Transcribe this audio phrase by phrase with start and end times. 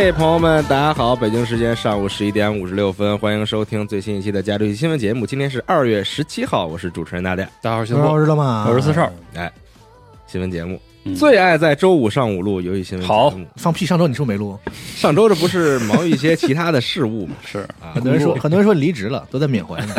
[0.00, 1.16] 嘿，朋友们，大家好！
[1.16, 5.26] 北京时间上午十一点五十六分，欢迎收听最新一期的《加州一新闻节目》。
[5.28, 7.42] 今天是二月十七号，我是主持人大家。
[7.60, 8.64] 大家好，知道知道吗？
[8.68, 9.10] 我是四少。
[9.34, 9.50] 哎，
[10.28, 13.46] 新闻节目、嗯最爱在周五上午录游戏新闻好节目。
[13.56, 13.84] 放屁！
[13.84, 14.56] 上周你是不是没录？
[14.94, 17.34] 上周这不是忙于一些其他的事务吗？
[17.44, 19.94] 是啊，很多人说，很多人说离职了，都在缅怀呢。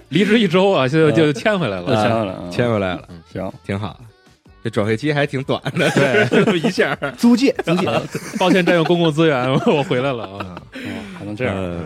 [0.10, 3.52] 离职一周啊，现在就签回来了，啊签回来了，签回来了，行。
[3.64, 3.98] 挺好。
[4.64, 6.96] 这转会期还挺短的，对， 一下。
[7.18, 7.86] 租借，租借。
[8.40, 10.56] 抱歉占用公共资源，我回来了啊，
[11.18, 11.84] 还能这样，呃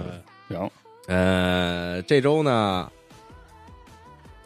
[0.48, 0.70] 行，
[1.08, 2.88] 呃，这周呢，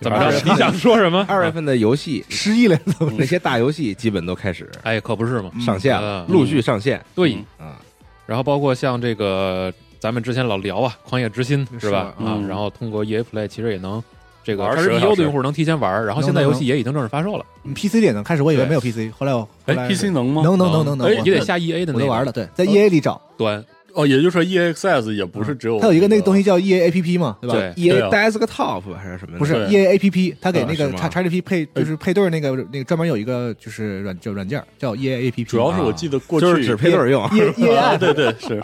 [0.00, 0.40] 怎么着？
[0.50, 1.22] 你想说什么？
[1.28, 2.78] 二月份的游戏，失忆了，
[3.18, 7.34] 那些大游戏基本都开始哎，可不是嘛，上线了，嗯陆续上线对。
[7.58, 7.76] 啊。
[8.24, 11.98] 然后包括像这个，咱们之前老聊啊，《狂野之心》是吧？
[11.98, 14.02] 啊嗯，然后通过 EA Play 其实也能
[14.44, 18.22] 这个，玩它是10 E 个 U 的用户能提前玩，然后现在游戏也已经正式发售了，嗯 PC 也能？
[18.24, 20.42] 开始我以为没有 PC，后来我后哎来，PC 能吗？
[20.42, 20.84] 能能能。
[20.84, 22.06] 能能，哎我也得下 EA 的那个。
[22.06, 22.32] 玩了。
[22.32, 23.64] 对，在 EA 里找，端，
[23.94, 27.54] 哦，也就是说 EXS 也不是只有它有一个那个东西叫 EA APP 嘛，对吧？
[27.54, 27.72] 对。
[27.76, 29.38] E 对 A 啊 Desktop 还是什么的？
[29.38, 29.68] 不是对。
[29.68, 30.98] EA APP，它给啊那个是吗？
[30.98, 38.62] 叉叉 GP 配就是配对儿那个那个专门有一个就是软叫软件叫 EA APP，主要是我记得过去就是只配对儿用，EA 啊，App 对对是，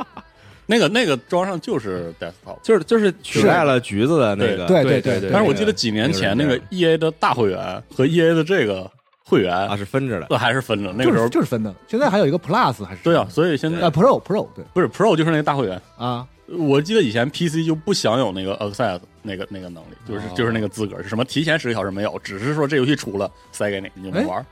[0.70, 2.58] 那个那个装上就是 desktop。
[2.62, 8.88] 就是就是取代了橘子的那个，对对对对但是我记得几年前那个 EA 的大会员和 EA 的这个
[9.24, 10.26] 会员啊是分着的。
[10.30, 15.80] 那还是分着，那个时候是就是分的，现在还有一个 Plus 还是对啊，所以现在啊 Pro Pro 对不是 Pro 就是那个大会员。
[15.96, 16.26] 啊
[16.58, 24.42] 我记得以前 PC 就不享有那个 Access 那个那个能力，就是哦就是那个资格，是什么提前十个小时没有，只是说这游戏出了塞给你，你就能玩。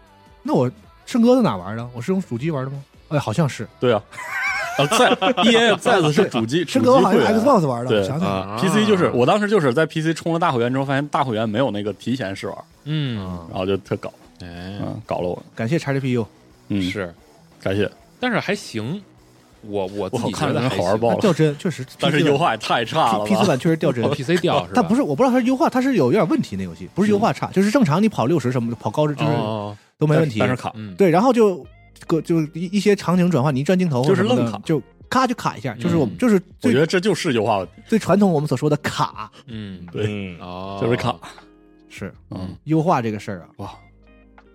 [0.42, 0.70] 那我
[1.06, 1.88] 胜哥在哪玩呢？
[1.94, 2.84] 我是用主机玩的吗？
[3.08, 3.66] 哎，好像是。
[3.80, 4.02] 对啊，
[4.78, 5.10] 呃，在
[5.44, 8.36] EA Access 是主机 主机胜哥我好像 Xbox 玩的，想起来了。
[8.42, 13.16] 啊 PC 就是我当时就是在 PC 充了大会员之后，发现大会员没有那个提前试玩，嗯，
[13.50, 16.26] 然后就特搞，哎，嗯，搞了我，感谢 XGPU，
[16.68, 17.12] 嗯，是，
[17.62, 19.00] 感谢，但是还行，
[19.62, 24.08] 我我自己我看着觉得还好玩爆了，掉帧确实，但是优化也太差了 P 吧 C 版确实掉帧哦。
[24.08, 24.70] PC 掉是吧？
[24.74, 26.54] 它不是，我不知道它是优化，它是有有点问题。
[26.56, 30.38] 那游戏不是优化差，就是正常你跑六十什么的，跑高就是哦，都没问题。
[30.38, 31.66] 但是卡，嗯，对，然后就
[32.06, 40.36] 个就一一些场景转换，你一转镜头就是愣卡就咔就卡一下，就是嗯我们就是我觉得这就是优化问题，最传统我们所说的卡嗯，对，
[40.80, 41.16] 就是卡，
[41.88, 43.70] 是嗯，优化这个事儿啊，哇，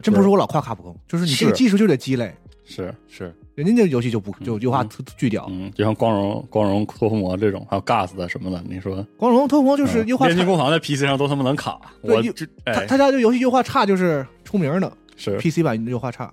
[0.02, 2.36] 真不是我老夸卡普空，就是你这个技术就得积累，
[2.66, 5.48] 是，是，人家这个游戏就不就优化特巨屌。
[5.50, 12.30] 嗯，就像光荣、光荣托福魔这种，还有 Gas 的什么的，你说，光荣特工就是嗯优化差炼金，工坊在 PC 上都他妈能卡，我他
[12.66, 16.32] 哎他家这游戏优化差就是出名的是，PC 版优化差。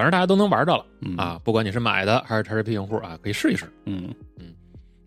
[0.00, 3.66] 是，反正大家都能玩到了嗯啊，不管你是买的还是 XGP 用户啊，可以试一试。
[3.86, 4.46] 嗯嗯，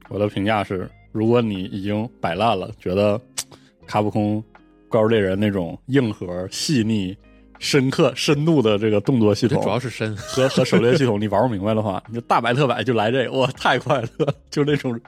[0.10, 3.20] 我的评价是，如果你已经摆烂了，觉得
[3.88, 4.44] 卡普空
[4.90, 7.18] 怪物猎人那种硬核、细腻、
[7.64, 14.34] 深刻、深度的这个动作系统，主要是深，和和狩猎系统，你玩不明白的话，你就大白特白就来这个，哇，太快乐了！
[14.52, 15.00] 就那种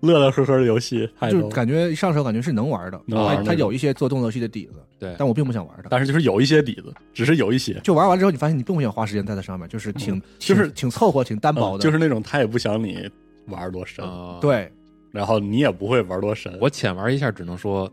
[0.00, 1.48] 乐乐呵呵的游戏，太就。
[1.48, 5.14] 感觉一上手感觉是能玩的，能玩那种它它有一些做动作游戏的底子，对。
[5.18, 5.88] 但我并不想玩它。
[5.88, 13.10] 但是就是有一些底子，只是有一些，就玩完之后，你发现你并不想花时间在它上面，就是挺就是挺挺凑合、挺单薄的，嗯就是那种他也不想你
[13.46, 14.70] 玩多深，啊，，对，
[15.10, 17.90] 然后你也不会玩多深，我浅玩一下，只能说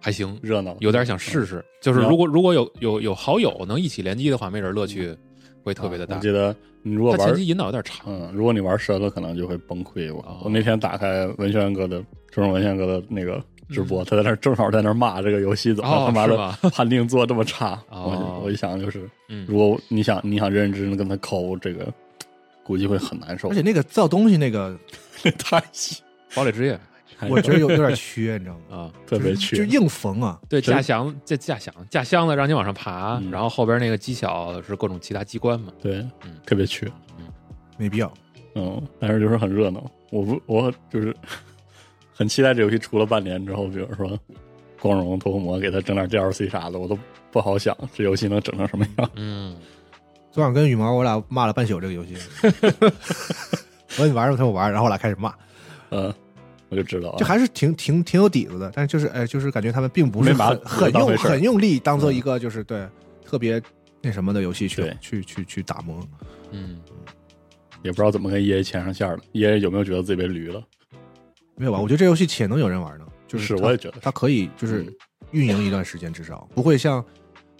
[0.00, 0.76] 还行，热闹。
[0.80, 1.64] 有点想试试。
[1.80, 5.16] 就是如果如果有有有好友能一起联机的话，没准乐趣
[5.62, 6.16] 会特别的大。
[6.16, 6.22] 啊我。
[6.22, 10.12] 记得你如果玩前期引导有点长，嗯，如果你玩深了，可能就会崩溃。
[10.14, 10.38] 我、哦。
[10.44, 16.36] 我那天打开文轩哥的中文文轩哥的那个直播，嗯他在那正好在那骂这个游戏怎么、哦他妈的
[16.70, 17.80] 判定做这么差。
[17.90, 18.10] 哦。
[18.10, 19.44] 我就我一想就是，嗯。
[19.48, 21.92] 如果你想你想认认真真的跟他抠这个，
[22.64, 23.48] 估计会很难受。
[23.48, 24.78] 而且那个造东西那个，
[25.38, 26.02] 太细，
[26.34, 26.72] 堡垒之夜。
[26.72, 26.80] 太
[27.28, 28.76] 我觉得有有点缺，你知道吗？
[28.76, 29.64] 啊，特别缺就。
[29.64, 35.72] 硬缝啊，对，真架箱这架箱架箱子让你往上爬，嗯然后后边那个技巧是各种其他机关嘛。
[35.80, 36.86] 对，嗯特别缺。
[37.18, 37.24] 嗯
[37.76, 38.12] 没必要。
[38.54, 39.88] 嗯，但是就是很热闹。
[40.10, 41.14] 我不，我就是
[42.12, 44.18] 很期待这游戏出了半年之后，比如说
[44.80, 46.98] 光荣、脱裤魔给他整点 DLC 啥的，我都
[47.30, 49.10] 不好想这游戏能整成什么样。
[49.16, 49.56] 嗯，
[50.32, 52.16] 昨晚跟羽毛我俩骂了半宿这个游戏，
[52.82, 54.36] 我说你玩什么？
[54.36, 55.32] 他说我玩，然后我俩开始骂，
[55.90, 56.12] 嗯，
[56.68, 62.86] 我就知道啊，就还是挺挺挺有底子的，但是就是哎，就是感觉他们并不是很很用很用力当做一个就是对
[63.24, 63.60] 特别
[64.02, 66.00] 那什么的游戏去去去去打磨。
[66.50, 66.80] 嗯，
[67.82, 69.18] 也不知道怎么跟 EA 牵上线了。
[69.32, 70.62] EA 有没有觉得自己被驴了？
[71.56, 71.78] 没有吧？
[71.78, 74.94] 我觉得这游戏且能有人玩呢，就是是我也觉得它可以就是嗯
[75.32, 77.04] 运营一段时间，至少不会像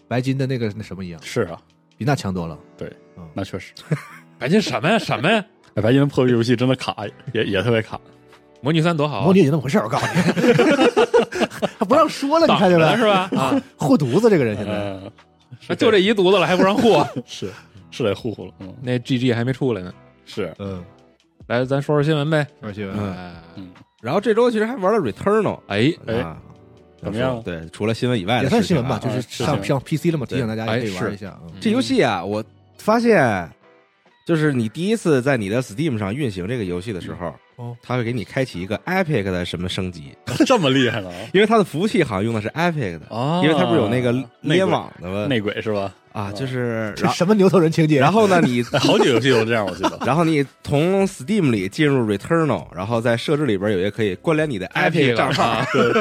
[0.06, 1.60] 白金的那个那什么一样，是啊，
[1.96, 2.58] 比那强多了。
[2.76, 2.90] 对
[3.34, 3.72] 那确实。
[4.38, 5.44] 白金什么呀什么呀？
[5.74, 6.96] 哎白金破壁游戏真的卡，
[7.34, 8.00] 也也特别卡。
[8.60, 10.22] 魔女三多好啊，模拟也就那么回事儿，我告诉你，
[11.78, 12.96] 他不让说了，你看见没？
[12.96, 13.30] 是吧？
[13.36, 14.64] 啊，护犊子这个人现
[15.68, 17.02] 在，就这一犊子了，还不让护？
[17.26, 17.50] 是
[17.90, 18.52] 是得护护了。
[18.60, 19.92] 嗯，那 GG 还没出来呢。
[20.26, 20.82] 是，嗯，
[21.46, 22.46] 来，咱说说新闻呗。
[22.60, 23.68] 而且嗯哎嗯，
[24.02, 26.14] 然后这周其实还玩了 Returnal，哎，哎。
[26.16, 26.36] 啊，
[27.00, 27.40] 怎么样？
[27.44, 31.38] 对，除了新闻以外也算新闻吧，就是上上 PC 了嘛，提醒大家可以玩一下。
[31.46, 31.52] 嗯。
[31.60, 32.44] 这游戏啊，我
[32.76, 33.48] 发现，
[34.26, 40.16] 就是你第一次在你的 Steam 上运行这个游戏的时候，哦它会给你开启一个 Epic 的什么升级，
[40.46, 41.10] 这么厉害呢？
[41.34, 45.26] 因为它的服务器好像用的是 Epic 的，哦因为它不是有那个联网的吗？
[45.26, 45.92] 内鬼是吧？
[46.12, 48.00] 啊，就是这什么牛头人情节？
[48.00, 49.98] 然后呢，你哎 好几个游戏都这样，我记得。
[50.06, 55.92] 然后你从 Steam 里进入 Returnal，然后在设置里边有一个可以关联你的 Epic 账号，对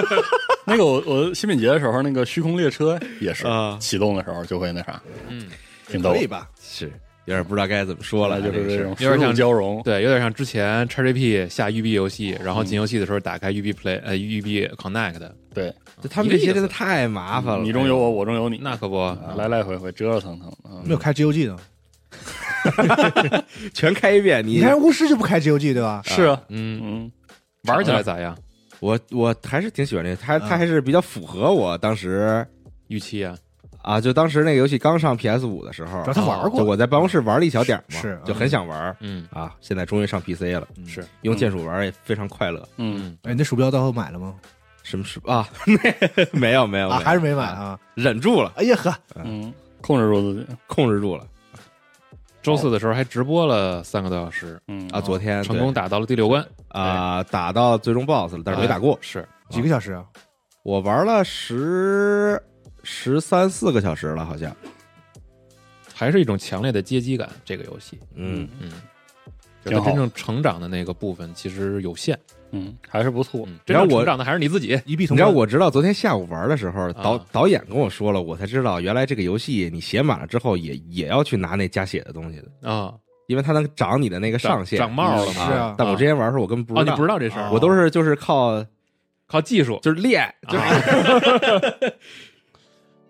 [0.66, 5.46] 那个我我新品节的时候，那个虚空列车也是啊启动的时候就会那啥，嗯，
[5.88, 6.18] 挺逗的。
[6.18, 6.48] 可以吧？
[6.62, 6.92] 是
[7.28, 15.20] 有点不知道该怎么说了，就是这种有点像交融，对，有点像之前 XGP 下育碧游戏，然后嗯进游戏的时候打开育碧 Play 呃育碧 Connect，
[15.54, 17.64] 对，就他们这些真的太麻烦了。
[17.64, 21.58] 你中有我，我中有你，那可不，啊来来回回折折腾腾啊没有开 GOG 呢？
[23.74, 26.02] 全开一遍，你你看巫师就不开 GOG 对吧？
[26.06, 27.12] 是啊，嗯，嗯，
[27.66, 28.38] 玩起来咋样？
[28.80, 32.46] 我我还是挺喜欢这个，它啊它还是比较符合我当时
[32.88, 33.36] 预期啊，
[33.88, 39.56] 啊，就当时那个游戏刚上 PS 五的时候主要，他玩就过，我在办公室玩了一小点儿嘛，是就很想玩嗯啊。
[39.62, 42.68] 现在终于上 PC 了，是，用键鼠玩也非常快乐。
[42.76, 44.36] 嗯，哎，你那鼠标到后买了吗？
[44.84, 45.48] 什么鼠啊？
[46.34, 47.80] 没有没有，啊，没有还是没买，啊？
[47.96, 48.94] 忍住了，哎呀呵，
[49.24, 51.26] 嗯，控制住自己，控制住了
[52.42, 55.00] 周四的时候还直播了三个多小时，嗯啊！
[55.02, 59.00] 昨天成功打到了第六关，啊打到最终 BOSS 了，但是没打过哎。
[59.02, 60.04] 是几个小时啊？
[60.64, 62.42] 我玩了十
[62.90, 64.56] 十三四个小时了，好像。
[65.94, 67.28] 还是一种强烈的街机感。
[67.44, 68.72] 这个游戏，嗯，嗯，
[69.66, 69.84] 就挺好。
[69.86, 72.18] 它真正成长的那个部分其实有限，
[72.52, 74.80] 嗯，还是不错，嗯，真然后我正成长的还是你自己。
[74.86, 77.26] 一币通关你知道，我直到昨天下午玩的时候，导啊。
[77.30, 82.94] 导演跟我说了，我才知道原来这个游戏你写满了之后也也要去拿那加血的东西的，啊，
[83.28, 84.80] 因为它能涨你的那个上限。
[84.80, 85.44] 长帽了是嘛？
[85.46, 85.76] 啊。
[85.78, 88.64] 但我之前玩的时候我根本不哦，知道，你不知道这事儿，我都是就是靠
[89.26, 89.80] 靠技术。
[89.82, 90.64] 就是练，就是、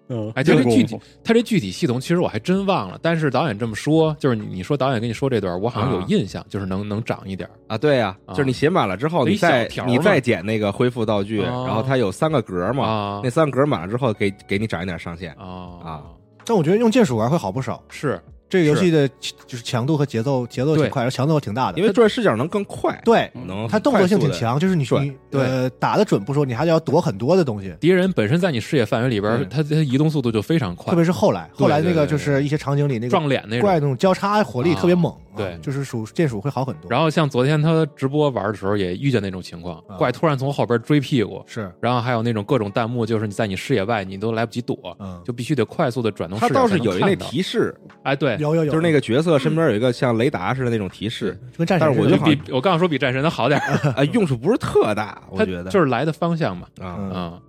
[0.09, 2.97] 嗯，哎，就这具体这个功夫，它这具体系统，其实我还真忘了。
[3.01, 15.33] 但是导演这么说，就是你你说导演跟你说这段，我好像有啊印象，就是能能长一点啊，对呀、啊就是你写满了之后，你再你再捡那个恢复道具，哦然后它有三个格嘛，啊那三个格满了之后给给你涨一点上限。
[15.33, 16.03] 啊啊
[16.45, 17.83] 但我觉得用键鼠玩会好不少。
[17.89, 19.07] 是这个游戏的
[19.45, 24.31] 就是强度和节奏节奏挺快，然后强度挺大的，因为转视角能更快，对能它动作性挺。
[24.31, 25.41] 强，就是你转你对。
[25.41, 27.73] 呃打的准不说，你还要躲很多的东西。
[27.79, 29.49] 敌人本身在你视野范围里边，嗯。
[29.49, 30.91] 他他移动速度就非常快。
[30.91, 33.61] 特，别是后来，后来那个就是一些场景里那个撞脸那种。
[33.61, 34.79] 怪那种交叉火力啊。
[34.79, 36.89] 特别猛，啊对就是属键属会好很多。
[36.89, 39.95] 然后像昨天他直播玩的时候，也遇见那种情况，啊。
[39.97, 46.59] 怪突然从后边追屁股，是，然后还有那种各种弹幕，就是你在你视野外，你都来不及躲，嗯，就必须得快速的转动它视野。
[46.59, 53.61] 他倒是有一那提示，哎，对，有有有，就是那个角色身边有一个像雷达似的那种提示，就跟战神但是我觉得比我刚想说比战神的好点
[54.13, 55.69] 用处不是特大，我觉得。
[55.69, 57.41] 就是来的方向嘛，啊，嗯嗯，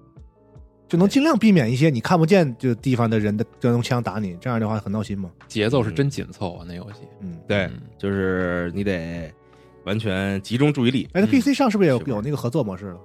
[0.89, 5.31] 就能尽量避免一些你看不见就地方的人的就用枪打你，这样的话很闹心嘛。
[5.47, 9.31] 节奏是真紧凑啊，那游戏，嗯，对嗯，就是你得
[9.85, 12.97] 完全集中注意力哎，那嗯 PC 上是不是有有那个合作模式了？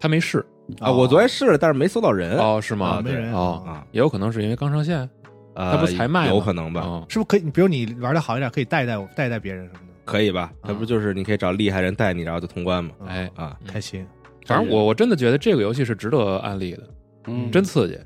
[0.00, 0.44] 他没试
[0.80, 0.90] 啊。
[0.90, 3.02] 我昨天试了，但是没搜到人哦，是啊吗？
[3.04, 5.08] 没人哦啊，也有可能是因为刚上线，
[5.54, 6.80] 呃，他不才卖吗有可能吧？
[6.80, 7.50] 哦是不是可以？
[7.50, 10.52] 比如你玩的好一点，可以带带我带带别人什么的，可以吧？
[10.64, 12.90] 那不就是你可以找厉害人带你，然后就通关嘛？
[13.06, 14.04] 哎，啊，嗯开心。
[14.44, 16.82] 反正我我真的觉得这个游戏是值得安利的，
[17.26, 17.98] 嗯，真刺激，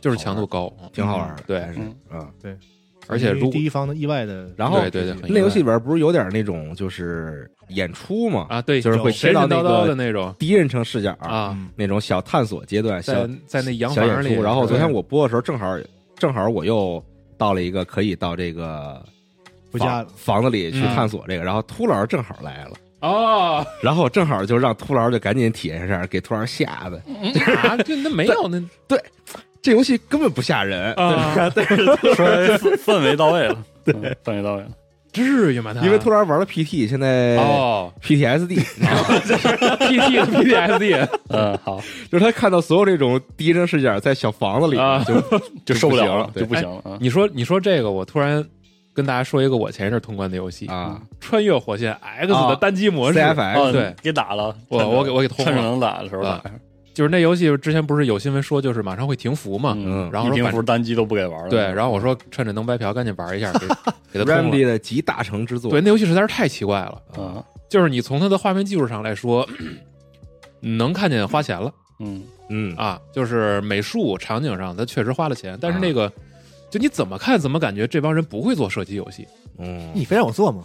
[0.00, 1.58] 就是强度高，嗯挺好玩的，对
[2.10, 2.56] 嗯对。
[3.06, 8.46] 而且如果第一方的意外的，然后对对对那游戏里边不是有点那种就是演出嘛？
[8.48, 15.78] 啊，对，就是会神切到那个那种第一人称视角啊，嗯那种小探索阶段，小在在那洋房里，然后昨天我播的时候，正好
[16.16, 17.04] 正好我又
[17.36, 19.04] 到了一个可以到这个
[19.70, 22.70] 房回家房子里去嗯探索这个，然后秃老师正好来了，
[23.08, 23.66] 哦。
[23.82, 26.96] 然后正好就让秃老就赶紧体验一下，给秃老吓的。
[27.62, 28.98] 啊，这那没有那 对
[29.62, 31.34] 这游戏根本不吓人，啊，
[32.14, 32.26] 说
[32.58, 33.94] 氛氛围到位了，对，
[34.24, 34.68] 氛围到位了。
[35.12, 35.72] 至于吗？
[35.72, 35.80] 他？
[35.86, 37.92] 因为突然玩了 PT，现在哦。
[38.02, 41.80] PTSD，，PT 和 PTSD 嗯，好，
[42.10, 45.04] 就是他看到所有这种第一人称视角在小房子里啊。
[45.04, 45.14] 就
[45.64, 46.98] 就受不了了，就不行了啊。
[47.00, 48.44] 你说你说这个，我突然
[48.94, 55.44] 跟大家说一个我前一阵通关的游戏啊，穿越火线 X 的啊单机模式，CFX 哦，对，给打了，我我给我给通了。
[55.44, 56.30] 趁着能打的时候打。
[56.30, 56.42] 啊。
[56.94, 60.08] 就是那游戏之前不是有新闻说就是马上会停服嘛，嗯。
[60.12, 61.48] 然后停服单机都不给玩了。
[61.50, 63.66] 对，然后我说趁着能白嫖，赶紧玩一下，给
[64.20, 64.72] 给他通 Remedy 了。
[64.74, 69.44] 的集大成之作，对，那游戏实在是太奇怪了，啊，就是你从它的画面技术上来说，
[70.62, 71.72] 能看见花钱了。
[71.98, 72.76] 嗯，嗯。
[72.76, 75.80] 啊，就是美术场景上它确实花了钱，但是啊。
[75.82, 76.12] 那个。
[76.74, 79.24] 就你怎么看怎么感觉这帮人不会做射击游戏？
[79.58, 80.64] 嗯，你非让我做吗？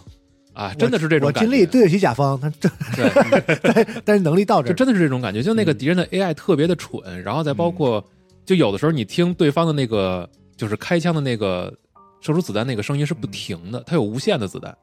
[0.52, 1.48] 啊，真的是这种我感觉。
[1.48, 5.78] 尽力对得起甲方，他这对， 但是能力到这儿，就真的是这种感觉，就那个嗯。
[5.78, 8.04] 敌人的 AI 特别的蠢，然后再包括，
[8.44, 11.72] 就有的时候你听对方的那个就是开枪的那个
[12.20, 14.76] 射出子弹那个声音是不停的，它有无限的子弹，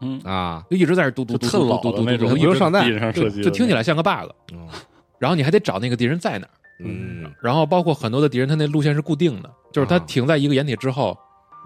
[0.00, 4.66] 嗯，啊，就一直在那嘟嘟嘟嘟嘟嘟嘟一直不用上弹地上射击的，就就听起来像个 bug，嗯
[5.18, 11.16] 然后你还得找那个敌人在哪儿，嗯然后包括很多的敌人他那路线是固定的，就是他啊停在一个掩体之后。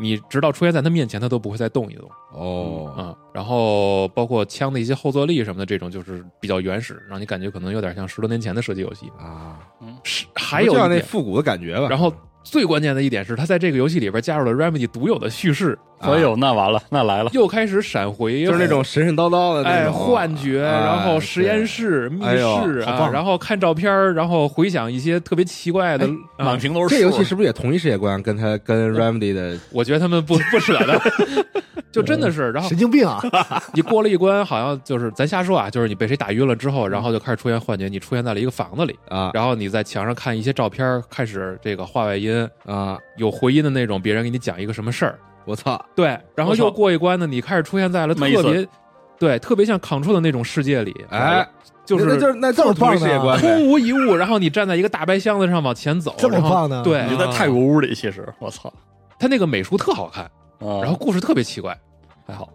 [0.02, 9.12] 你直到出现在他面前，他都不会再动一动哦，啊、然后包括枪的一些后坐力什么的，这种就是比较原始，让你感觉可能有点像十多年前的射击游戏。
[9.18, 9.58] 啊，
[10.02, 11.86] 是，还有就一点，像那复古的感觉吧。
[11.90, 12.10] 然后
[12.42, 26.06] 最关键的一点是，他在这个游戏里边加入了 Remedy 独有的叙事，哎呦，那完了，那来了，又开始闪回，就是那种神神叨叨的那哎种幻觉，哎然后实验室、密室啊，然后看照片，然后回想一些特别奇怪的。
[26.36, 26.44] 啊。
[26.44, 28.20] 满屏都是这游戏是不是也同一世界观？
[28.22, 29.58] 跟他跟 Remedy 的？
[29.70, 31.00] 我觉得他们不 不舍得，
[31.92, 33.20] 就真的是，然后神经病啊！
[33.74, 39.30] 你过了一关，好像就是咱瞎说啊，就是你被谁打晕了之后，然后就开始出现幻觉，你出现在了一个房子里，啊。
[39.34, 45.18] 然后你在墙上看一些照片，开始这个画外音，啊，有回音的那种，别人给你讲一个什么事儿，
[45.50, 48.68] 我操，对，然后又过一关呢，你开始出现在了特别，
[49.18, 51.44] 对，特别像 Control 的那种世界里，哎，
[51.84, 53.36] 就是就是那这么棒的世界观。
[53.40, 58.72] 空无一物，然后你站在一个大白箱子上往前走，这么棒呢对，你就在泰国屋里，其实我操，
[59.18, 60.24] 他那个美术特好看，
[60.60, 61.76] 啊，然后故事特别奇怪，
[62.24, 62.48] 还好，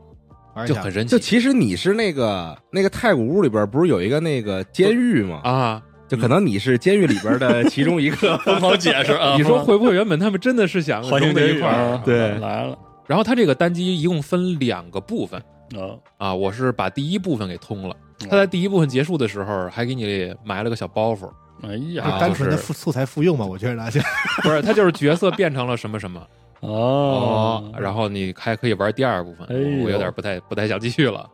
[0.66, 5.42] 就很神奇就其实你是那个那个太古屋里边不是有一个那个监狱吗？
[5.44, 5.82] 啊！
[6.08, 8.38] 就可能你是监狱里边的其中一个。
[8.38, 9.34] 不好解释啊。
[9.36, 11.74] 你说会不会原本他们真的是想融在一块儿？
[11.74, 15.40] 啊对来了然后它这个单机一共分两个部分。
[15.76, 17.96] 啊，啊，我是把第一部分给通了。
[18.22, 21.30] 嗯他在第一部分结束的时候还给你埋了个小包袱，
[21.64, 24.00] 哎呀，单纯的就是复素材复用嘛，我觉得那就
[24.42, 26.26] 不是，它就是角色变成了什么什么。
[26.62, 29.46] 哦，然后你还可以玩第二部分。
[29.50, 31.30] 哎我有点不太不太想继续了。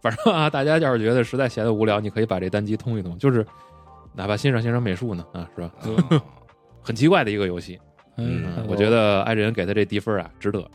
[0.00, 3.44] 反正啊，大家要是觉得实在闲得无聊，你可以把这单机通一通，就是
[4.14, 5.70] 哪怕欣赏欣赏美术呢，啊，是吧？
[6.80, 7.78] 很奇怪的一个游戏，
[8.16, 10.66] 嗯嗯，我觉得爱人给他这低分啊，值得。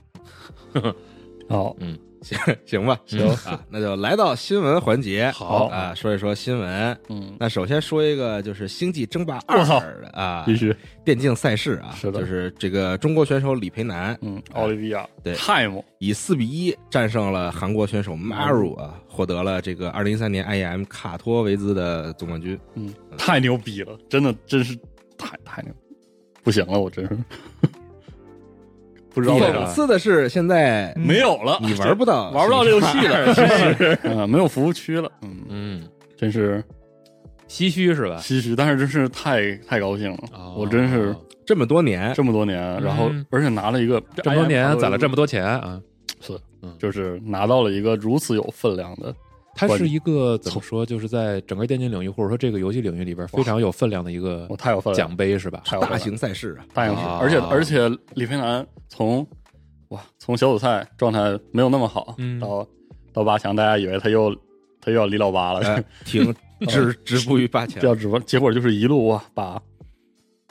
[1.49, 6.97] 好，嗯，行行吧，行啊，那就来到新闻环节，好啊，说一说新闻。
[7.09, 9.59] 嗯，那首先说一个就是《星际争霸二
[10.13, 22.57] 啊，必须，电竞赛事啊，是的就是这个中国选手李培南嗯，奥利维亚，对 Time，以四比一战胜了韩国选手 Maru 啊，获得了这个二零一三年 IEM 卡托维兹的总冠军。
[22.75, 24.73] 嗯，太牛逼了，真的，真是
[25.17, 25.73] 太太牛，
[26.41, 27.17] 不行了，我真是
[29.13, 29.65] 不知道为讽啥。
[29.67, 35.83] 刺的是，现在没有了，你玩不到， 玩不到这游戏了，真是啊， 没有服务区了，嗯，嗯，
[36.17, 36.63] 真是。
[37.47, 38.17] 唏嘘是吧？
[38.19, 40.55] 唏嘘，但是真是太太高兴了，哦。
[40.57, 41.15] 我真是
[41.45, 45.79] 这么多年，这么多年，然后嗯而且拿了一个这么多年攒了这么多，钱啊，
[46.19, 46.33] 是。
[46.63, 46.73] 嗯。
[46.79, 49.13] 就是拿到了一个如此有分量的，
[49.55, 55.61] 它是一个怎么说，就是在整个电竞领域或者说这个游戏领域里边非常有分量的一个太有分量，奖杯是吧？
[55.81, 59.25] 大型赛事啊，大型啊而且而且李飞南从
[59.89, 62.67] 哇从小组赛状态没有那么好，嗯到
[63.13, 64.35] 到八强，大家以为他又
[64.81, 66.33] 他又要离老八了， 呃停
[66.67, 67.87] 止 止步于八强这。
[67.87, 69.61] 要直播，结果就是一路哇把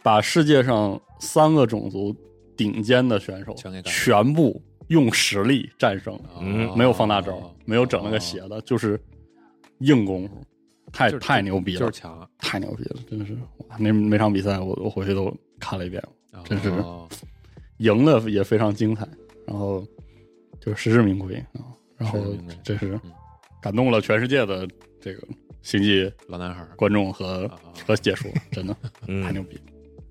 [0.03, 2.15] 把世界上三个种族
[2.57, 6.69] 顶尖的选手全给干全部用实力战胜了，嗯。
[6.69, 9.01] 哦没有放大招，没有整那个邪的，就是
[9.79, 10.43] 硬功夫，
[10.93, 13.33] 太就是太牛逼了，就是强，太牛逼了，真的是
[13.69, 13.77] 哇！
[13.79, 16.03] 那每场比赛我我回去都看了一遍，
[16.45, 17.09] 真是哦
[17.79, 19.09] 赢的也非常精彩，
[19.47, 19.85] 然后
[20.61, 22.57] 就是实至名归啊，然后实至名归。
[22.63, 23.13] 这是嗯。
[23.61, 24.69] 感动了全世界的
[25.01, 25.27] 这个
[25.63, 27.59] 星际老男孩观众和啊。
[27.87, 29.23] 和解说，真的嗯。
[29.25, 29.63] 太牛逼了。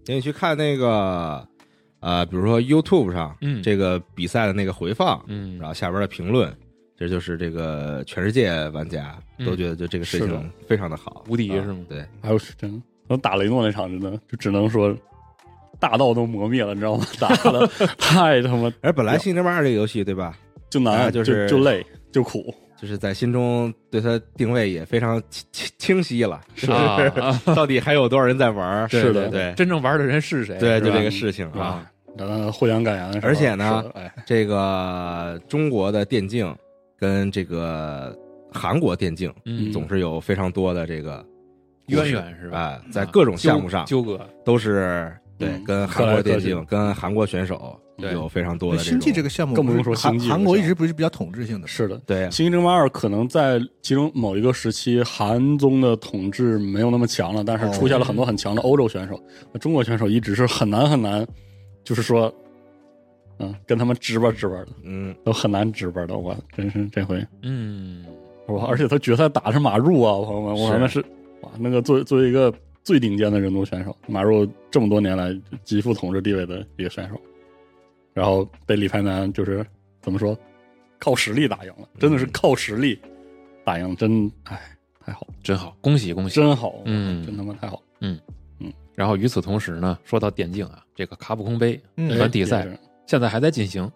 [0.07, 1.47] 你去看那个
[2.01, 6.53] 呃，比如说 YouTube 上，嗯这个比赛的那个回放，嗯然后下边的评论，
[6.97, 14.95] 这就是这个全世界玩家嗯都觉得就这个事情非常的好，啊无敌是吗对，还有真的，我打雷诺那场真的就只能说
[15.79, 17.05] 大道都磨灭了，你知道吗？
[17.19, 17.67] 打的
[17.97, 20.37] 太他妈而本来《星际争霸二》这个游戏，对吧？
[20.69, 28.87] 就难，啊就就是就累就苦，就是在心中对它定位也非常清清清晰了，是啊啊 到底还有多少人在玩？
[28.89, 30.57] 是的对真正玩的人是谁？
[30.59, 31.85] 对，就这个事情啊。
[32.17, 36.53] 啊，呃，获奖感言，而且呢哎，这个中国的电竞
[36.97, 38.15] 跟这个
[38.51, 41.25] 韩国电竞嗯，总是有非常多的这个
[41.87, 42.59] 渊源是吧？
[42.59, 45.63] 啊，在各种项目上纠葛，都是对嗯。
[45.63, 59.19] 跟韩国电竞、跟韩国选手有非常多的这星际这个项目更不用说星际韩国一直不是比较统治性的，是的，对《星际争霸二》可能在其中某一个时期，韩宗的统治没有那么强了，但是出现了很多很强的欧洲选手。
[59.51, 61.25] 那中国选手一直是很难很难，
[61.83, 62.33] 就是说，
[63.39, 65.15] 嗯，跟他们值吧值吧的，嗯。
[65.23, 66.17] 都很难值吧的。
[66.17, 68.05] 我真是这回，嗯，
[68.47, 70.99] 我而且他决赛打的是马入啊，朋友们，我是那是
[71.41, 72.53] 哇，那个作为作为一个
[72.83, 77.19] 最顶尖的人族选手，马入这么多年来极富统治地位的一个选手，
[78.13, 79.65] 然后被李排南就是
[80.01, 80.37] 怎么说，
[80.99, 82.99] 靠实力打赢了，真的是靠实力
[83.63, 84.59] 打赢，真哎
[85.03, 86.35] 太好了，真好，恭喜恭喜！
[86.35, 87.25] 真好，嗯。
[87.25, 87.81] 真他妈太好，
[88.95, 92.67] 然后与此同时呢，说到电竞啊，这个卡普空杯嗯团体赛
[93.07, 93.89] 现在还在进行，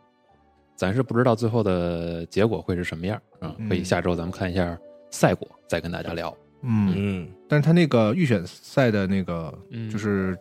[0.75, 3.53] 暂时不知道最后的结果会是什么样啊。
[3.57, 3.69] 嗯。
[3.69, 4.77] 可以下周咱们看一下
[5.11, 6.35] 赛果，再跟大家聊。
[6.63, 7.27] 嗯，嗯。
[7.47, 9.89] 但是他那个预选赛的那个嗯。
[9.89, 10.37] 就是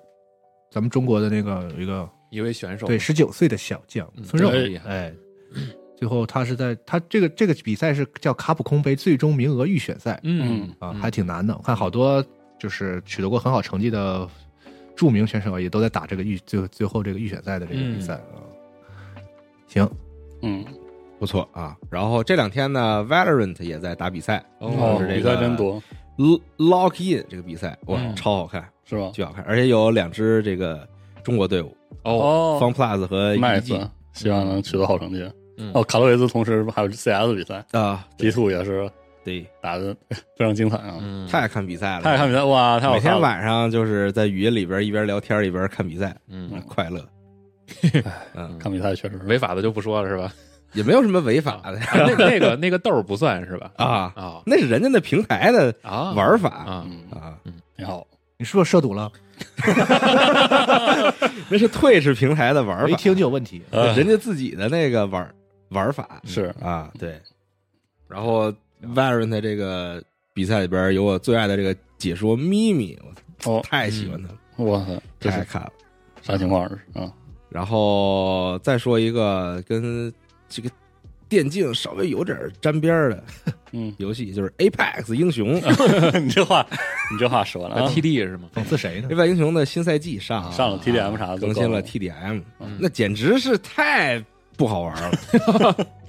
[0.70, 2.86] 咱们中国的那个有一个一位选手。
[2.86, 4.50] 对十九岁的小将嗯孙肉。
[4.50, 4.90] 这个厉害。
[4.90, 5.14] 哎，
[5.96, 10.18] 最后他是在他这个这个比赛是叫卡普空杯最终名额预选赛。
[10.22, 10.72] 嗯。
[10.78, 11.54] 啊，还挺难的。
[11.56, 12.24] 我看好多
[12.58, 14.28] 就是取得过很好成绩的
[14.96, 18.14] 著名选手也都在打这个预最最后这个预选赛的这个比赛。
[18.14, 18.38] 啊。
[19.66, 19.90] 行，
[20.42, 20.64] 嗯，
[21.18, 21.76] 不错啊。
[21.90, 25.82] 然后这两天呢，Valorant 也在打比赛，哦比赛个真多。
[26.58, 28.14] Lock In 这个比赛哇，嗯。
[28.14, 29.10] 超好看，是吧？
[29.12, 30.88] 巨好看，而且有两支这个
[31.24, 35.28] 中国队伍哦，，Fun Plus 和麦子，希望能取得好成绩。
[35.58, 35.72] 嗯。
[35.74, 37.64] 哦，卡洛维兹同时还有 CS 比赛。
[37.72, 38.88] 啊，，G Two 也是
[39.24, 39.96] 对，打的
[40.36, 40.94] 非常精彩啊！
[41.00, 43.18] 嗯，太爱看比赛了，太爱看比赛哇，太好每天了！
[43.20, 47.04] 晚上就是在语音里边一边聊天一边看比赛，嗯嗯，快乐。
[48.34, 50.30] 嗯，看比赛确实是违法的就不说了是吧？
[50.74, 53.70] 也没有什么违法的啊那那个那个豆儿不算是吧？
[53.76, 57.38] 啊，啊那是人家那平台的啊玩法啊嗯，啊，
[57.76, 58.06] 挺好。
[58.36, 59.10] 你是不是涉赌了？
[61.48, 63.62] 那是 Twitch 平台的玩法一法，听就有问题。
[63.70, 65.34] 呃人家自己的那个玩
[65.70, 67.20] 玩法是啊，对。
[68.08, 68.52] 然后
[68.94, 72.98] Valorant 这个比赛里边有我最爱的这个解说咪咪，
[73.44, 75.72] 我哦，太喜欢他了，哇塞，这是太爱看了。
[76.22, 76.68] 啥情况？
[76.68, 77.12] 这是啊？
[77.48, 80.12] 然后再说一个跟
[80.48, 80.68] 这个
[81.28, 83.24] 电竞稍微有点沾边儿的
[83.72, 85.54] 嗯， 游戏，就是 Apex 英雄。
[86.20, 86.66] 你这话，
[87.12, 88.48] 你这话说了啊！TD 是吗？
[88.54, 94.24] 讽刺谁呢？Apex 英雄的新赛季上上了 TDM 啥的更新了 TDM，嗯那简直是太
[94.56, 95.10] 不好玩了，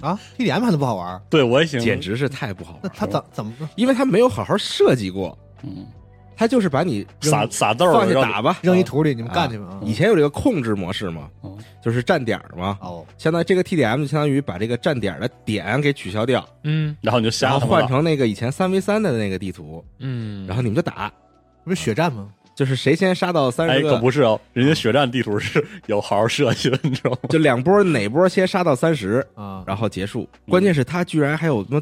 [0.00, 1.20] 啊，TDM 还能不好玩？
[1.30, 3.52] 对我也行，简直是太不好玩了，那他怎怎么？
[3.76, 5.86] 因为他没有好好设计过，嗯。
[6.38, 8.58] 他就是把你撒撒豆儿放下打吧。
[8.60, 9.80] 扔一土里，你们干去吧？
[9.82, 16.94] 以前有这个控制模式嘛嗯，就是站点嘛，哦，相当于这个 TDM 就相当于把这个站点的点给取消掉，嗯。
[17.00, 21.10] 然后你就然后瞎换成那个以前三 v 三的那个地图，嗯，然后你们就打，
[21.64, 22.28] 不是血战吗？
[22.56, 27.18] 就是谁先杀到三哎，十个，可不是哦，人家血战地图是 有好好设计的，你知道吗？
[27.28, 30.26] 就两波哪波先杀到三十，啊，然后结束。
[30.48, 31.80] 关键是他居然还有什么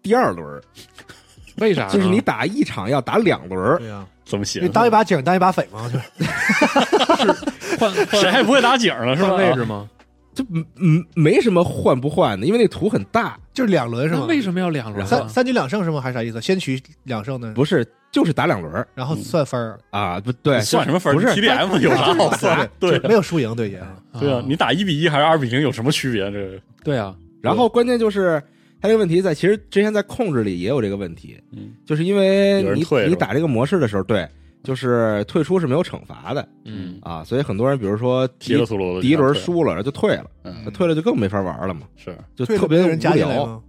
[0.00, 0.62] 第二轮，
[1.58, 1.88] 为啥？
[1.88, 7.32] 就是你打一场要打两轮儿，对呀，怎么写你，当一把警，当一把匪吗，就是
[7.78, 9.30] 换谁还不会打警了是吧？
[9.30, 9.90] 换位置吗？
[10.34, 14.20] 就嗯嗯没什么换不换的，因为那图很大，就是两轮是吗？
[14.22, 15.06] 那为什么要两轮啊？
[15.06, 16.00] 三三局两胜是吗？
[16.00, 16.40] 还是啥意思？
[16.40, 20.18] 先取两胜呢，不是就是打两轮然后算分儿，啊？
[20.20, 22.68] 不对，算什么分儿不是？TDM 有啥好算？
[22.78, 23.82] 对没有输赢对也。
[24.18, 26.30] 对啊，你打一比一还是二比零有什么区别？
[26.30, 28.42] 这个对啊，然后关键就是
[28.80, 34.28] 他这个问题在，其实之前在控制里也有这个问题，嗯就是因为你你打这个模式的时候，对，
[34.62, 43.62] 就是退出是没有惩罚的嗯啊，所以很多人比如说第提了秃噜的第一轮输了就退了，嗯那退了就更没法玩了嘛，是就特别无聊？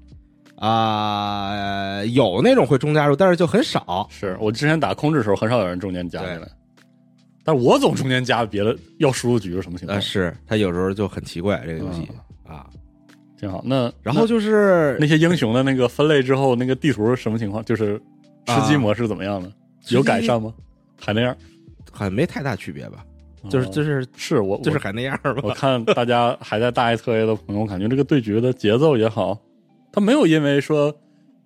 [0.56, 4.08] 啊、呃有那种会中加入，但是就很少。
[4.10, 6.48] 是，我之前打控制的时候很少有人中间加进来，
[7.44, 9.98] 但我总中间加别的要输入局是什么情况？
[9.98, 12.08] 呃，是他有时候就很奇怪这个游戏、
[12.48, 12.66] 啊。
[13.38, 13.62] 挺好。
[13.66, 17.66] 那然后就是那些英雄的那个分类之后，那个地图是什么情况？
[17.66, 18.00] 就是
[18.46, 19.52] 吃鸡模式怎么样呢？
[19.82, 20.54] 鸡有改善吗？
[21.00, 21.36] 还那样？
[21.92, 23.06] 好像没太大区别吧，
[23.50, 25.52] 就是哦就是是我就是还那样吧我。
[25.52, 29.40] 看大家还在大 A 特 A 的朋友，感觉这个对局的节奏也好，
[29.92, 30.92] 他没有因为说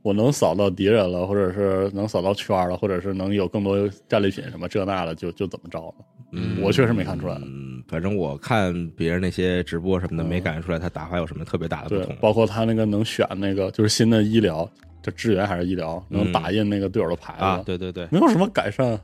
[0.03, 5.95] 我能扫到敌人了，或者是能扫到圈了，或者是能有更多战利品什么这那的，就就怎么着了。
[6.31, 12.15] 嗯我确实没看出来嗯，反正我看别人那些直播什么的，嗯没感觉出来他打法有什么特别大的不同，。
[12.21, 14.69] 包括他那个能选那个就是新的医疗，
[15.01, 18.97] 这支援还是医疗，能嗯打印那个队友的牌子，啊，对对对，没有什么改善。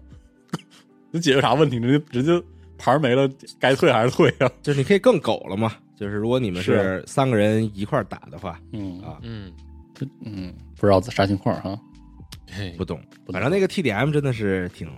[1.13, 1.78] 你解决啥问题？
[1.78, 2.43] 人家人家
[2.78, 4.52] 牌没了，该退还是退啊？
[4.63, 5.71] 就是你可以更狗了嘛。
[5.95, 8.99] 就是如果你们是三个人一块儿打的话，嗯。
[9.02, 9.19] 啊。
[9.21, 9.52] 嗯，
[10.26, 11.80] 嗯，不知道啥情况哈。
[12.52, 12.73] 嘿。
[12.78, 12.99] 不懂。
[13.32, 14.89] 反正那个 TDM 真的是挺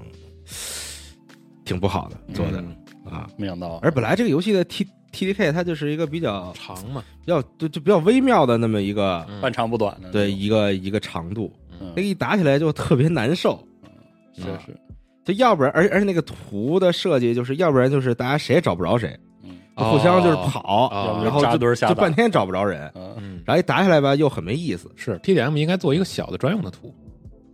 [1.66, 2.76] 挺不好的做的嗯
[3.14, 3.30] 啊。
[3.38, 9.42] 没想到，而本来这个游戏的 T TDK 它就是一个比较长嘛，比较就就比较微妙的那么一个嗯。
[9.42, 11.90] 半长不短的，对一个一个长度，嗯。
[11.90, 13.62] 那个一打起来就特别难受。
[14.34, 14.78] 确实，
[15.26, 19.18] 就要不然，而而且那个图的设计就是，要不然就是大家谁也找不着谁，
[19.76, 24.90] 互相就是跑，哦然后扎堆就儿就半天找不着人，嗯嗯，然后一打起来吧又很没意思。
[24.96, 26.94] 是 TDM 应该做一个小的专用的图，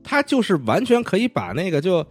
[0.04, 2.06] 它就是完全可以把那个就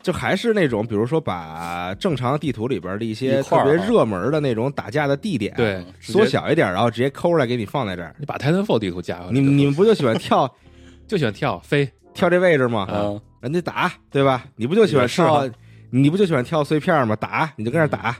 [0.00, 8.14] 就还是那种，比如说把正常地图里边的一些特别热门的那种打架的地点，对，缩小一点，然后直接抠出来给你放在这儿。
[8.18, 10.48] 你把 Titanfall 地图加回来，你你们不就喜欢跳
[11.08, 12.86] 就喜欢跳飞，跳这位置吗？
[12.92, 14.44] 嗯人家打对吧？
[14.56, 15.48] 你不就喜欢跳？
[15.90, 17.14] 你不就喜欢跳碎片吗？
[17.16, 18.16] 打你就跟那打，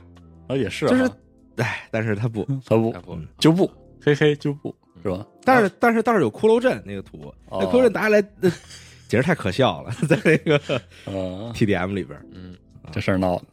[0.47, 1.09] 啊也是啊，就是
[1.57, 3.69] 哎，但是他不， 他不他不嗯就不
[4.01, 5.25] 嘿嘿就不是吧？
[5.43, 8.21] 但是但是倒是有骷髅阵那个图，哦那骷髅阵打下来，
[9.09, 10.59] 简直太可笑了，在那个
[11.07, 12.19] 嗯，TDM 里边。
[12.33, 12.55] 嗯，
[12.91, 13.43] 这事儿闹的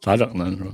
[0.00, 0.46] 咋整呢？
[0.50, 0.66] 你说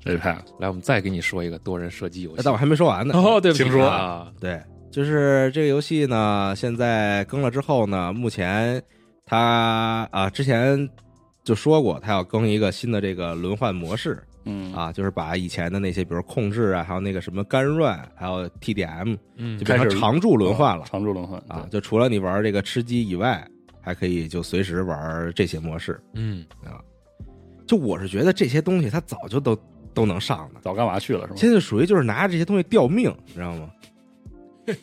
[0.00, 3.14] 这派来，我们再给你说一个多人射击游戏，但我还没说完呢。
[3.16, 4.60] 哦，对不起请说啊，对，
[4.92, 8.80] 就是这个游戏呢，现在更了之后呢，目前
[9.26, 10.88] 它啊之前
[11.44, 21.66] 就说过，他要更一个新的这个轮换模式嗯啊，就是把以前的那些，比如控制啊，还有那个什么干乱，还有 TDM，嗯就变成常驻轮换了常驻轮换啊。
[21.70, 23.44] 就除了你玩这个吃鸡以外，
[23.80, 26.00] 还可以就随时玩这些模式。
[26.14, 26.78] 嗯啊，
[27.66, 29.58] 就我是觉得这些东西它早就都
[29.92, 31.34] 都能上的，早干嘛去了是吧？
[31.36, 33.68] 现在属于就是拿着这些东西吊命，你知道吗？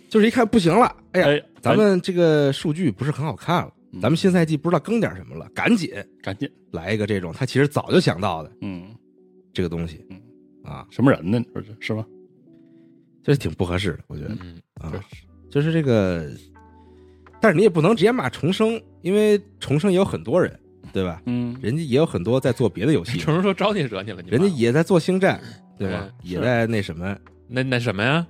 [0.09, 6.49] 就是一看不行了，哎呀，哎，咱们这个数据不是很好看了，嗯咱们新赛季不知道更点什么了，赶紧赶紧。
[6.71, 8.95] 来一个这种他其实早就想到的嗯，
[9.53, 10.19] 这个东西嗯，
[10.63, 11.37] 啊，什么人呢？
[11.39, 12.03] 你说这是吧？
[13.23, 14.35] 这挺不合适的，我觉得。
[14.41, 14.91] 嗯，啊，
[15.49, 16.29] 就是这个，
[17.39, 20.59] 但是你也不能直接骂重生，因为重生也有很多人，
[20.91, 21.21] 对吧？
[21.27, 25.39] 嗯，人家也有很多在做别的游戏，重生说招你惹你了，你人家也在做星战，
[25.77, 26.05] 对吧？
[26.05, 26.13] 嗯？
[26.23, 27.15] 也在那什么，
[27.47, 28.25] 那那什么呀？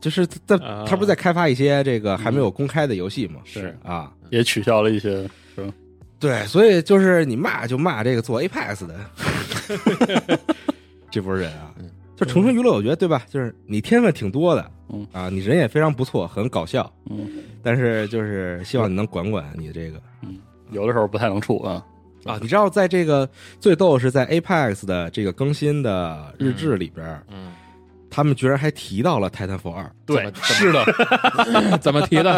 [0.00, 0.84] 就是在啊。
[0.84, 3.40] 他不是在开发一些这个还没有公开的游戏吗？
[3.44, 3.78] 是。
[3.84, 5.72] 啊，也取消了一些是吧？
[6.18, 10.38] 对，所以就是你骂就骂这个做 Apex 的
[11.10, 13.22] 这波人啊嗯，就重生娱乐，我觉得对吧？
[13.28, 17.28] 就是你天分挺多的，嗯啊，你人也非常不错，很搞笑，嗯
[17.62, 20.38] 但是就是希望你能管管你这个嗯，
[20.70, 21.84] 有的时候不太能处啊。
[22.24, 23.28] 啊，你知道在这个
[23.60, 27.52] 最逗是在 Apex 的这个更新的日志里边，嗯
[28.14, 30.84] 他们居然还提到了《Titanfall 二对，是的，
[31.80, 32.36] 怎么提的？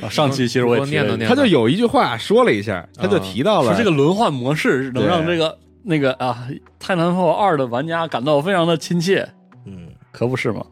[0.00, 1.28] 啊上期其实我也念叨念叨。
[1.28, 9.28] 他就有一句话说了一下，他就提到了说这个轮换模式能让这个那个啊《泰坦 f 二》的玩家感到非常的亲切，
[9.66, 10.64] 嗯，可不是吗？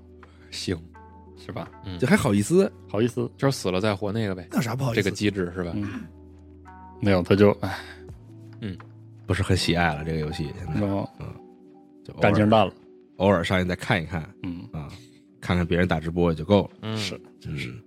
[0.51, 0.75] 行，
[1.45, 1.69] 是吧？
[1.85, 5.03] 嗯，就还好意思，好意思，就是死了再活那个呗，那有啥不好意思？
[5.03, 5.73] 这个机制是吧？
[5.75, 6.01] 嗯，
[7.01, 7.79] 没有他就唉，
[8.63, 8.75] 嗯，
[9.27, 10.81] 不是很喜爱了这个游戏，现在。
[10.81, 11.07] 然后
[12.03, 12.73] 就偶尔感情淡了，
[13.19, 14.89] 偶尔上去再看一看嗯，啊，
[15.41, 16.71] 看看别人打直播也就够了。
[16.83, 17.81] 嗯，是嗯，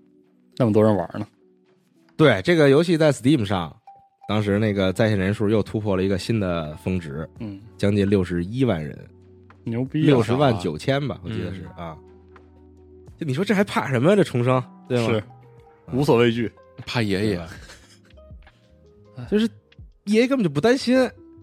[0.55, 1.27] 那么多人玩呢，
[2.15, 3.75] 对，这个游戏在 Steam 上，
[4.29, 8.97] 当时那个在线人数又突破了一个新的峰值，嗯，将近六十一万人，
[9.63, 11.97] 牛逼啊，六十万九千吧，我记得是啊。
[13.17, 14.15] 就你说这还怕什么？
[14.15, 14.63] 这重生？
[14.87, 15.13] 对吗？
[15.13, 15.23] 是。
[15.93, 16.49] 无所畏惧，
[16.85, 17.47] 怕爷爷，
[19.29, 19.45] 就是
[20.05, 20.95] 爷爷根本就不担心，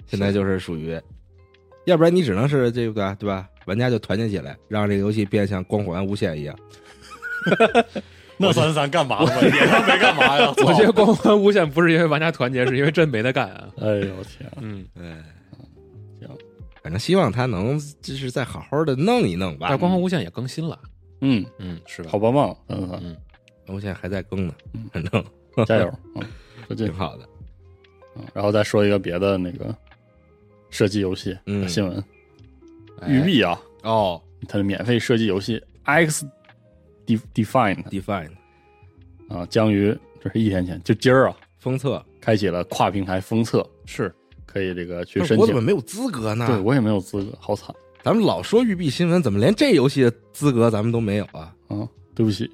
[0.06, 0.98] 现在就是属于，
[1.84, 3.46] 要不然你只能是这个对吧？
[3.68, 6.58] 玩家就团结起来，让这个游戏变像光环无限一样。
[8.40, 9.32] 那咱咱干嘛呢？
[9.36, 10.52] 我也他没干嘛呀？
[10.64, 13.68] 我觉得光环无限不是因为玩家团结，是因为真没得干啊。
[13.80, 15.22] 哎呦天啊，嗯，哎，
[16.20, 16.28] 行，
[16.82, 19.66] 反正希望他能就是再好好的弄一弄吧。
[19.68, 20.78] 但是光环无限也更新了，
[21.20, 22.10] 嗯，嗯，是吧？
[22.12, 23.16] 好棒棒，嗯嗯，嗯，
[23.74, 25.24] 我现在还在更呢嗯，反正
[25.66, 26.22] 加油，嗯，
[26.76, 27.24] 挺好的。
[27.24, 27.28] 嗯
[28.34, 29.72] 然后再说一个别的那个
[30.70, 32.04] 射击游戏嗯新闻，哎
[33.06, 36.26] 育碧啊，哦它的免费射击游戏 X
[37.06, 38.30] De- Define，Define
[39.28, 44.12] 啊，将于这是一天前，就今儿啊，封测，开启了跨平台封测，是
[44.46, 45.36] 可以这个去申请。
[45.38, 46.46] 我怎么没有资格呢？
[46.46, 51.52] 对我也没有资格，好惨咱们老说育碧新闻，怎么连这游戏的资格咱们都没有啊？
[51.68, 51.86] 啊！
[52.14, 52.50] 对不起，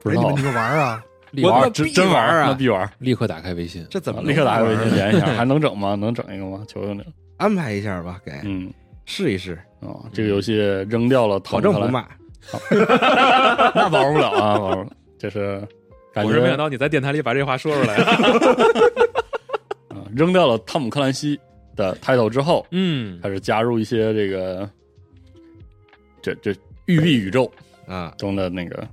[0.00, 1.04] 不知道哎你们你们玩啊？
[1.42, 5.94] 我玩真真玩玩啊那必玩，立刻打开微信，这怎么立刻打开微信能玩啊连一下，还能整吗？
[5.94, 6.64] 能整一个吗？
[6.66, 7.06] 求求你了！
[7.36, 8.18] 安排一下吧？
[8.24, 8.72] 给嗯
[9.08, 10.54] 试一试，啊，这个游戏
[10.90, 12.06] 扔掉了，保证不，骂。
[13.74, 14.96] 那玩不了啊，玩不了。
[15.18, 15.66] 这是
[16.12, 17.96] 感我是没想到你在电台里把这话说出来。
[19.88, 21.40] 啊，扔掉了汤姆克兰西
[21.74, 24.68] 的 title 之后，嗯，开始加入一些这个
[26.20, 26.52] 这这
[26.84, 27.50] 育碧宇宙
[27.86, 28.86] 啊，中的那个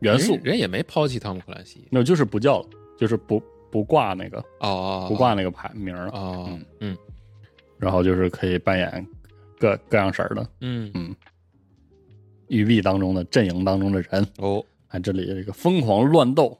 [0.00, 1.86] 元素人，人也没抛弃汤姆克兰西。
[1.90, 2.66] 没有就是不叫了，
[2.98, 6.96] 就是不不挂那个哦哦，不挂那个牌名了，哦，嗯
[7.78, 9.06] 然后就是可以扮演
[9.62, 11.14] 各各样式儿的嗯嗯
[12.48, 14.26] 育碧当中的阵营当中的人。
[14.38, 16.58] 哦，哎，这里这个疯狂乱斗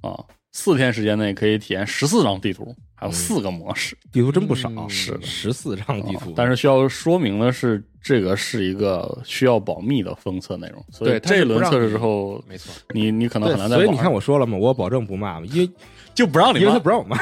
[0.00, 3.94] 啊，四天时间内可以体验十四张地图，还有四个模式。
[4.10, 15.70] 地图真不少，嗯是的十四张地图啊，但是需要说明的是，这个是一个需要保密的封测内容，所以对它是这一轮让测试之后，没错，你你可能对很难在所以你上看我说了嘛，我保证不骂嘛，因为
[16.14, 17.16] 就不让你骂因为他不让我骂。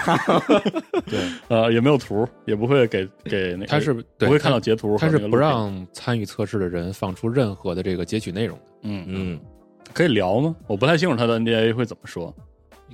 [1.06, 8.64] 对，呃，也没有图，也不会给给那个，他是不会看到截图和他是不让参与测试的人放出任何的这个截取内容的。
[8.82, 9.40] 嗯嗯，嗯，
[9.94, 10.54] 可以聊吗？
[10.66, 12.34] 我不太清楚他的 NDA 会怎么说。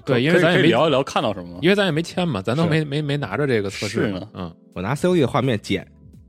[0.04, 1.58] 对，因为咱也没可以聊一聊看到什么？
[1.60, 5.84] 因为咱也没签嘛，咱都没没没拿着这个测试是呢嗯，我拿 COD 的画面剪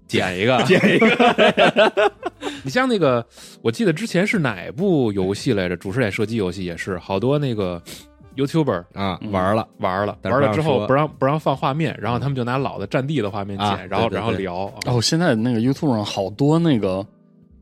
[0.08, 2.12] 剪一个，剪一个，
[2.64, 3.24] 你像那个，
[3.62, 5.78] 我记得之前是哪部游戏来着？
[5.78, 7.80] 主视点射击游戏也是，好多那个
[8.40, 14.66] YouTuber 啊，嗯玩了，玩了，玩了之后不让不让放画面，然后他们就拿老的战地的画面啊剪，然后对对对然后聊。
[14.66, 17.06] 啊哦，现在那个 YouTube 上好多那个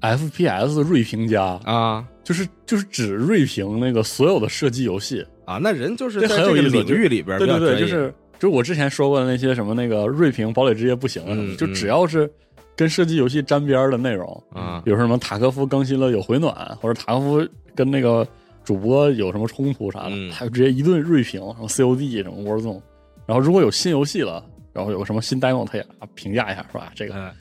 [0.01, 5.25] FPS 的锐评家，啊就是就是只锐评那个所有的射击游戏。
[5.45, 12.29] 啊，那人就是在这个领域里边，对对对，就是就是我之前说过的那些什么那个锐评堡垒之夜不行啊什么，嗯就只要是
[12.75, 18.27] 跟射击游戏沾边的内容，啊比如说什么塔科夫更新了有回暖，或者塔科夫跟那个
[18.67, 20.29] 主播有什么冲突啥的，嗯。
[20.29, 22.81] 他就直接一顿锐评，什么 COD 什么 Warzone，
[23.25, 26.91] 然后如果有新游戏了，然后有个什么新 demo，他也啊评价一下，是吧？
[26.93, 27.15] 这个。
[27.15, 27.31] 嗯。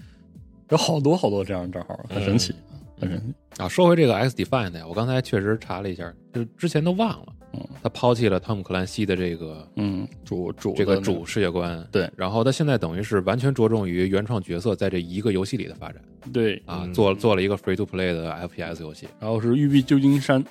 [0.68, 2.54] 有好多好多这样的账号，很神奇，
[3.00, 3.60] 很神奇。
[3.60, 7.60] 啊，说回这个 X Define 呀，我刚才确实查了一下，就之前都忘了，嗯。
[7.82, 12.08] 他抛弃了汤姆克兰西的这个嗯，主主这个主世界观，对。
[12.16, 16.00] 然后他现在等于是完全着重于原创角色在这一个游戏里的发展。
[16.32, 20.44] 对，啊，嗯做做了一个 free to play 的 FPS 游戏，然后是育碧旧金山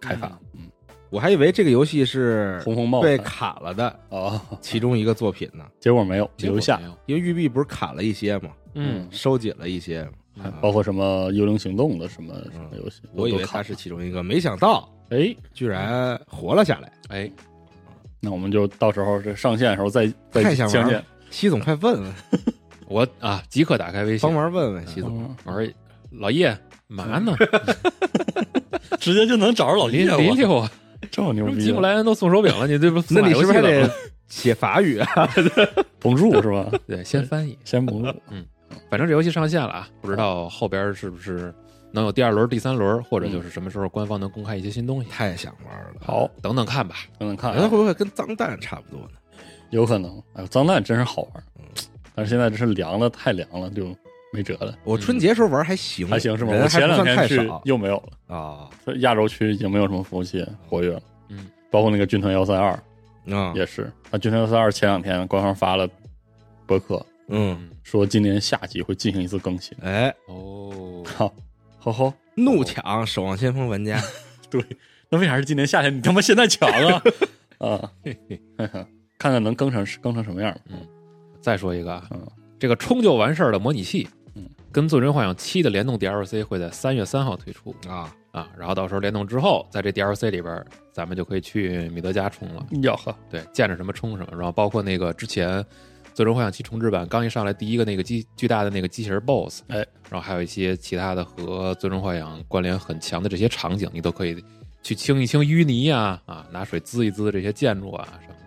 [0.00, 0.70] 开发，嗯，
[1.10, 6.80] 我还以为这个游戏是红红帽被子砍了的哦， 其中一个作品呢，结果没有留下。
[7.06, 10.08] 因为育碧不是砍了一些嘛，嗯，收紧了一些
[10.60, 16.92] 包括什么幽灵行动的什么什么游戏，我以为它是其中一个，没想到哎，居然活了下来。
[17.08, 17.30] 哎，
[18.20, 21.04] 那我们就到时候这上线的时候再再太想玩了相见。
[21.30, 22.12] 西总，快问问，
[22.86, 24.28] 我啊即刻打开微信。
[24.28, 25.22] 帮，忙问问西总。
[25.22, 25.36] 嗯。
[25.44, 25.72] 我说
[26.10, 26.56] 老叶
[26.88, 27.36] 嘛呢？
[28.98, 30.68] 直接就能找着老邻叶了邻居我，
[31.10, 31.60] 这么牛逼！
[31.60, 33.90] 寄过来人都送手柄了，你这不那你是不是得
[34.28, 35.28] 写法语啊？
[36.00, 36.68] 捧住是吧？
[36.86, 37.56] 对先翻译？
[37.64, 38.12] 先捧住，
[38.90, 41.54] 反正这游戏上线了啊，不知道后边是不是
[41.92, 45.94] 能有第二轮、第三轮，或者就是什么时候官方能公开一些新东西，太想玩了。
[46.00, 46.96] 好，等等看吧。
[47.18, 49.12] 等等看啊，那会不会跟脏蛋差不多呢？
[49.70, 50.18] 有可能。
[50.34, 51.44] 哎呦，脏蛋真是好玩，
[52.14, 53.94] 但是现在这是凉的太凉了，就
[54.32, 54.76] 没辙了。
[54.84, 56.52] 我春节时候玩还行，还行是吗？
[56.62, 58.68] 我前两天去少又没有了，啊
[59.00, 61.02] 亚洲区已经没有什么服务器活跃了。
[61.28, 62.70] 嗯，包括那个军团幺三二
[63.34, 65.88] 啊也是，那，军团幺三二前两天官方发了
[66.66, 69.76] 博客，嗯，说今年夏季会进行一次更新。
[69.82, 71.32] 哎，哦， 好，
[71.78, 74.00] 好好，怒抢守望先锋玩家，
[74.50, 74.62] 对，
[75.10, 75.94] 那为啥是今年夏天？
[75.96, 77.02] 你他妈现在抢啊！
[77.58, 77.90] 啊，
[79.18, 80.54] 看看能更成更成什么样。
[80.70, 80.86] 嗯
[81.40, 82.26] 再说一个啊，嗯
[82.58, 84.17] 这个冲就完事儿的模拟器，嗯，
[84.70, 92.66] 跟《最终幻想七》的联动 DLC 会在三月三号推出啊啊，然后到时候联动之后，在这 DLC 里边，咱们就可以去米德加冲了。
[92.82, 95.48] 哟呵，对，见着什么冲什么，然后包括那个之前
[96.12, 99.76] 《最终幻想七重置版》刚一上来，第一个那个机巨大的那个机器人 BOSS，哎，
[100.10, 104.44] 然后还有一些其他的和《最终幻想》关联很强的这些场景，你都可以
[104.82, 108.38] 去清一清淤泥呀、啊，拿水滋一滋这些建筑啊什么的。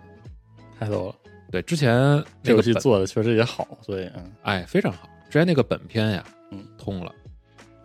[0.78, 1.14] 太逗了！
[1.50, 7.10] 对，之前这游戏做的确实也好，所以嗯，哎非常好，之前那个本片呀，嗯，通了，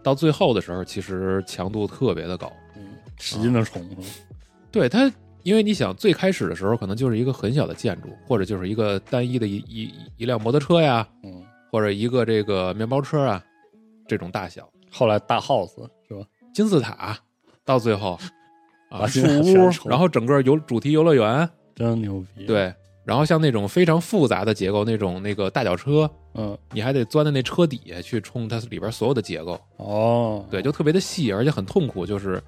[0.04, 2.52] 到最后的时候其实强度特别的高。
[2.76, 2.84] 嗯，
[3.18, 3.82] 使劲的冲，
[4.70, 5.10] 对它，
[5.44, 13.42] 因为你想最开始的时候可能就是一个很小的建筑，或者就是一个单一的一一一辆摩托车呀，嗯，或者一个这个面包车啊，
[14.06, 16.26] 这种大小后来大 house 是吧？
[16.54, 17.18] 金字塔，
[17.64, 18.20] 到最后
[18.92, 22.74] 啊树屋然后整个游主题游乐园，真牛逼！，对，
[23.08, 32.44] 然后像那种非常复杂的结构，那种那个大脚车，嗯，你还得钻在那车底下去冲它里边所有的结构，哦，对，就特别的细，而且很痛苦，就是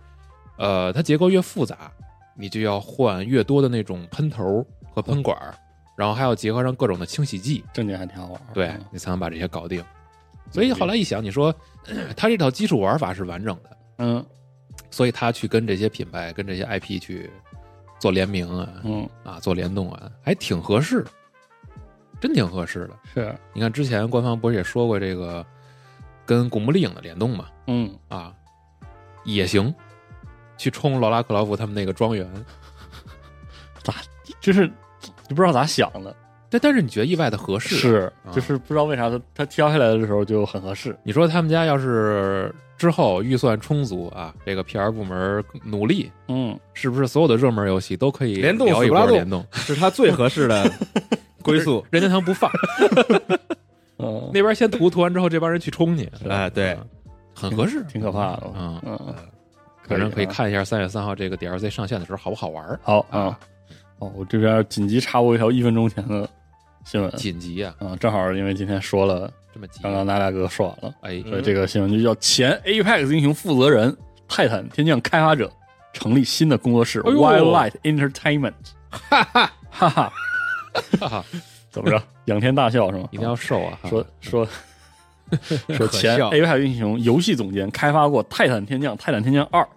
[0.57, 1.89] 呃，它结构越复杂，
[2.37, 5.55] 你就要换越多的那种喷头和喷管儿，
[5.95, 8.41] 然后还要结合上各种的清洗剂，正经还挺好玩。
[8.53, 8.81] 对嗯。
[8.91, 9.81] 你才能把这些搞定。
[10.51, 11.55] 所以后来一想，你说
[12.17, 14.25] 它这套基础玩法是完整的，嗯。
[14.91, 17.29] 所以他去跟这些品牌、跟这些 IP 去
[17.99, 21.05] 做联名啊，嗯，啊，做联动啊，还挺合适，
[22.19, 22.97] 真挺合适的。
[23.13, 25.45] 是，你看之前官方不是也说过这个
[26.25, 27.47] 跟《古墓丽影》的联动嘛？
[27.67, 28.33] 嗯，啊，
[29.25, 29.73] 也行，
[30.57, 32.25] 去冲劳拉克劳夫他们那个庄园。
[33.83, 33.95] 咋
[34.39, 34.67] 就是
[35.27, 36.15] 就不知道咋想的，
[36.49, 37.75] 但但是你觉得意外的合适？
[37.75, 40.95] 是，啊就是不知道为啥他他挑下来的时候就很合适。
[41.03, 49.45] 你说他们家要是之后预算充足啊，这个 PR 部门努力，嗯，是不是所有的热门游戏都可以联动聊一波联动？
[49.53, 50.69] 是他最合适的
[51.43, 51.85] 归宿。
[51.91, 52.49] 任天堂不放，
[53.99, 56.77] 嗯，那边先涂涂完之后，这帮人去冲去，哎，对，
[57.35, 57.83] 很合适。
[57.83, 58.43] 挺可怕的。
[58.55, 59.15] 嗯嗯，
[59.83, 60.31] 反正可以啊。
[60.33, 62.79] 看一下三月三号这个 DLC 上线的时候好不好玩儿。
[62.81, 63.37] 好啊，
[63.99, 66.29] 哦，我这边紧急插播一条一分钟前的
[66.85, 67.11] 新闻。
[67.11, 73.95] 紧急啊，啊，正好因为今天说了，这么急，刚刚那大哥说完了，哎，所以这个新闻就叫前 Apex 英雄负责人、
[74.27, 75.51] 泰坦天降开发者
[75.93, 78.53] 成立新的工作室哎 Wildlight Entertainment，
[78.89, 80.13] 哈 哈哈哈，
[80.99, 81.25] 哈哈，
[81.69, 82.01] 怎么着？
[82.25, 83.07] 仰天大笑是吗？
[83.11, 83.77] 一定要瘦啊！
[83.81, 84.47] 哈说说
[85.75, 89.61] 说前 Apex 英雄游戏总监开发过《泰坦天降》《泰坦天降二》《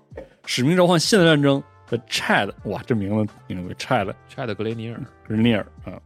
[0.44, 1.58] 使命召唤：现代战争》
[1.92, 6.00] 的 Chad，哇，这名字挺牛逼，Chad Chad 格雷尼尔，r n e r 啊，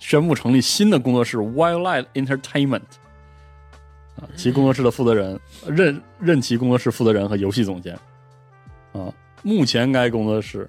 [0.00, 2.82] 宣布成立新的工作室 Wildlight Entertainment。
[4.16, 7.94] 啊，其工作室的负责人任任其工作室负责人和游戏总监。
[8.92, 9.14] 啊，
[9.44, 10.68] 目前该工作室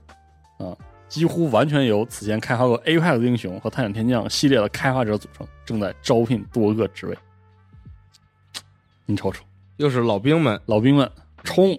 [0.59, 0.77] 啊
[1.09, 7.17] 几乎完全由此前开发过 Apex 英雄和探险天降系列的开发者组成，正在招聘多个职位。
[9.07, 9.43] 你瞅瞅，
[9.77, 11.11] 又是老兵们，老兵们
[11.43, 11.77] 冲！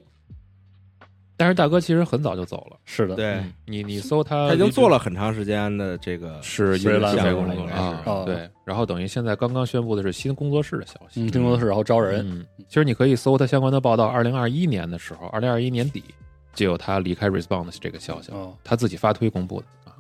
[1.37, 2.77] 但是大哥其实很早就走了。
[2.85, 11.23] 是的，对嗯你你搜他，他已经做了很长时间的这个是水蓝项项目了对，然后等于现在刚刚宣布的是新工作室的消息。
[11.23, 16.05] 嗯，听工作室然后招人，嗯，其实你可以搜他相关的报道，二零二一年的时候，二零二一年底
[16.55, 19.97] 就有他离开 Response 这个消息，哦，他自己发推公布的啊，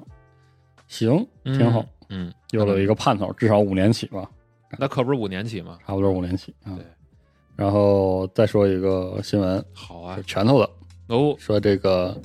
[0.87, 4.31] 行，挺好，嗯，有了一个盼头，至少五年起吧，
[4.79, 5.79] 那可不是五年起吗？
[5.87, 6.85] 差不多五年起啊对。
[7.55, 10.68] 然后再说一个新闻，好啊，拳头的，
[11.09, 12.19] 哦，说这个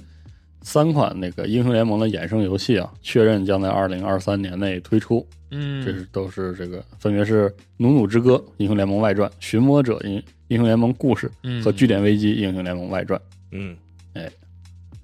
[0.62, 5.26] 三款那个英雄联盟的衍生游戏啊，确认将在二零二三年内推出。
[5.52, 11.64] 嗯，这是都是这个分别是《努努之歌》英雄联盟外传、《寻魔者英英雄联盟故事》嗯。
[11.64, 13.18] 和《据点危机英雄联盟外传》，
[13.52, 13.78] 嗯，
[14.14, 14.30] 哎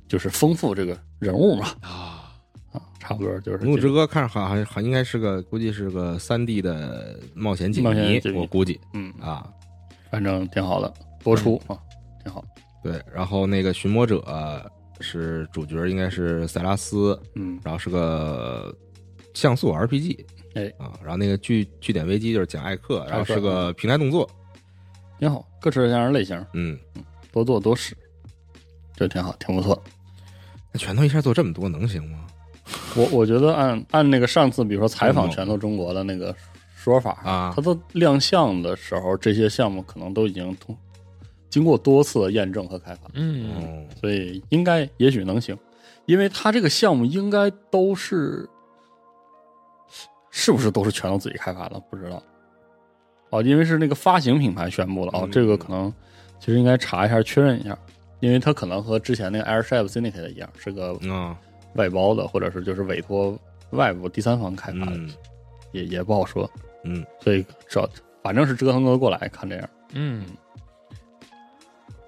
[0.08, 1.68] 就是丰富这个人物嘛。
[1.82, 2.34] 啊，
[2.74, 8.38] 啊，差不多就是《努努之歌》看着好像好应该是个，估计是个三 D 的冒险解谜冒险解，谜。
[8.38, 8.80] 我估计。
[8.94, 9.48] 嗯，啊，
[10.12, 11.80] 反正挺好的，播出啊，
[12.22, 12.44] 挺好。
[12.84, 13.02] 对。
[13.13, 14.22] 然后那个寻魔者
[15.00, 18.76] 是主角，应该是塞拉斯，嗯然后是个
[19.34, 24.30] 像素 RPG，哎啊，然后那个据据点危机就是讲艾克，然后是个平台动作，
[25.19, 26.77] 挺好，各式各样的类型，嗯，
[27.31, 27.98] 多做多试，
[28.96, 29.81] 这挺好，挺不错。
[30.71, 32.25] 那拳头一下做这么多能行吗？
[32.96, 36.34] 我我觉得按按那个上次比如说采访嗯拳头中国的那个
[36.75, 40.75] 说法啊他都亮相的时候，这些项目可能都已经通
[41.54, 45.56] 经过多次的验证和开发，嗯，哦，所以应该也许能行，
[46.08, 48.49] 因为它这个项目应该都是
[50.31, 51.79] 是不是都是拳头自己开发的？
[51.91, 52.23] 不知道。
[53.29, 55.93] 哦，因为是那个发行品牌宣布了哦，嗯这个可能
[56.39, 57.77] 其实应该查一下确认一下，
[58.19, 61.37] 因为它可能和之前那个 Airshape Syndicate 一样，是个啊，
[61.75, 63.37] 外包的，或者是就是委托
[63.69, 65.12] 外部第三方开发的，嗯
[65.71, 66.49] 也也不好说。
[66.83, 67.87] 嗯，所以这
[68.23, 69.69] 反正是折腾得过来，看这样。
[69.93, 70.25] 嗯，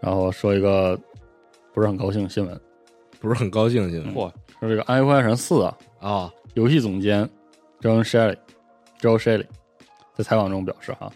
[0.05, 0.95] 然后说一个
[1.73, 2.61] 不是很高兴的新闻，
[3.19, 7.27] 不是很高兴，新闻嚯，说这个《暗黑破坏神四》啊，啊，游戏总监
[7.81, 8.37] John Shelley
[9.01, 9.47] Joe Shelley
[10.13, 11.11] 在采访中表示哈，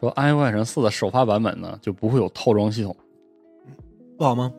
[0.00, 2.96] 说《暗黑破坏神四》的首发版本呢就不会有套装系统，
[4.16, 4.50] 不好吗？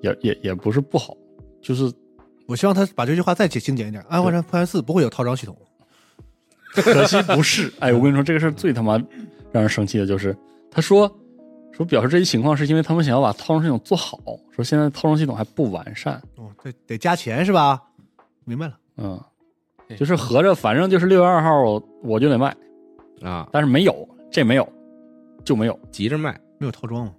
[0.00, 1.14] 也也也不是不好，
[1.60, 1.92] 就是
[2.46, 5.54] 我希望他把这句话再精简一点，《暗黑破坏四》不会有套装系统。
[6.72, 7.70] 可惜不是。
[7.80, 8.96] 哎，我跟你说，这个事儿最他妈
[9.52, 10.34] 让人生气的就是，
[10.70, 11.06] 他说
[11.72, 14.18] 说表示这一情况是因为他们想要把套装系统做好，
[14.50, 16.20] 说现在套装系统还不完善。
[16.36, 17.80] 哦，对，得加钱是吧？
[18.44, 19.20] 明白了，嗯，
[19.96, 22.54] 就是合着反正就是六月二号我就得卖，
[23.22, 24.68] 啊，但是没有，这没有
[25.44, 27.14] 就没有，急着卖，没有套装吗？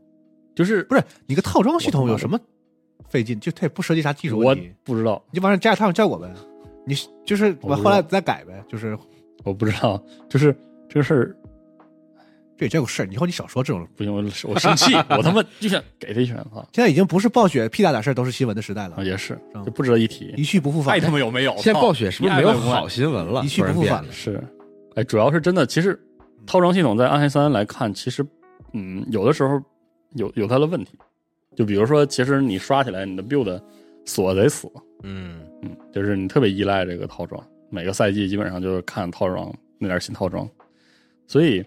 [0.54, 2.38] 就是不是你个套装系统有什么
[3.08, 3.39] 费劲？
[3.39, 6.30] 就它也不涉及啥技术我问题，不知道，你就往上加点套装效果呗。
[6.86, 6.95] 你
[7.26, 8.97] 就是我后来再改呗，就是
[9.43, 10.54] 我不知道，就是
[10.89, 11.36] 这个事儿
[12.68, 13.07] 这这个事儿。
[13.12, 16.66] 以后你少说这种，不行，我我生气，我他妈就想给他一拳啊！
[16.74, 20.99] 现在已经不是暴雪屁大点事儿都是新闻的时代了啊，，也是嗯就不值得一提，一去不复返爱。
[20.99, 21.55] 他妈有没有？
[21.57, 23.43] 现在暴雪是不是没有好新闻了？
[23.43, 24.43] 一去不复返突然变得是，
[24.95, 25.99] 哎，主要是真的，其实
[26.45, 28.26] 套装系统在暗黑三来看，其实
[28.74, 29.62] 嗯，有的时候
[30.16, 30.91] 有有它的问题，
[31.55, 33.62] 就比如说，其实你刷起来你的 build
[34.05, 34.70] 锁得死，
[35.03, 40.47] 嗯嗯，就是你特别依赖这个套装，每个赛季基本上就是看套装那点新套装，
[41.28, 41.64] 所以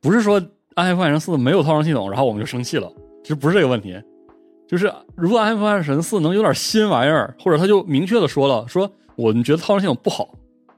[0.00, 0.40] 不是说
[0.74, 2.90] 《暗黑破坏神四》没有套装系统，然后我们就生气了，
[3.22, 4.00] 其实不是这个问题，
[4.66, 10.34] 就是如果《暗黑破坏神四》能有点新玩意儿，或者他就明确的说了，说我们觉得套装系统不好，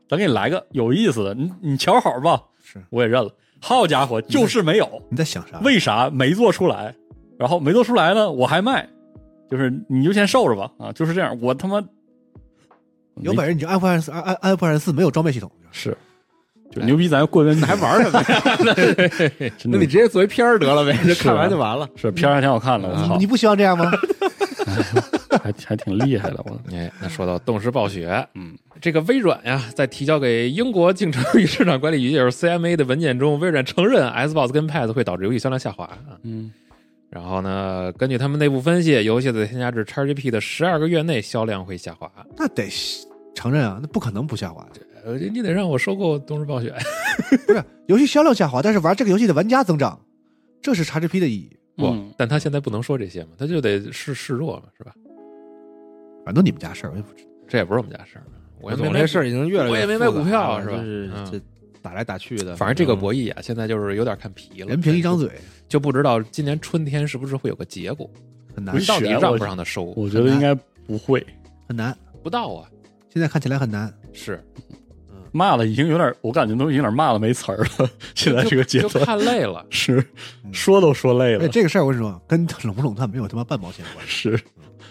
[0.09, 3.31] 咱给你来个有意思的，你你瞧好吧，是我也认了。
[3.61, 5.61] 好家伙，就是没有，你在想啥？
[5.61, 6.95] 为啥没做出来？
[7.39, 8.89] 然后没做出来呢，我还卖，
[9.51, 11.39] 就是你就先受着吧啊，就是这样。
[11.41, 11.83] 我他妈
[13.17, 15.97] 有本事你就暗破坏四，暗暗暗破坏四没有装备系统，是，
[16.75, 19.53] 就牛逼，咱过边那还玩什么呀？
[19.65, 21.89] 那你直接作为片儿得了呗，就看完就完了。
[21.97, 23.91] 是片儿还挺好看的，我操你，不希望这样吗？
[25.43, 35.99] 还还挺厉害的，我哎，那说到动视暴雪，嗯，这个微软呀，在提交给英国竞争与市场管理局，也就是 CMA 的文件中，微软承认 Xbox 跟 PS 会导致游戏销量下滑啊。
[36.23, 36.53] 嗯
[37.11, 42.11] 然后呢，根据他们内部分析，游戏在添加至 XGP 的十二个月内销量会下滑。
[42.39, 42.67] 那得
[43.35, 44.67] 承认啊，那不可能不下滑
[45.05, 45.11] 的。
[45.11, 46.75] 呃，你得让我收购东日暴雪。
[47.47, 50.01] 不是游戏销量下滑，但是玩这个游戏的玩家增长，
[50.61, 51.57] 这是 XGP 的意义。
[51.77, 54.93] 不嗯，但他现在不能说这些嘛，他就得示示弱嘛，是吧？
[56.25, 57.31] 反正你们家事儿，我也不知道。
[57.49, 58.25] 这也不是我们家事儿，
[58.61, 60.77] 我也没总这事儿已经越来越我也没买股票是吧
[61.31, 61.41] 这
[61.81, 62.55] 打来打去的。
[62.57, 65.31] 反正这个博弈啊，现在就是有点看皮了，人凭一张，嘴，
[65.69, 68.09] 就不知道今年春天是不是会有个结果，
[68.55, 69.85] 很难到底让不让他收？
[69.97, 70.55] 我觉得应该
[70.87, 71.25] 不会。
[71.67, 71.97] 很难。
[72.23, 72.69] 不到啊，
[73.09, 73.93] 现在看起来很难。
[74.13, 74.43] 是
[75.33, 77.91] 骂的已经有点，我感觉都有点骂的没词儿了。
[78.15, 79.65] 现在这个阶就段看累了。
[79.71, 80.05] 是
[80.53, 84.13] 说都说累了，而且这个事儿我跟你说，跟垄不垄断没有他妈半毛钱关系。
[84.13, 84.41] 是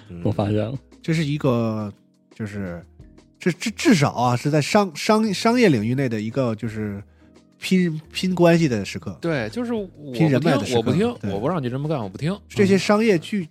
[0.10, 1.92] 嗯我发现了，这是一个，
[2.36, 2.86] 就是
[3.40, 7.02] 这这至少啊是在商商商业领域内的一个就是
[7.60, 9.18] 拼拼关系的时刻。
[9.22, 12.38] 对，就是我拼人，脉的时刻我不听，我不让你这么干，我不听。
[12.50, 13.48] 这些商业巨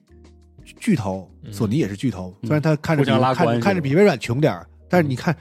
[0.78, 5.34] 巨头，嗯索尼也是巨头，嗯虽然他看着比看看着比微软穷点儿，但是你看，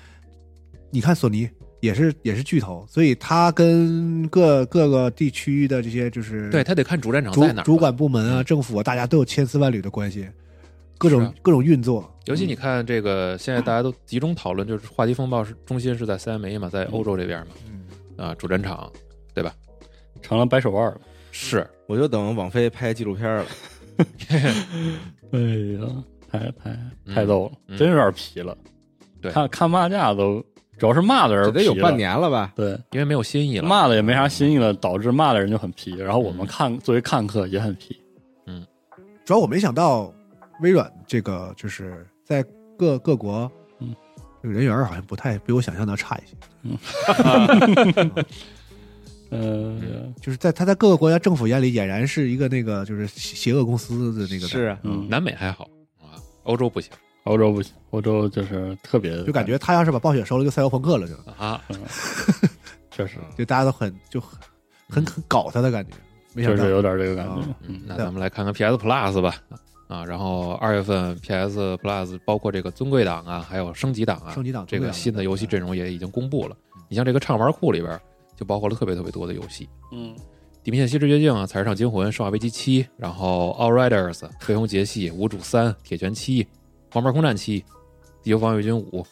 [0.91, 1.49] 你看索尼
[1.81, 7.65] 也是也是巨头，所以他跟各各个地区的这些就是对他得看主战场主在哪儿。
[7.65, 10.27] 主管部门啊、嗯政府啊，大家都有千丝万缕的关系，
[10.97, 12.13] 各种、啊各种运作。
[12.25, 18.91] 尤其你看这个，现在大家都集中讨论，就是话题风暴是中心是在 CMA 嘛，在欧洲这边嘛，嗯，啊，主战场，
[19.33, 19.53] 对吧？
[20.21, 20.99] 成了掰手腕了。
[21.31, 23.45] 是，我就等网飞拍纪录片了。
[25.31, 26.79] 哎呀，太太
[27.13, 28.57] 太逗了，嗯真有点皮了。
[29.21, 30.43] 对看看骂架都，
[30.79, 31.95] 主要是骂的人得有半。
[31.95, 32.53] 年了吧？
[32.55, 33.67] 对，因为没有新意了。
[33.67, 37.99] 骂的也没啥新意了，导致骂的人就很皮，然后我们嗯看作为看客也很皮。
[38.47, 38.65] 嗯
[39.25, 40.11] 主要我没想到
[40.61, 42.43] 微软这个就是在
[42.77, 43.93] 各各国，嗯，
[44.41, 46.35] 这个人缘儿好像不太比我想象的差一些。
[46.63, 46.77] 嗯
[49.31, 49.77] 呃，
[50.19, 55.69] 就是在他在各个国家政府眼里俨然是一个那个就是邪恶公司的那个是啊，嗯，南美还好
[56.01, 56.91] 啊，欧洲不行
[57.29, 61.61] 欧洲不行，欧洲就是特别，就感觉他要是把暴雪收了，就赛博朋克了，就啊。
[62.91, 64.37] 确实就大家都很就很
[64.89, 65.91] 很很搞他的感觉。
[66.33, 69.35] 没想到确实有点这个感觉啊，嗯，那咱们来看看 PS Plus 吧。
[69.87, 76.55] 啊，然后二月份 PS Plus 包括这个尊贵档啊，还有升级档啊，升级档这个新的游戏阵容也已经公布了。
[76.87, 77.99] 你像这个畅玩库里边
[78.35, 80.13] 就包括了特别特别多的游戏，嗯，
[80.63, 86.43] 《地平线：西之绝境》啊，《采石场惊魂》《生化危机七》，然后《All Riders》《黑熊杰西》《无主三》《铁拳七》
[86.91, 87.61] 《黄牌空战七》
[88.23, 89.05] 《地球防卫军五》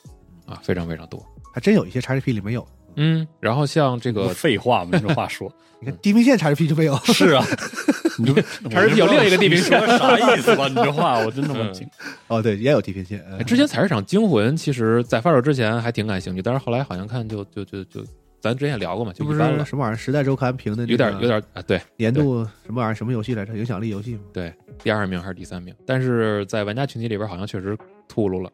[0.51, 1.23] 啊，非常非常多。
[1.53, 2.67] 还真有一些 XGP 里没有。
[2.95, 7.45] 嗯，然后像这个废话嘛，这话说 你看地平线 XGP 就没有， 是啊，
[8.17, 8.33] 你就
[8.71, 10.67] 还是有另一个地平线啥意思吧？
[10.67, 11.87] 你这话我真他妈惊，
[12.27, 13.23] 哦，对，也有地平线。
[13.45, 18.03] 之前《采石场惊魂》其实在发售之前还挺感兴趣，但是后来好像看就就就就，
[18.39, 19.97] 咱之前也聊过嘛，就一般了，什么玩意儿？
[19.97, 22.93] 时代周刊评的那个有点有点啊，对年度什么玩意儿？
[22.93, 23.57] 什么游戏来着？
[23.57, 24.21] 影响力游戏吗？
[24.31, 27.77] 对，第二名还是第三名，但是在玩家群体里边好像确实
[28.07, 28.49] 秃噜了。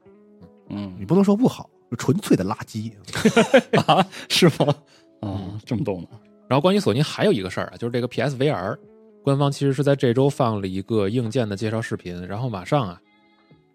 [0.70, 2.92] 嗯你不能说不好，就纯粹的垃圾。
[3.86, 4.74] 啊，是吗？
[5.22, 6.08] 啊，这么逗呢？
[6.48, 8.78] 然后关于索尼还有一个事儿啊，就是这个 PSVR
[9.24, 13.02] 官方其实是在这周放了一个硬件的介绍视频，然后马上啊，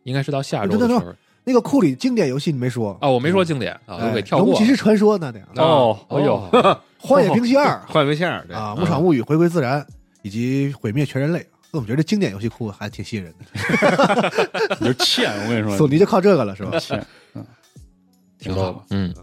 [0.05, 1.15] 应该是到下周的时候
[1.49, 2.95] 那个库里经典游戏你没说？
[3.01, 4.49] 啊，我没说经典啊，我给跳过。
[4.49, 6.37] 了龙骑士传说那得，哦，哎呦，
[7.01, 7.81] 荒野兵器二。
[7.89, 8.55] 换微线儿对。
[8.55, 9.85] 啊，牧场物语回归自然
[10.21, 11.47] 以及毁灭全人类。
[11.73, 16.79] 那我觉得这经典游戏库还挺吸引人的， 你就欠，我跟你说，索尼就靠这个了，是吧？
[16.79, 17.03] 欠，
[18.39, 19.15] 挺逗好，嗯。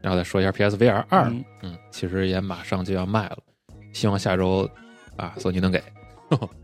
[0.00, 1.44] 然后再说一下 PSVR 二，嗯。
[1.62, 3.38] 嗯，其实也马上就要卖了，
[3.92, 4.68] 希望下周
[5.16, 5.80] 啊索尼能给。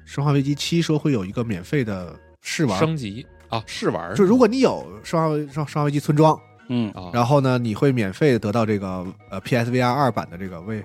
[0.05, 6.39] 生化危机七说会有一个免费的试玩，升级啊试玩，就如果你有生化危生生化危机村庄，
[6.69, 6.91] 嗯。
[6.93, 10.85] 啊，然后呢，你会免费得到这个呃 PSVR 二版的这个 V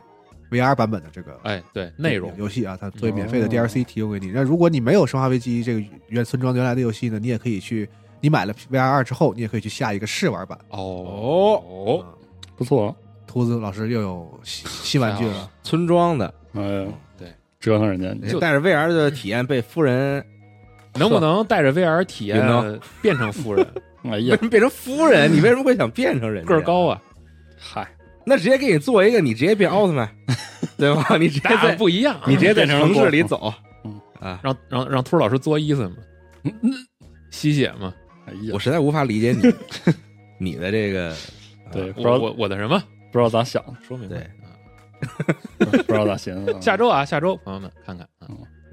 [0.51, 2.31] VR 版本的这个哎对内容。
[2.37, 3.49] 游戏啊，它作为免费的哦。
[3.49, 4.31] DLC 提供给你。
[4.31, 7.89] 那如果你没有生化危机这个原村庄原来的游戏呢，你也可以去，
[8.21, 10.57] 你买了 VR 二之后，你也可以去下一个试玩版。
[10.69, 10.79] 哦。
[10.79, 12.13] 哦，啊
[12.55, 12.95] 不错，
[13.25, 16.87] 秃子老师又有新新玩具了，村庄的，哎，
[17.17, 20.23] 对，折腾人家，就带着 VR 的体验被夫人
[20.95, 23.65] 能不能带着 VR 体验云呢变成夫人？
[24.03, 25.31] 哎为什，么 变成夫人？
[25.33, 26.49] 你为什么会想变成人家？
[26.49, 27.01] 个儿高，啊，
[27.57, 27.87] 嗨，
[28.25, 30.09] 那直接给你做一个，你直接变奥特曼，
[30.77, 31.15] 对吧？
[31.17, 32.19] 你直接不一样。
[32.27, 33.53] 你直接在变成城市里走
[33.85, 34.39] 嗯啊！
[34.43, 35.97] 让让让秃儿老师作伊森嘛，
[37.31, 37.93] 吸血嘛，
[38.27, 39.53] 哎呀我，实在无法理解你
[40.37, 41.15] 你的这个
[41.71, 42.81] 对，不知道我我我的什么？
[43.11, 48.05] 不知道咋想，说明白对啊不知道咋寻思啊，下周啊，下周朋友们看看。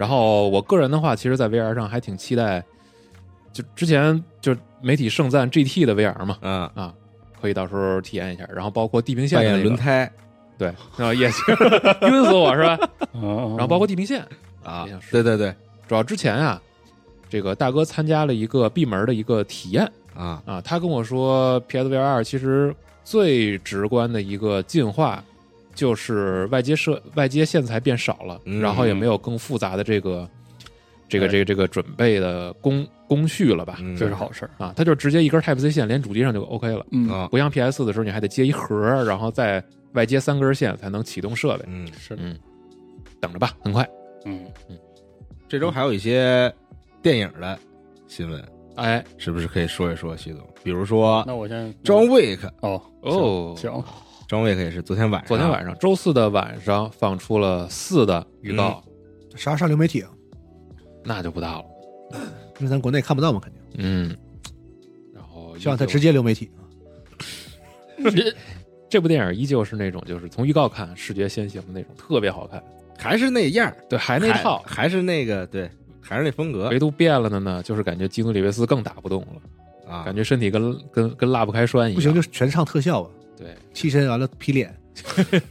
[0.01, 2.65] 然后我个人的话，其实，在 VR 上还挺期待，
[3.53, 6.95] 就之前就媒体盛赞 GT 的 VR 嘛，嗯啊，
[7.39, 8.49] 可以到时候体验一下。
[8.51, 10.11] 然后包括地平线扮的那个轮胎
[10.57, 11.55] 对，啊也行，
[12.09, 12.79] 晕死我是吧？
[13.13, 14.27] 然然后包括地平线，
[14.65, 15.55] 啊对对对
[15.87, 16.59] 主要之前啊，
[17.29, 19.85] 这个大哥参加了一个闭门的一个体验
[20.17, 22.75] 啊，啊，他跟我说，PSVR 其实
[23.05, 25.23] 最直观的一个进化。
[25.75, 28.61] 就是外接设外接线材变少了，嗯。
[28.61, 30.29] 然后也没有更复杂的这个
[31.09, 33.79] 这个这个这个准备的工工序了吧？
[33.81, 33.97] 嗯。
[33.97, 37.09] 这是好事儿，啊，它就直接一根 Type C 线连主机上就 OK 了，嗯。
[37.09, 39.63] 啊，不像 PS 四的时候你还得接一盒，然后再
[39.93, 41.65] 外接三根线才能启动设备。
[41.67, 42.39] 嗯，是的，嗯，
[43.21, 43.89] 等着吧，很快。
[44.25, 44.47] 嗯，
[45.49, 46.53] 这周还有一些
[47.03, 47.59] 电影的
[48.07, 48.45] 新闻，
[48.77, 50.17] 哎，是不是可以说一说？
[50.17, 53.55] 徐总，比如说那我先 John Wick，哦哦。
[53.57, 53.83] 行，
[54.31, 58.83] 行 John Wick 也是昨天晚上，昨天晚上周四的晚上放出了四的预告，
[59.35, 60.11] 啥上流媒体啊？
[61.05, 61.65] 那就不大了。
[62.61, 63.61] 因为咱国内看不到嘛，肯定。
[63.79, 64.17] 嗯，
[65.13, 66.49] 然后希望他直接流媒体。
[68.89, 72.63] 这部电影依旧是那种就是从预告看视觉先行的那种，特别好看。
[72.99, 75.71] 还是那样，对，还那套，还是那个对，
[76.01, 81.95] 还是那风格唯独变了的呢，就是感觉基努里维斯更打不动了，啊，感觉身体跟跟跟拉不开栓一样。
[81.95, 83.11] 不行就全唱特效啊，
[83.41, 84.75] 对，替身完了劈脸，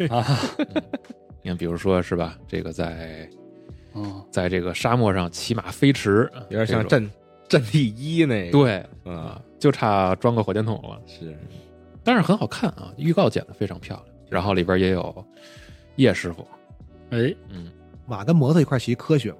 [1.41, 3.27] 你看，比如说是吧，这个在
[3.95, 7.09] 嗯，在这个沙漠上骑马飞驰，有点像战
[7.47, 11.01] 战地一那个，对啊，啊，就差装个火箭筒了。
[11.07, 11.35] 是。
[12.03, 15.25] 但是很好看啊，预告剪的非常漂亮，然后里边也有
[15.95, 16.47] 叶师傅，
[17.09, 17.71] 哎，嗯，
[18.05, 19.37] 马跟摩托一块骑科学吗？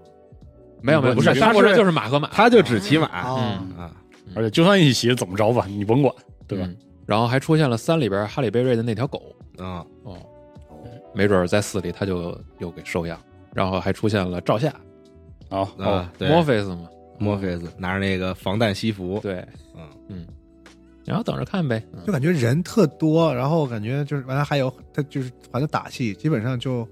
[0.81, 3.05] 没有没有，不是沙漠上就是马和马，他就只骑马。
[3.07, 3.77] 啊嗯。
[3.77, 3.95] 啊，
[4.35, 6.11] 而且就算一起怎么着吧，你甭管，
[6.47, 6.67] 对吧？
[7.09, 9.35] 嗯然后还出现了三里边哈利贝瑞的那条狗。
[9.57, 10.15] 啊，哦，
[11.13, 13.19] 没准儿在四里他就又给收养，
[13.53, 14.71] 然后还出现了赵夏。
[15.49, 16.87] 好，哦啊，对，墨菲斯嘛，
[17.17, 19.43] 墨菲斯拿着那个防弹西服，对，
[19.75, 19.89] 嗯。
[20.09, 20.27] 嗯，
[21.03, 21.83] 然后等着看呗。
[21.93, 22.05] 嗯。
[22.05, 26.87] 就感觉人特多，然后感觉就是完了还有他就是反正打戏，基本上就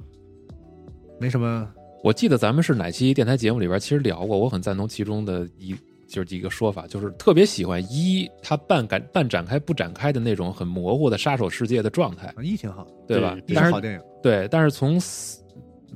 [1.20, 1.72] 没什么。
[2.04, 5.76] 我记得咱们是哪期电台节目里边其实聊过，我很赞同其中的一
[6.08, 12.84] 就是几个说法，就是特别喜欢一他半展半展开不展开的那种很模糊的杀手世界的状态，一挺好。
[12.86, 13.38] 的，对吧？
[13.48, 15.44] 一但是是好电影，对，但是从四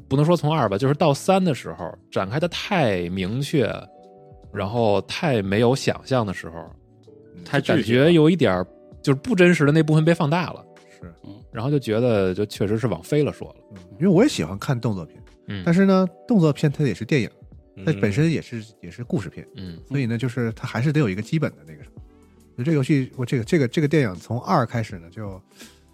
[0.07, 3.71] 不能说从二吧，就是到三的时候展开的太明确，
[4.53, 6.69] 然后太没有想象的时候，
[7.45, 8.65] 太感觉有一点
[9.01, 10.65] 就是不真实的那部分被放大了，
[10.99, 11.13] 是，
[11.51, 13.55] 然后就觉得就确实是往飞了说了。
[13.71, 15.61] 嗯因为我也喜欢看动作片，嗯。
[15.63, 17.29] 但是呢，动作片它也是电影，
[17.85, 22.01] 它嗯本身也是也是故事片，嗯所以呢，就是它还是得有一个基本的那个什么。
[22.57, 25.41] 就这个游戏，我这个这个这个电影从二开始呢，就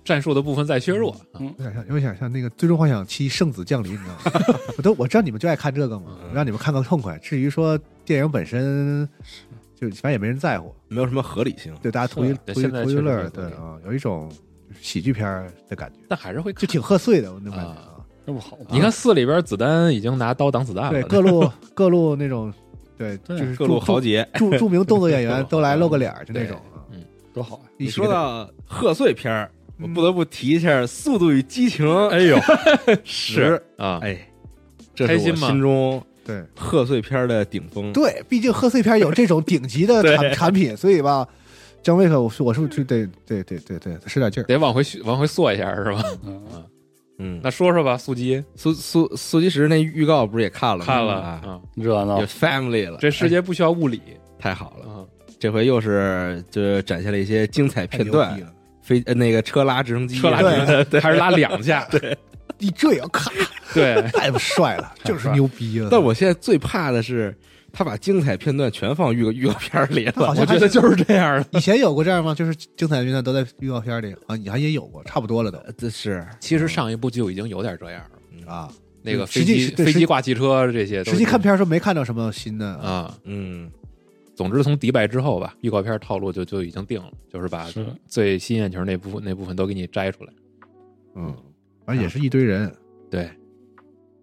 [0.04, 4.16] 战术的部分在削弱，嗯有点像有点像那个《最终幻想七：圣子降临》，你知道
[4.54, 4.60] 吗？
[4.76, 7.18] 我都我知道你们就爱看这个嘛，让你们看个痛快。
[7.20, 9.08] 至于说电影本身，
[9.76, 11.74] 就反正也没人在乎，没有什么合理性。
[11.82, 14.32] 对大家图一图一对现在图一乐对啊，有一种
[14.82, 17.74] 喜剧片的感觉，但还是会看就挺贺岁的，我那种感觉
[18.28, 18.30] 啊。
[18.30, 18.66] 这不好吗？
[18.70, 22.54] 你看四里边子弹已经拿刀挡子弹了，对，各路 各路那种，
[22.98, 24.28] 对，对就是各路豪杰。
[24.34, 26.60] 著著名动作演员 都来露个脸儿，就那种
[26.92, 27.02] 嗯。
[27.34, 27.64] 多好呀！
[27.78, 29.50] 你你说到贺岁片儿，
[29.80, 31.86] 我嗯不得不提一下《速度与激情》。
[32.10, 32.38] 哎呦，
[33.06, 34.18] 十，啊，哎，
[34.96, 37.94] 这是我开心吗心中对贺岁片儿的顶峰。
[37.94, 41.28] 对，毕竟贺岁片有这种顶级的产产品，所以吧，
[41.84, 44.46] 张卫克，我是我是不是就得对对对对使点劲儿？
[44.48, 46.04] 得往回续往回缩一下是吧？
[46.26, 46.42] 嗯，
[47.20, 50.86] 嗯，那说说吧，速激速速速激十那预告不是也看了吗？
[50.86, 52.20] 看了啊，啊，热闹。
[52.20, 54.02] 有 family 了，这世界不需要物理。
[54.40, 54.92] 太好了。
[54.92, 55.06] 啊，
[55.40, 58.40] 这回又是就是展现了一些精彩片段！
[58.82, 61.00] 飞呃那个车拉直升机，车拉直升机。
[61.00, 62.18] 还是拉两架， 对。
[62.60, 63.32] 你这也要看，
[63.74, 65.90] 对，太不 帅了，就是牛逼了。
[65.92, 67.36] 但我现在最怕的是，
[67.78, 70.14] 他把精彩片段全放预告预告片里了。
[70.16, 71.48] 好像我觉得就是这样的。
[71.52, 72.34] 以前有过这样吗？
[72.34, 78.04] 就是精彩片段都在预告片里啊，你还也有过，差不多了都呃这是其实上一部就已经有点这样
[78.46, 78.72] 了，啊。
[79.04, 83.16] 那个飞机飞机挂汽车这些，实际看片儿时候没看到什么新的，啊。
[83.24, 83.72] 嗯，
[84.36, 87.68] 总之，从迪拜之后吧，预告片套路就就已经定了，就是把
[88.08, 90.34] 最吸眼球那部分那部分都给你摘出来。
[91.16, 91.34] 嗯，
[91.86, 92.70] 反正也是一堆人，
[93.10, 93.30] 对，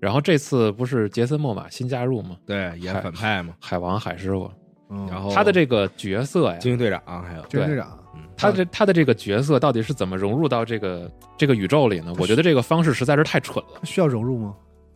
[0.01, 2.37] 然后这次不是杰森·莫玛新加入吗？
[2.47, 4.51] 对，演反派嘛，海王海师傅，
[4.91, 7.99] 嗯然后他的这个角色呀，惊奇队长还有军队长，
[8.37, 12.13] 他这他的这个角色到底是怎么融入到这个这个宇宙里呢？
[12.19, 13.81] 我觉得这个方式实在是太蠢了。
[13.85, 14.55] 需要融入吗？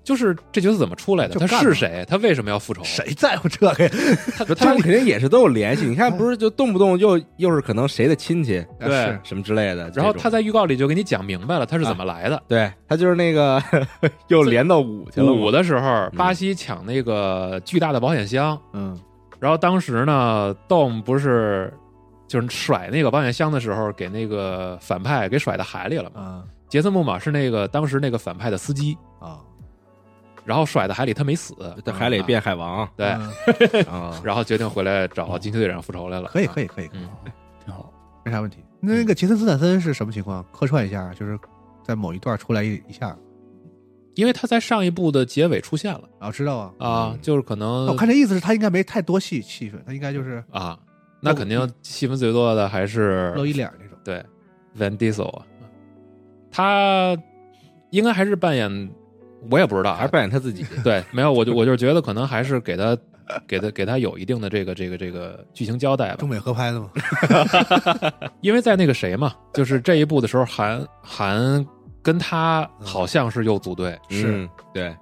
[0.08, 1.38] 就是这角色怎么出来的？
[1.46, 2.02] 他是谁？
[2.08, 2.82] 他为什么要复仇？
[2.82, 3.90] 谁在乎这个呀？
[4.48, 5.84] 他他们肯定也是都有联系。
[5.84, 9.90] 你看，不是就动不动又又是可能谁的亲戚对什么之类的。
[9.94, 12.42] 然后他在预告里就给你讲明白了他是怎么来的。
[12.48, 13.62] 对他就是那个
[14.28, 18.98] 又连到五去了，五的时候，巴西抢那个巨大的保险箱，嗯
[19.38, 21.70] 然后当时呢，Dom 不是
[22.26, 26.20] 就是甩那个保险箱的时候，给那个反派给甩到海里了嘛？
[26.22, 29.38] 啊杰森·穆玛是那个当时那个反派的司机，啊，
[30.48, 33.06] 然后甩到海里，他没死，在海里变海王对，
[34.24, 36.28] 然后决定回来找惊奇队长复仇来了。
[36.28, 37.06] 可以可以可以，嗯，
[37.62, 37.92] 挺好。
[38.24, 38.64] 没啥问题。
[38.80, 40.42] 那个杰森斯坦森是什么情况？
[40.50, 41.38] 客串一下，就是
[41.84, 43.14] 在某一段出来一一下
[44.14, 46.72] 因为他在上一部的结尾出现了啊，知道啊。
[46.78, 50.78] 啊，就是可能我看这意思是他应该没太多戏戏份，他应该就是啊，
[51.20, 53.98] 那肯定戏份最多的还是露一脸那种。
[54.02, 54.24] 对
[54.78, 55.44] Van Diesel 啊，
[56.50, 57.14] 他
[57.90, 58.90] 应该还是扮演，
[59.50, 60.64] 我也不知道啊，还是扮演他自己。
[60.82, 62.96] 对，没有，我就我就觉得可能还是给他
[63.46, 66.88] 给他给他有一定的这个这个这个剧情交代吧中，美合拍的嘛，
[68.40, 71.64] 因为在那个谁嘛，就是这一部的时候，韩韩
[72.02, 74.94] 跟他好像是又组队，嗯，对，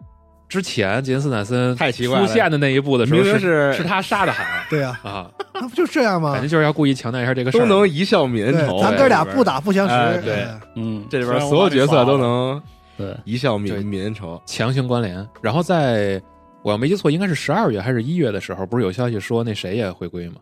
[0.48, 6.48] 之前杰森斯坦森太奇怪出现的那一部的时候明明是是他杀的韩 对呀，啊， 那不就这样吗感觉？
[6.48, 9.94] 就是要故意强调一下这个事儿，都能一笑泯恩仇。，咱哥俩不打不相识。
[9.94, 12.60] 哎对哎嗯，这里边所有角色都能
[12.96, 14.40] 对，一笑泯泯恩仇。
[14.46, 15.26] 强行关联。
[15.42, 16.20] 然后在
[16.62, 20.36] 我要没记错，应该是十二月还是一月的时候，不是有消息说那谁也回归吗？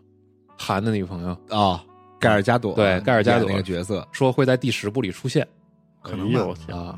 [0.57, 1.83] 韩的女朋友啊，
[2.19, 5.45] 盖尔加朵对盖尔加朵那个角色，说会在第十部里出现
[6.01, 6.33] 可能
[6.71, 6.97] 啊，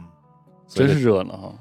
[0.68, 1.54] 真是热闹啊！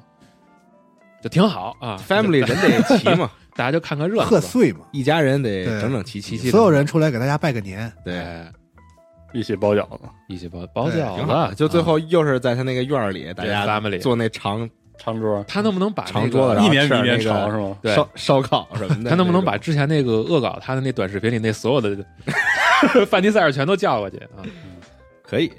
[1.23, 1.97] 就挺好啊。
[2.07, 4.25] family 人得齐嘛， 大家就看看热闹。
[4.25, 6.37] 贺岁嘛，一家人得整整齐齐。
[6.51, 7.91] 所有人出来给大家拜个年。
[8.05, 8.53] 对，哎，
[9.37, 11.49] 一起包饺子，一起包包对饺挺好。
[11.49, 14.69] 子，就最啊后又是在他那个院儿里，大家 family 做那长
[14.99, 17.77] 长桌，他能不能把那长桌一年比一年长是吗？
[17.85, 19.11] 烧烧烤什么的。
[19.11, 21.97] 他能不能把之前那个恶搞他的那短视频里那所有的
[23.07, 24.41] 范迪塞尔全都叫过去啊？
[25.23, 25.53] 可以？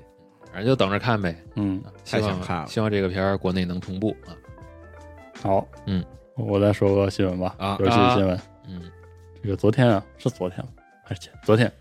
[0.51, 1.35] 反正就等着看呗。
[1.55, 4.33] 嗯，太想看了希望这个片儿国内能同步啊。
[5.39, 6.03] 好，嗯，
[6.35, 8.39] 我再说个新闻吧，啊游戏新闻。
[8.67, 8.81] 嗯
[9.43, 10.71] 这个昨天啊，是昨天吗
[11.05, 11.71] 还是前昨天？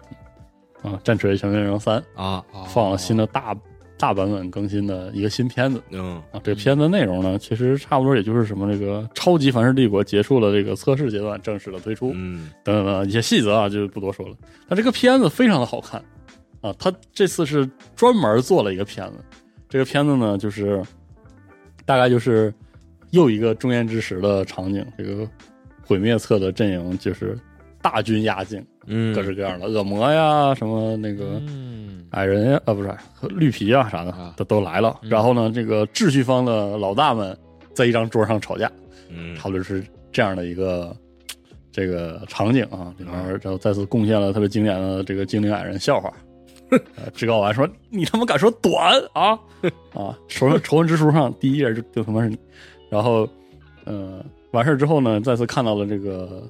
[0.86, 3.54] 啊，《战锤全面征三》啊，放了新的大
[3.98, 6.40] 大版本更新的一个新片子嗯啊。
[6.44, 12.12] 这个片子内容呢，其实差不多也就是什么这个超级凡士帝国结束了这个测试阶段，正式的推出。
[12.14, 14.36] 嗯等等等一些细则啊，就不多说了。
[14.68, 16.00] 但这个片子非常的好看
[16.60, 19.14] 啊，他这次是专门做了一个片子，
[19.68, 20.82] 这个片子呢，就是
[21.84, 22.52] 大概就是
[23.10, 25.28] 又一个中间之时的场景，这个
[25.82, 27.38] 毁灭侧的阵营就是
[27.90, 32.92] 大军压境，嗯，各式各样的恶魔呀，什么那个嗯矮人呀，啊不是
[33.28, 34.98] 绿皮啊啥的啊都都来了。
[35.02, 37.36] 嗯然后呢，这个秩序方的老大们
[37.74, 38.70] 在一张桌上吵架，
[39.08, 40.94] 嗯差不多是这样的一个
[41.70, 46.12] 这个场景啊，里面然后再次贡献了特别经典的这个精灵矮人笑话。
[46.96, 49.38] 呃志高完说：“你他妈敢说短啊
[49.94, 50.18] 啊！
[50.26, 52.36] 仇恨 仇恨之书上第一页就就他妈是你。”
[52.90, 53.28] 然后，
[53.84, 54.20] 呃，
[54.50, 56.42] 完事儿之后呢，再次看到了这个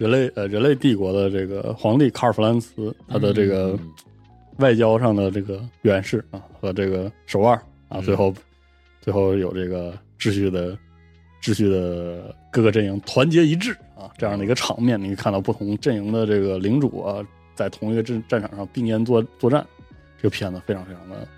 [0.00, 3.80] 人类呃人类帝国的这个皇帝卡尔弗兰茨他的这个嗯
[4.56, 7.54] 外交上的这个远视啊和这个手腕
[7.88, 8.32] 啊，嗯最后
[9.02, 10.74] 最后有这个秩序的
[11.42, 17.22] 秩序的各个阵营团结一致啊这样的一个场面，你可以看到不同阵营的这个领主啊
[17.54, 19.62] 在同一个战战场上并肩作作战，
[20.16, 21.28] 这个片子非常非常的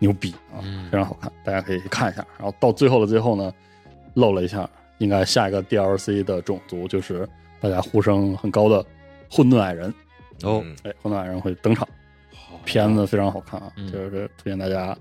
[0.00, 2.26] 牛逼啊，嗯非常好看，大家可以看一下。
[2.36, 3.54] 然后到最后的最后呢，
[4.14, 7.28] 露了一下，应该下一个 DLC 的种族就是
[7.60, 8.84] 大家呼声很高的
[9.30, 9.92] 混沌矮人。
[10.42, 11.86] 哦，哎，混沌矮人会登场。
[12.64, 14.96] 片子非常好看啊，嗯就是推荐大家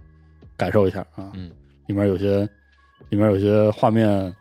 [0.55, 1.31] 感受一下啊。
[1.33, 1.51] 嗯，
[1.87, 2.47] 里面有些
[3.09, 4.33] 里面有些画面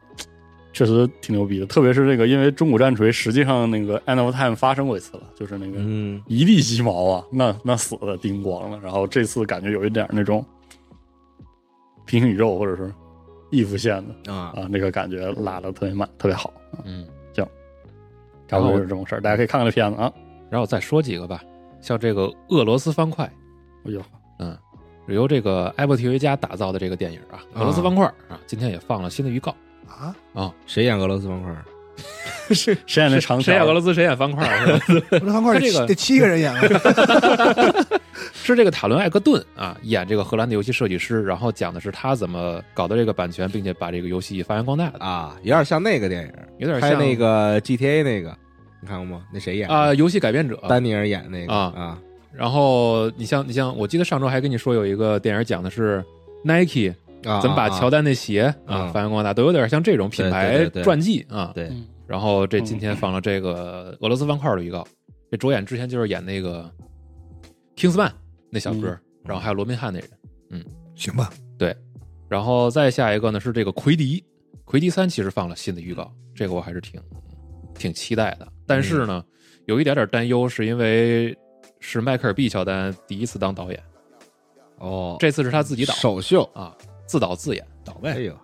[0.73, 8.79] 确实挺牛逼的，特别是这个，因为中古战锤实际上那个 End of Time 发生过一次了，就是那个嗯一地鸡毛啊，那那死的叮咣了。
[8.81, 10.45] 然后这次感觉有一点那种
[12.07, 12.93] 平行宇宙或者是
[13.51, 16.85] 异复线的啊，啊，那个感觉拉的特别慢，特别好啊。
[16.85, 17.05] 嗯，
[18.49, 20.13] 差不多就是这种事儿，大家可以看看这片子啊。
[20.51, 21.41] 然后我再说几个吧，
[21.81, 23.25] 像这个俄罗斯方块，
[23.85, 24.03] 哎呦，
[24.39, 24.57] 嗯，
[25.07, 29.55] 由这个 Apple TV 加打造的这个电影啊，俄罗斯方块啊，今天也放了新的预告。
[29.87, 31.55] 啊，啊，谁演俄罗斯方块？
[32.55, 34.47] 谁 演的长条谁演俄罗斯谁演方块
[34.87, 35.19] 是吧？
[35.33, 36.61] 方块他这个得七个人演啊，
[38.33, 48.35] 是这个塔伦艾克顿啊演这个荷兰的游戏设计师，然后讲的是他怎么搞的这个版权，并且把这个游戏发扬光大的，啊，有点像那个电影，有点像那个 GTA 那个，
[48.81, 49.23] 你看过吗？
[49.33, 50.59] 那谁演的啊、游戏改编者。
[50.69, 51.99] 丹尼尔演那个啊啊
[52.35, 56.05] 然后你像你像，我记得上周还跟你说有一个电影讲的是
[56.45, 56.95] Nike
[57.25, 61.53] 啊，怎么把啊乔丹那鞋啊啊发扬光大，都有点像这种品牌传记啊。
[61.55, 61.71] 对。
[62.07, 64.87] 然后这今天放了这个俄罗斯方块的预告，
[65.31, 66.71] 这主演之前就是演那个
[67.77, 68.13] Kingsman
[68.51, 68.89] 那小哥，
[69.25, 70.09] 然后还有罗宾汉那人，
[70.51, 70.65] 嗯。
[70.95, 71.31] 行吧？
[71.57, 71.73] 对
[72.29, 74.25] 然后再下一个呢是这个奎迪，
[74.65, 77.01] 奎迪三其实放了新的预告，这个我还是挺
[77.75, 78.49] 挺期待的。
[78.67, 79.25] 但是呢，
[79.67, 81.37] 有一点点担忧，是因为
[81.79, 83.81] 是迈克尔 B 乔丹第一次当导演，
[84.79, 86.77] 哦，这次是他自己导首秀，啊，
[87.09, 88.13] 自导自演，导呗。
[88.13, 88.39] 哎呦，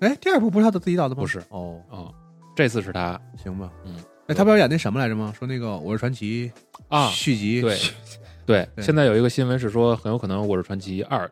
[0.00, 1.20] 哎，第二部不是他自己导的吗？
[1.20, 2.08] 不是哦，啊，
[2.56, 3.70] 这次是他行吧。
[3.84, 3.96] 嗯，
[4.28, 5.34] 哎，他不是要演那什么来着吗？
[5.36, 6.50] 说那个《我是传奇》
[6.88, 7.60] 啊，续集，
[8.46, 11.26] 对对，现在有一个新闻是说，很有可能《我是传奇二》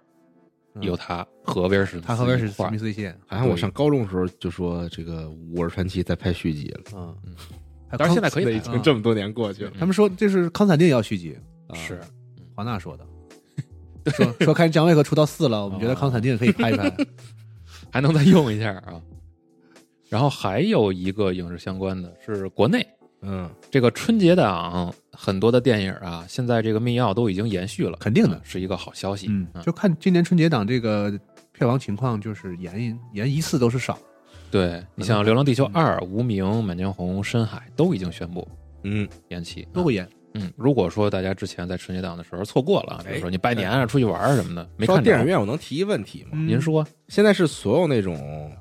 [0.75, 3.19] 嗯有他和威尔史他和威尔史一块儿密斯一起演。
[3.27, 5.25] 好像我上高中的时候就说这个
[5.57, 7.35] 《我是传奇》在拍续集了，嗯嗯，
[7.89, 11.37] 还当然现在可以拍已经这么多年过去了，他们说这是康斯坦丁也要续集，
[11.67, 12.01] 啊是
[12.55, 13.05] 华纳说的。
[14.15, 16.93] 说说看姜维克出到四了，我们觉得康斯坦丁也可以拍一拍。
[17.93, 19.01] 还能再用一下啊。
[20.09, 22.87] 然后还有一个影视相关的是国内
[23.23, 29.27] 嗯这个春节档很多的电影啊，现在这个密钥都已经延续了，肯定的嗯是一个好消息。
[29.29, 31.13] 嗯，就看今年春节档这个
[31.53, 33.99] 票房情况，就是延延一次都是少。
[34.51, 38.47] 对你像《流浪地球二》《无名》《满江红》《深海》都已经宣布
[38.83, 40.09] 嗯延期，都会延。
[40.35, 46.31] 嗯，如果说大家之前在春节档的时候错过了，比如说你拜年啊、出去玩啊什么的，没看电影，院，我能提一问题吗？
[46.35, 48.15] 嗯您说现在是所有那种，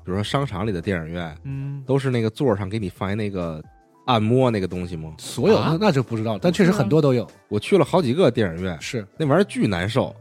[0.04, 3.62] 比如说商场里的电影院，嗯，都是那个座上给你放一那个
[4.06, 5.14] 按摩那个东西吗？
[5.18, 7.26] 所有啊那那就不知道，但确实很多都有。
[7.48, 10.14] 我去了好几个电影院，是那玩意儿巨难受，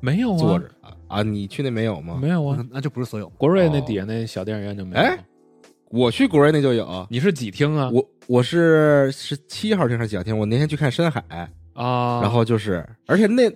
[0.00, 0.38] 没有啊？
[0.38, 1.22] 坐着啊啊！
[1.22, 2.18] 你去那没有吗？
[2.22, 2.64] 没有啊？
[2.70, 3.28] 那就不是所有。
[3.30, 5.02] 国瑞那哦底下那小电影院就没有。
[5.02, 5.18] 哎
[5.92, 7.90] 我去国瑞那就有，你是几厅啊？
[7.92, 10.36] 我我是是七号厅还是几号厅？
[10.36, 11.22] 我那天去看深海，
[11.74, 13.50] 啊，然后就是，而且那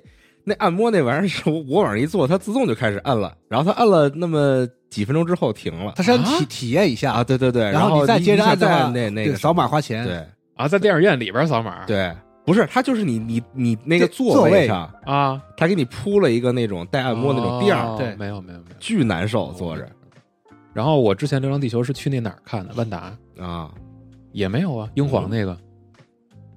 [0.45, 5.95] 那按摩那玩意儿是我我往上一坐，它自动就开始按了，然后它按了那么几分钟之后停了。
[5.97, 6.47] 它先体啊？
[6.49, 7.13] 体验一下。
[7.13, 10.05] 啊，，对对对，然后你再接着按的再话，那那个扫码花钱。
[10.07, 10.23] 对。
[10.57, 12.11] 啊，在电影院里边扫码，对，
[12.47, 18.77] 不是，它就是你你你那个座位上，啊，他给你铺了一个那种带按摩那种垫儿，哦对没有没有没有。
[18.81, 19.87] 巨难受坐着
[20.77, 22.75] 然后我之前《流浪地球》是去那哪儿看的？
[22.75, 23.17] 万达。
[23.39, 23.73] 啊。
[24.33, 25.59] 也没有啊，英皇那个。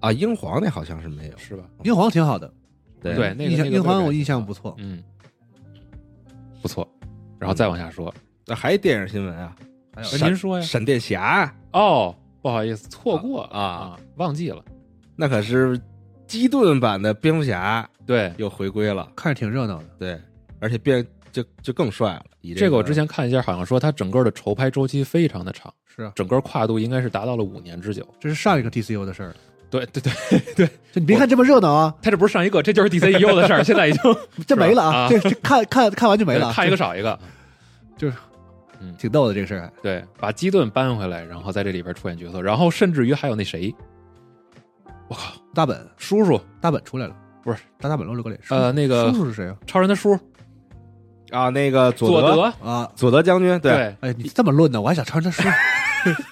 [0.02, 1.64] 啊，英皇那好像是没有，是吧？
[1.86, 2.54] 英皇挺好的，
[3.02, 3.16] 对。
[3.16, 4.76] 对，那个印象那个英皇我印象不错。
[4.78, 5.02] 嗯，
[6.62, 6.86] 不错。
[7.40, 8.14] 然后再往下说，
[8.46, 9.56] 那还有电影新闻啊，
[9.96, 10.28] 还有。
[10.28, 10.66] 您说呀？
[10.66, 11.56] 闪电侠。
[11.72, 13.58] 哦，不好意思，错过啊。
[13.62, 14.62] 啊，忘记了。
[15.16, 15.80] 那可是
[16.28, 20.22] 基顿版的蝙蝠侠对，又回归了，看着挺热闹的，对，
[20.60, 22.26] 而且变就就更帅了。
[22.42, 28.08] 以这个个我之前看一下，好像说它整个的筹拍周期非常的长，是啊，整个跨度应该是达到了五年之久。
[28.20, 29.36] 这是上一个 TCU 的事儿。
[29.72, 30.02] 对对
[30.56, 34.02] 对，就你别看这么热闹啊，他这不是上一个，这就是 DCEU 的事儿， 现在已经
[34.48, 37.20] 这没了啊这这看看看完就没了啊，看一个少一个。
[37.96, 38.18] 就是
[38.80, 39.72] 嗯挺逗的这个事儿。
[39.84, 43.72] 对，把基顿搬回来，然后在这里边出演角色，然后甚至于还有那谁，
[45.08, 48.42] 我靠，大本叔叔，大本出来了，不是大大本露了个脸。
[48.50, 49.56] 呃，那个叔叔是谁啊？
[49.68, 50.18] 超人的叔
[51.32, 54.82] 啊，那个佐德德，啊，佐德将军，对，对哎，你这么论呢？
[54.82, 55.50] 我还想超人他叔，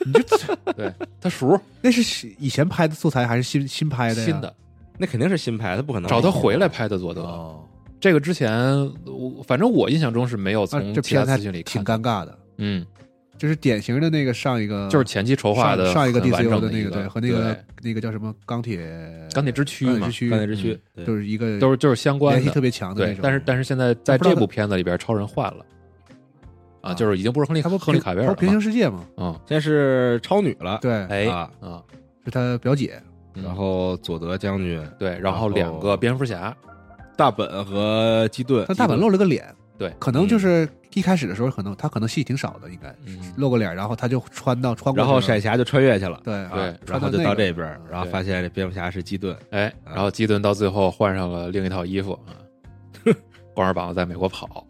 [0.05, 4.25] 你 就对，他叔那是以前拍的素材还是新新拍的？
[4.25, 4.53] 新的，
[4.97, 7.21] 那肯定是新拍，他不可能找他回来拍的佐德。
[7.21, 7.63] 哦，
[7.99, 8.51] 这个之前，
[9.05, 12.09] 我反正我印象中是没有啊从这片子还其他资讯里挺看的。
[12.09, 12.85] 尴尬的，嗯，
[13.37, 18.87] 就是典型的那个上一个就是前期筹划的上上一个 DCU 的那个对和那个那个叫什么钢铁
[19.33, 22.59] 钢铁之躯嘛钢铁之，躯钢铁之躯，就是一个都是就是相关的联系特。
[22.59, 25.65] 别强的那种。，对但是但是现在在这部片子里边，超人换了
[26.81, 28.59] 啊，啊就是已经不是亨利他不亨利卡维尔了平行。
[28.59, 29.05] 世界嘛？
[29.17, 31.83] 嗯，现在是超女了，对，哎啊，啊，
[32.25, 32.99] 是他表姐，
[33.35, 36.55] 嗯然后佐德将军、对，然后两个蝙蝠侠，
[37.15, 39.45] 大本和基顿，他大本露了个脸，
[39.77, 39.93] 对。
[39.99, 52.33] 可能就是一开始的时候，可能他可能戏挺少的，应该嗯，露个脸，然后他就穿到穿过，然后闪侠就穿越去了，对啊对然后就到这边，然后发现这蝙蝠侠是基顿，哎，然后基顿到最后换上了另一套衣服啊，
[53.53, 54.65] 光着膀子在美国跑，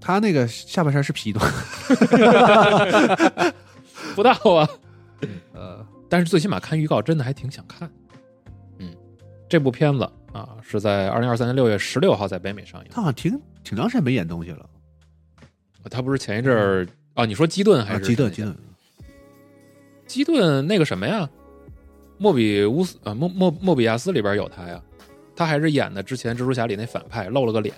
[0.00, 1.40] 他那个下半身是皮的，
[4.14, 4.68] 不到啊。
[5.54, 7.90] 呃，但是最起码看预告真的还挺想看。
[8.78, 8.94] 嗯，
[9.48, 12.86] 这部片子啊是在二零二三年六月十六号在北美上映。
[12.90, 14.68] 他好像挺挺长时间没演东西了。
[15.90, 17.24] 他不是前一阵儿啊？
[17.24, 18.56] 你说基顿还啊，是基顿，基顿，
[20.06, 21.28] 基顿那个什么呀？
[22.16, 24.80] 莫比乌斯啊，莫莫莫比亚斯里边有他呀，
[25.34, 27.74] 他还是演的之前蜘蛛侠里那反派，露了个脸。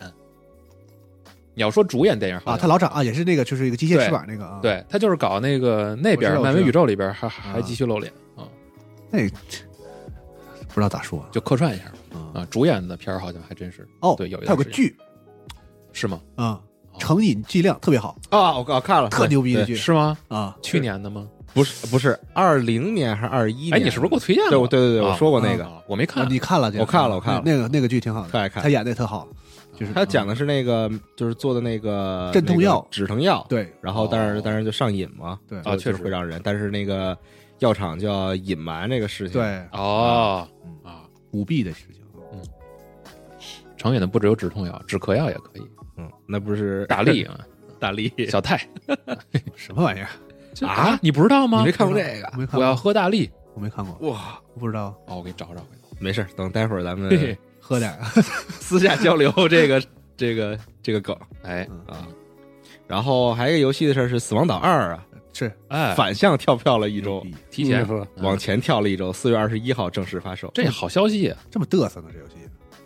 [1.55, 8.47] 你要说主演电影啊，他老长啊，也是那个就是一个机械翅膀那个啊，，对他就是搞那个那边漫威宇宙里边还还继续露脸啊，
[9.11, 9.27] 那
[10.69, 12.31] 不知道咋说就客串一下啊。
[12.35, 12.47] 啊。
[12.51, 14.95] 主演的片儿好像还真是哦，对有一他有个剧
[15.97, 16.21] 是吗？
[16.35, 16.61] 啊，
[16.99, 19.75] 成瘾剂量特别好，啊，我我看了，特牛逼的剧。
[19.75, 20.15] 是吗？
[20.29, 20.55] 啊。
[20.63, 21.27] 去年的吗？
[21.55, 23.73] 不是不是二零年还是二一年？
[23.73, 24.69] 哎，你是不是给我推荐对，过？
[24.69, 26.71] 对对对，啊我说过那个，啊我没啊看，你看了？
[26.79, 27.43] 我看了我看了。
[27.47, 29.27] 那那个那个剧挺好的，特爱看他演的也特好，
[29.75, 32.75] 就是他讲的是那个就是做的那个镇痛药。
[32.75, 33.73] 那个止疼药，，对。
[33.81, 34.43] 然后但是哦。
[34.45, 35.59] 但是就上瘾嘛，对。
[35.61, 36.03] 啊确实。
[36.03, 37.17] 会让人，但是那个
[37.61, 39.65] 药厂就要隐瞒这个事情，，对。
[39.73, 40.47] 哦。
[40.63, 40.93] 嗯。
[40.93, 42.03] 啊，舞弊的事情。
[42.35, 42.43] 嗯。
[43.79, 45.63] 成瘾的不只有止痛药，止咳药也可以。
[45.97, 47.39] 嗯，那不是大力啊，
[47.79, 48.57] 大力，小泰
[49.57, 50.09] 什么玩意儿？
[50.67, 51.59] 啊，你不知道吗？
[51.61, 52.29] 你没看过这个？
[52.33, 53.31] 我没看过，我要喝大力。
[53.55, 55.65] 我没看过，哇，我不知道，哦，我给你找找。
[55.99, 57.99] 没事，等待会儿咱们喝点儿。
[58.61, 59.83] 私下交流这个
[60.17, 61.17] 这个这个梗。
[61.43, 62.07] 哎啊。
[62.87, 65.51] 然后还有一个游戏的事儿是《死亡岛二》啊，是。
[65.69, 70.51] 哎，反向跳票了一周，提前嗯往前跳了一周，四月二十一号正式发售。
[70.55, 72.09] 这好消息啊，这么嘚瑟呢？
[72.13, 72.35] 这游戏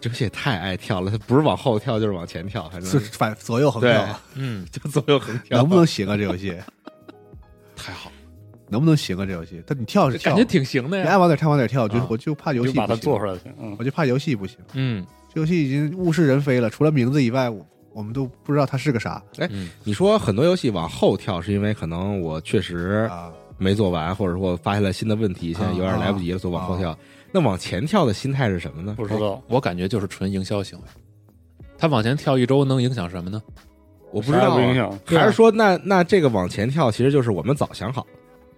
[0.00, 5.58] 这游戏也太爱跳了，它不是往后跳就是往前跳，反正是反左右横跳，嗯， 就左右横跳。
[5.58, 6.16] 能不能行啊？
[6.16, 6.56] 这游戏
[7.76, 8.10] 太好，
[8.68, 9.26] 能不能行啊？
[9.26, 11.02] 这游戏，但你跳是跳感觉挺行的呀。
[11.04, 13.54] 你爱往哪跳往哪跳，就啊我就怕游就把它戏不行做出来就行。
[13.60, 14.56] 嗯我，就怕游戏不行。
[14.72, 23.30] 嗯这游戏已经物是人非了，除了名字以外，我我们都不知道它是个啥嗯，你说很多游戏往后跳，是因为可能我确实啊。
[23.62, 26.98] 没做完，或者说发现了新的问题，现在有点来不及了，所以往后跳。
[27.32, 28.94] 那往前跳的心态是什么呢？
[28.96, 30.84] 不知道，我感觉就是纯营销行为。
[31.78, 33.42] 他往前跳一周能影响什么呢？
[34.12, 34.98] 我不知道啊不影响。
[35.06, 38.08] 还是说那那这个往前跳其实就是我们早想好了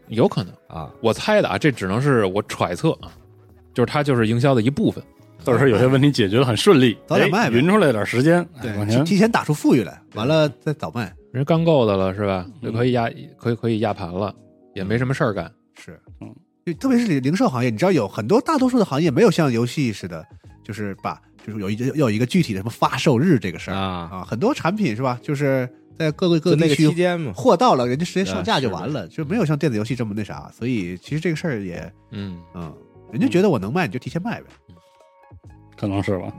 [0.08, 0.90] 有可能，啊？
[1.00, 3.12] 我猜的啊，这只能是我揣测啊，
[3.74, 5.02] 就是它就是营销的一部分。
[5.44, 11.12] 或者是有些问题解决的很顺利，哎早点卖匀出来点时间，哎对，往前提提前打出富裕来，完了再早卖。
[11.32, 12.46] 人刚够的了是吧？
[12.62, 14.32] 嗯就可以压，可以可以压盘了，
[14.76, 15.50] 也没什么事儿干。
[15.74, 16.32] 是，嗯，
[16.64, 20.24] 就特别是零售行业，你知道有很多大多数的行业没有像游戏似的，
[20.62, 25.18] 就是把就是有一有一个具体的什么发售日这个事儿啊啊，很多产品是吧？
[25.22, 30.50] 就是在各个各那个个地区期间嘛，货到了，人家直接上啊架就完了，就没有像电子游戏这么那啥。
[30.52, 32.72] 所以其实这个事儿也，嗯，嗯，
[33.10, 34.46] 人家觉得我能卖，你就提前卖呗。
[35.76, 36.32] 可能是吧。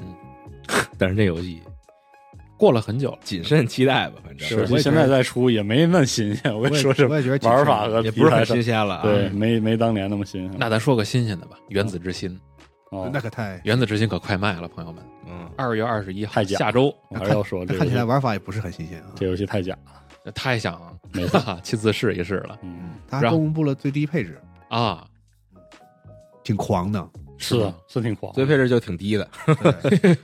[0.00, 0.14] 嗯
[0.96, 1.60] 但是这游戏
[2.62, 3.18] 过了很久了。
[3.24, 9.02] 谨慎期待吧，反正现在再出也没那新鲜，我跟你说这我也觉得玩法和也不是很新鲜了啊。
[9.02, 10.56] 对，没没当年那么新鲜。
[10.56, 12.30] 那咱说个新鲜的吧，《原子之心》。
[12.96, 19.06] 哦那可太《原子之心》可快卖了，朋友们，嗯，二月二十一号下周，我还是要说这看起来玩法也不是很新鲜啊。
[19.16, 20.30] 这游戏太假了。
[20.32, 20.80] 太想
[21.12, 25.04] 没哈哈 亲自试一试了嗯，他公布了最低配置，啊！
[26.44, 27.04] 挺狂的。
[27.38, 28.32] 是啊，是挺狂。
[28.34, 29.28] 最配置就挺低的，
[29.82, 30.16] 对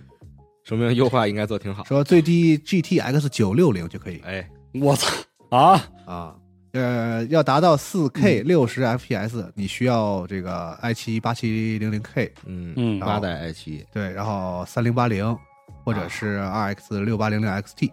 [0.68, 1.82] 说明优化应该做挺好。
[1.84, 4.18] 说最低 GTX 九六零就可以。
[4.18, 5.10] 哎，我操。
[5.48, 5.82] 啊！
[6.04, 6.36] 啊。
[6.72, 13.00] 呃，要达到四 K 六十 FPS，你需要这个 i 七八七零零 K，嗯嗯。
[13.00, 15.34] 八代 i 七，对，然后三零八零，
[15.82, 17.90] 或者是 RX 六八零零 XT，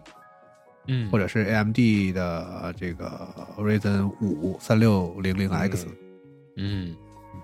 [0.88, 1.78] 嗯，或者是 AMD
[2.14, 5.86] 的这个 Ryzen 五三六零零 X，
[6.56, 6.94] 嗯。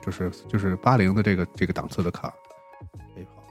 [0.05, 2.33] 就是就是八零的这个这个档次的卡。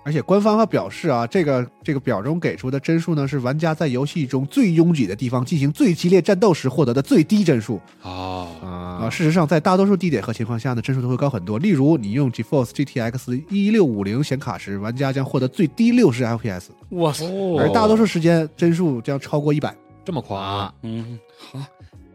[0.03, 9.05] 而且官方还表示啊，这个这个表中给出的帧数呢，是玩家在游戏中最拥挤的地方进行最激烈战斗时获得的最低帧数哦啊。
[9.05, 11.59] 啊，事实上，在大多数地点和情况下呢，帧数都会高很多。
[11.59, 17.25] 例如，你用 GeForce GTX 一六五零显卡时，玩家将获得最低六十 FPS，我操！
[17.25, 19.75] 哦而大多数时间帧数将超过一百。
[20.03, 21.59] 这么狂啊，嗯，好，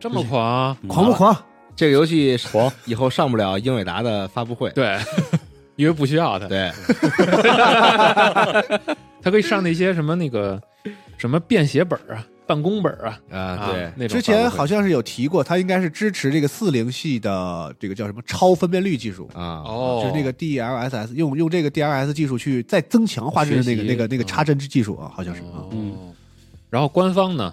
[0.00, 1.36] 这么狂啊，狂不狂？
[1.76, 4.70] 这个游戏狂以后上不了英伟达的发布会。
[4.70, 4.98] 对，
[5.76, 6.70] 因为不需要它，对，
[9.22, 10.60] 他可以上那些什么那个
[11.16, 19.28] 什么便携本啊、办公本啊啊，对，那种之前好像是有提过，它应该是支持这个四零系的这个叫什么超分辨率技术。
[19.34, 25.64] 啊，哦，就是那个 DLSS 用用这个 DLSS 技术去再增强画质的那个那个那个嗯插帧技术啊，好像是啊。
[25.72, 26.14] 嗯，
[26.70, 27.52] 然后官方呢，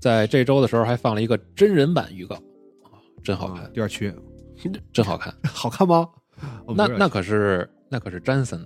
[0.00, 2.36] 在这周的时候还放了一个真人版预告
[2.84, 4.12] 啊，真好看，第二区，
[4.92, 5.34] 真好看。
[5.44, 6.06] 好看吗？
[6.70, 8.60] 我那那可是那可是詹森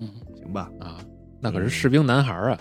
[0.00, 0.08] 嗯。
[0.36, 0.70] 行吧？
[0.80, 0.98] 啊，
[1.40, 2.58] 那可是士兵男孩啊，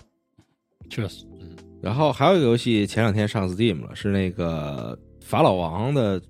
[0.90, 1.50] 确实，嗯。
[1.82, 6.22] 然后还有一个游戏前两天上 Steam 了，是那个法老王的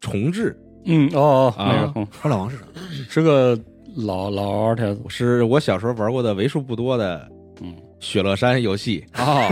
[0.00, 1.52] 重置，嗯，哦，
[1.94, 2.64] 哦法老王是啥？
[3.08, 3.58] 是个
[3.96, 7.28] 老老 RTS，是我小时候玩过的为数不多的
[7.60, 9.48] 嗯，雪乐山游戏，哦，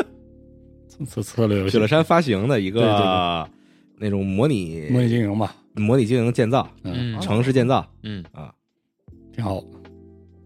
[1.06, 1.70] 策策略游戏。
[1.70, 3.48] 雪乐，山发行的一个
[3.98, 7.20] 那种模拟模拟经营吧，模拟经营建造、嗯，嗯。
[7.20, 8.24] 城市建造嗯。
[8.32, 8.52] 啊，
[9.32, 9.62] 挺好。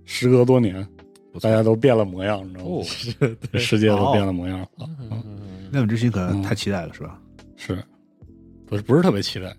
[0.04, 0.86] 时隔多年，
[1.40, 3.36] 大家都变了模样，你知道哦吗？
[3.52, 4.68] 这 世界都变了模样了。
[5.10, 5.68] 嗯。
[5.72, 7.20] 那本之心可能太期待了，是吧？
[7.56, 7.82] 是，
[8.66, 9.56] 不是不是特别期待，是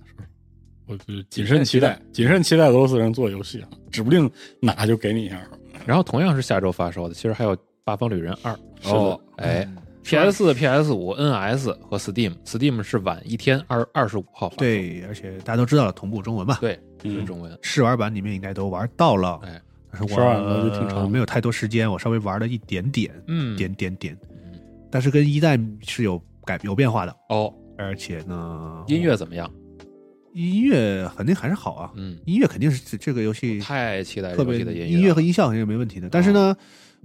[0.85, 2.67] 我就谨慎期待，谨慎期待。
[2.67, 5.41] 俄罗斯人做游戏啊，指不定哪就给你一下。
[5.85, 8.53] 然后同样是下周发售的，其实还有《八方旅人二》
[8.93, 9.67] 哦，哎
[10.05, 16.57] ，PS 四、PS 五、NS 和 Steam，Steam 是晚一天二二十五号发，对，而且大家都知道了，同步中文嘛。
[16.61, 17.15] 对，嗯。
[17.15, 24.17] 是中文，试玩版里面应该都玩到了，哎，但是试玩版我就挺长呃没有太多时间，我稍微玩了一点点，嗯，点点点，
[24.91, 29.51] 但是跟一代是有改有变化的，哦，而且呢，音乐怎么样？
[30.33, 36.55] 音乐肯定还是好啊，嗯，音乐肯定是这这个游戏太期待特别游戏的音音乐和音效肯定是没问题的，但是呢。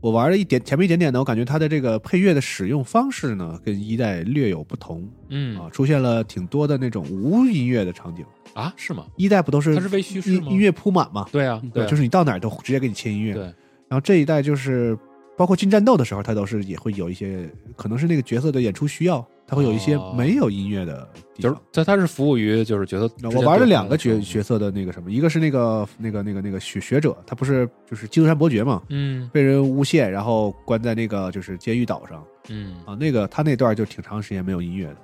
[0.01, 8.25] 我玩了一点前面一点点呢，我感觉它的这个配乐的使用方式呢，跟一代略有不同嗯啊，出现了挺多的那种无音乐的场景。
[8.55, 9.07] 啊，是吗？
[9.17, 11.27] 一代不都是它是被虚实吗音音乐铺满嘛？
[11.31, 13.33] 对啊，对啊，就是你到哪儿都直接给你切音乐。
[13.35, 14.99] 对，然后这一代就是
[15.37, 21.63] 包括进战斗的时候，它都是也会有一些，可能是那个角色的演出需要，它会有一些哦没有音乐的地就是方。
[21.73, 34.97] 它它是服务于就是角色我玩了两个角角色的那个什么，一个是那个那个那个那个学学者，他不是就是基督山伯爵嘛，嗯被人诬陷，然后关在那个就是监狱岛上嗯啊，那个他那段就挺长时间没有音乐的。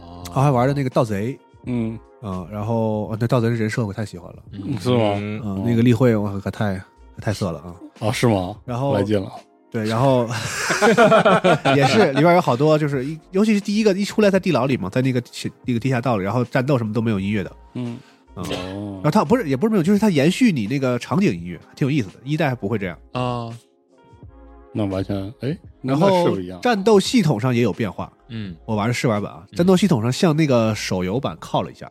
[0.00, 5.14] 哦他还玩的那个盗贼嗯，啊，然后啊那盗贼的人设我太喜欢了，嗯是吗？
[5.16, 6.78] 嗯啊，那个例会我可太
[7.20, 7.74] 太色了啊。
[8.00, 8.54] 啊，是吗？
[8.66, 9.32] 然后来劲了。
[9.72, 10.28] 对，然后
[11.74, 15.22] 也是里边有好多，就是一尤其是第一个一出来在地牢里嘛，在那个
[15.64, 17.98] 那个地下道里，然后战斗什么都没有音乐的，嗯，
[18.34, 19.00] 啊、哦。
[19.02, 22.14] 然后它不是也不是没有，就是它延续你那个场景音乐，挺有意思的。
[22.22, 23.48] 一代还不会这样，啊，
[24.74, 26.60] 那完全哎，然后不一样。
[26.60, 28.12] 战斗系统上也有变化。
[28.28, 28.54] 嗯。
[28.66, 31.90] 我玩的试玩版啊，嗯战斗系统上向那个手游版靠了一下，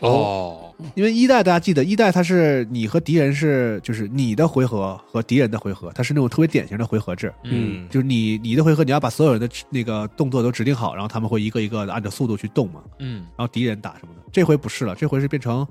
[0.00, 7.32] 哦，因为一代大家记得，一代它是你和敌人是就是你的回合和敌人的回合，它是那种特别典型的回合制。
[7.42, 7.88] 嗯。
[7.88, 12.80] 就是你你的回合，你要把所有人的那个动作都指定好，然后他们会一个一个的按照速度去动嘛。
[13.00, 13.26] 嗯。
[13.36, 14.20] 然后敌人打什么的。
[14.30, 15.66] 这回不是了，这回是变成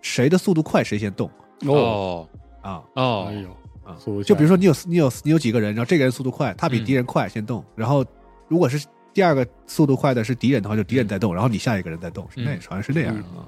[0.00, 1.28] 谁的速度快谁先动。
[1.66, 2.28] 哦，哦
[2.60, 2.82] 啊。
[2.94, 3.26] 哦。
[3.28, 3.48] 哎呦
[3.84, 3.96] 啊。
[3.98, 4.22] 速度！
[4.22, 6.84] 就比如说你有你有你有几个人，然后这个人速度快，他比嗯。
[6.84, 8.04] 敌人快先动，然后
[8.46, 13.20] 如果是第二个速度快的是敌人的话，就敌人在动，然后你下一个人在动，是那嗯好像是那样的。
[13.20, 13.44] 啊，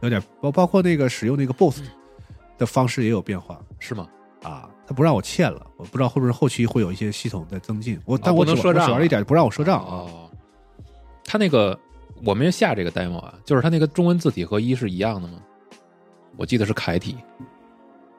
[0.00, 1.82] 有点包包括那个使用那个 BOSS
[2.56, 3.60] 的方式也有变化。
[3.78, 4.08] 是吗？
[4.42, 8.00] 啊，他不让我欠了，我不知道会不会后期会有一些系统在增进。
[8.04, 9.90] 我但我能赊账我只玩一点，不让我赊账啊。
[9.90, 10.30] 哦，
[11.24, 11.78] 他那个
[12.24, 15.38] 我们下这个 demo 啊，就是他那个中文字体和一是一样的吗？
[16.36, 17.16] 我记得是楷体，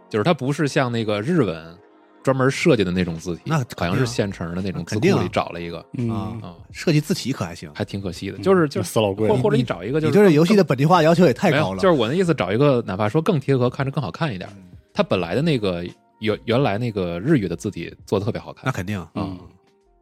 [0.09, 1.77] 就是它不是像那个日文
[2.23, 5.17] 专门设计的那种字体，那好像是现成的那种字肯定啊。
[5.17, 6.09] 库里找了一个嗯。
[6.09, 8.37] 啊啊，设计字体可还行，还挺可惜的。
[8.39, 9.27] 就是就死老贵。
[9.29, 11.79] 或或者你找一个就是你对这游戏的本地化要求也太高了。
[11.79, 14.49] 就是我那意思，找一个哪怕说更贴合，看着更好看一点。
[14.93, 15.85] 它本来的那个
[16.19, 18.63] 原原来那个日语的字体做的特别好看。
[18.65, 19.37] 那肯定啊，嗯。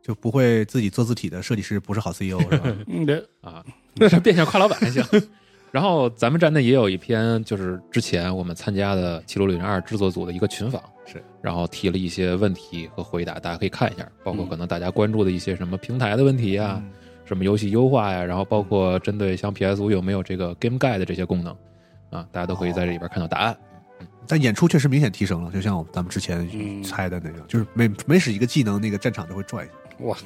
[0.01, 2.73] 就不会自己做字体的设计师不是好 CEO 是吧？
[2.87, 3.61] 嗯，这啊，
[4.23, 5.03] 变相夸老板还行。
[5.71, 16.91] 然后咱们站内也有一篇，就是之前我们参加的《七路旅人二》制作组的一个群访，是，然后提了一些问题和回答，大家可以看一下，包括嗯可能大家关注的一些什么平台的问题啊、嗯
[17.25, 21.53] 什么游戏优化呀，然后包括针对像 PS 五有没有这个 Game Guide 的这些功能
[22.09, 23.57] 啊，大家都可以在这里边看到答案。
[24.25, 30.05] 但演出确实明显提升了，就像我们咱们之前嗯猜的那个，就是每每使一个技能，那个战场都会转一下。
[30.05, 30.17] 哇，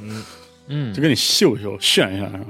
[0.67, 2.45] 嗯就给你秀秀炫一下是吧？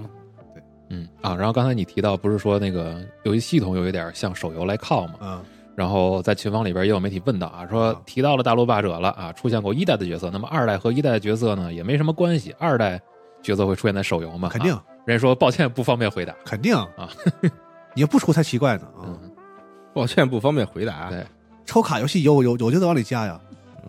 [0.91, 5.13] 嗯啊，然后刚才你提到不是说那个游戏系统有一点向手游来靠嘛？
[5.21, 5.41] 嗯，
[5.75, 12.99] 然后在群坊里边也有媒体问到啊，说啊提到了大陆霸者了啊，出现过一代的角色，那么二代和一代的角色呢也没什么关系，二代
[13.41, 14.49] 角色会出现在手游吗？
[14.51, 16.35] 肯定啊人家说抱歉不方便回答。
[16.45, 17.09] 肯定啊，
[17.95, 19.01] 你要不出才奇怪呢啊！
[19.07, 19.31] 嗯，
[19.95, 21.09] 抱歉不方便回答。
[21.09, 21.25] 对，
[21.65, 23.39] 抽卡游戏有有有就得往里加呀，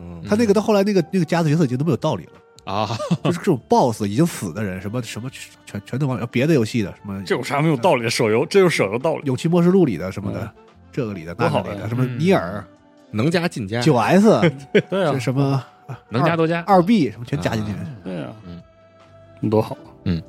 [0.01, 2.33] 嗯，他那个到后来那个那个加的角色已经都没有道理了。
[2.65, 2.89] 啊，
[3.25, 5.31] 就是这种 BOSS 已经死的人，什么什么
[5.67, 8.09] 全全都往别的游戏的什么这有啥没有道理？
[8.09, 9.23] 手游这就是手游道理。
[9.25, 10.51] 勇气末世录里的什么的，嗯
[10.93, 12.65] 这个里的多好呀那个里的，什么嗯尼尔
[13.11, 13.81] 能加进加。
[13.81, 14.41] 九 S
[14.91, 15.63] 对啊这，什么
[16.11, 17.73] 能加多加，二 B 什么全加进去。
[18.05, 19.77] 对啊，嗯，多好。
[20.05, 20.23] 嗯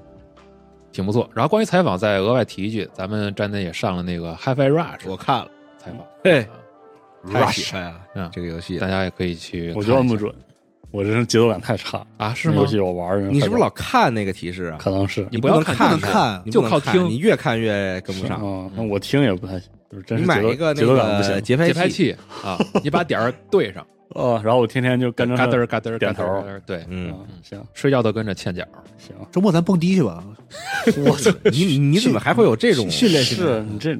[0.91, 1.27] 挺不错。
[1.34, 5.47] 然后关于采访，再额外提一句，咱们站内也上了那个 HiFi Rush 我看了，
[5.79, 6.47] 采访，嘿啊
[7.31, 8.88] 太喜欢了嗯这个游戏大。
[8.88, 9.71] 家也可以去。
[9.75, 10.34] 我觉得摁不准，
[10.94, 12.06] 我这是节奏感太差。
[12.18, 12.34] 啊？
[12.36, 12.68] 是吗游？
[12.68, 14.78] 戏我玩儿，你是不是老看那个提示啊？
[14.80, 18.39] 可能是你不要看看就靠听你越看越跟不上。
[18.44, 24.39] 嗯，那我听也不太行，就是真你是节奏买一个那节奏感不个行节拍节拍器啊，你把点儿对上， 哦。
[24.46, 26.24] 然后我天天就跟着嘎噔儿嘎噔儿点头
[26.66, 28.64] 对，嗯，嗯，行睡觉都跟着欠脚。
[29.00, 30.24] 行，周末咱蹦迪去吧，
[31.06, 33.64] 我操，你你怎么还会有这种训练训是？
[33.64, 33.98] 你这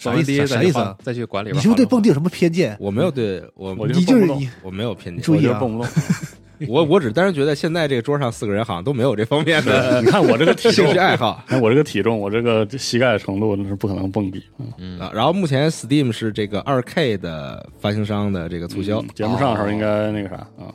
[0.00, 1.56] 啥意思啥意思啊再去馆里边。
[1.56, 2.76] 你是不是对蹦迪有什么偏见？
[2.80, 5.92] 我没有对我我你就是你，我没有偏见，注意啊我就蹦不动。
[6.68, 14.44] 我我只单是觉得现在这个桌上四个人好像都没有这方面的你看我这个兴趣爱好哎，我这个体重，我这个膝盖程度那是不可能蹦迪。
[14.76, 14.98] 嗯。
[15.14, 20.68] 然后目前 Steam 是这个二 K 的发行商的这个促销嗯，节目上的时候应该那个啥啊，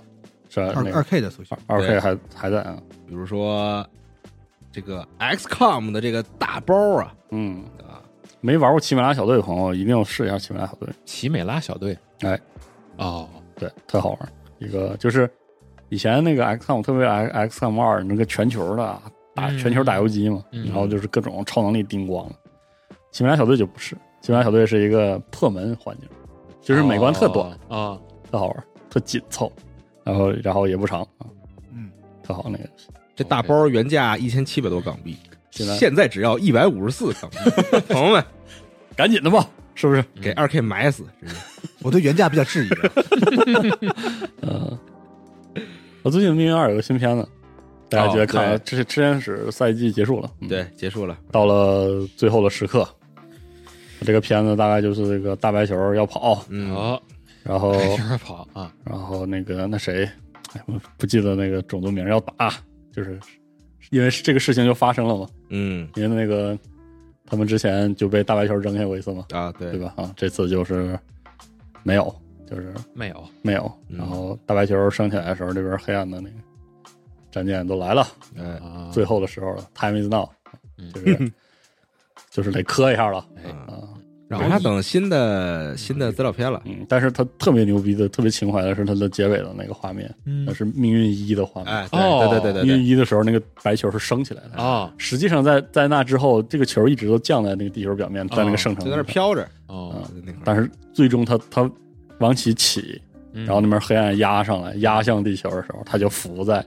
[0.50, 2.76] 是二二 K 的促销，二 K 还还在啊。
[3.08, 3.86] 比如说
[4.72, 7.85] 这个 XCOM 的这个大包啊嗯，啊，
[8.46, 10.88] 没玩过奇美拉小队的朋友一定要试一下奇美拉小队。
[11.04, 11.98] 奇美拉小队。
[12.20, 12.40] 哎，
[12.98, 14.30] 哦，对，特好玩。
[14.60, 15.28] 一个就是
[15.90, 19.02] 以前那个 XCOM，特别 X XCOM 二那个全球的
[19.34, 22.36] 打嗯全球打游击嘛，嗯然后就是各种超能力叮咣的。
[23.12, 26.08] 奇美拉小队就不是，奇美拉小队是一个破门环境，
[26.62, 28.00] 就是美观特短，啊，
[28.32, 29.52] 特好玩，特紧凑，
[30.04, 31.26] 然后然后也不长啊，
[31.74, 31.90] 嗯，
[32.22, 32.70] 特好那个。
[33.16, 35.18] 这大包原价一千七百多港币，
[35.56, 35.78] 现在。
[35.78, 37.38] 现在只要一百五十四港币，
[37.90, 38.24] 朋友们。
[38.96, 40.06] 赶紧的吧，是不是？
[40.22, 41.36] 给二 K 埋死，真是。
[41.84, 42.92] 我对原价比较质疑的。
[44.42, 44.80] 嗯，
[46.02, 47.28] 我最近《命运二》有个新片子，
[47.90, 50.48] 大家觉得看这吃天使赛季结束了，嗯。
[50.48, 52.88] 对，结束了，到了最后的时刻，
[54.06, 57.02] 这个片子大概就是这个大白球要跑，嗯，哦，
[57.44, 60.10] 然后开始跑啊，然后那个那谁，
[60.54, 62.54] 哎，我不记得那个种族名要打，
[62.94, 63.20] 就是
[63.90, 65.88] 因为这个事情就发生了嘛，嗯。
[65.96, 66.58] 因为那个
[67.26, 69.72] 他们之前就被大白球扔下过一次嘛，啊，对。
[69.72, 69.80] 对？
[69.80, 69.94] 吧？
[69.98, 70.98] 啊，这次就是
[71.84, 72.16] 没有，
[72.50, 73.72] 就是没有，没有。
[73.90, 73.98] 嗯。
[73.98, 76.36] 然后大白球升起来的时候，这边黑暗的那个
[77.32, 78.08] 战舰都来了，
[78.38, 80.28] 哎，啊，最后的时候了，time is now，
[80.78, 80.92] 嗯。
[80.92, 81.32] 就是
[82.32, 83.26] 就是得磕一下了。
[83.38, 83.88] 哎啊。
[84.28, 91.72] 然后他等新的新的资料片了，嗯，但是他特别牛逼的、特别情怀的是他的结尾的那个画面，嗯那是命运一的画面。
[91.72, 100.42] 哎，哦对对对对命运一的时候，那个白球是升起来的啊，实际上在在那之后，这个球一直都降在那个地球表面，在那个圣城就在那飘着，哦，那会儿。
[100.44, 101.70] 但是最终他他
[102.20, 103.00] 往起起，
[103.32, 106.66] 然然后那边黑暗压上来，压向地球的时候，他就浮在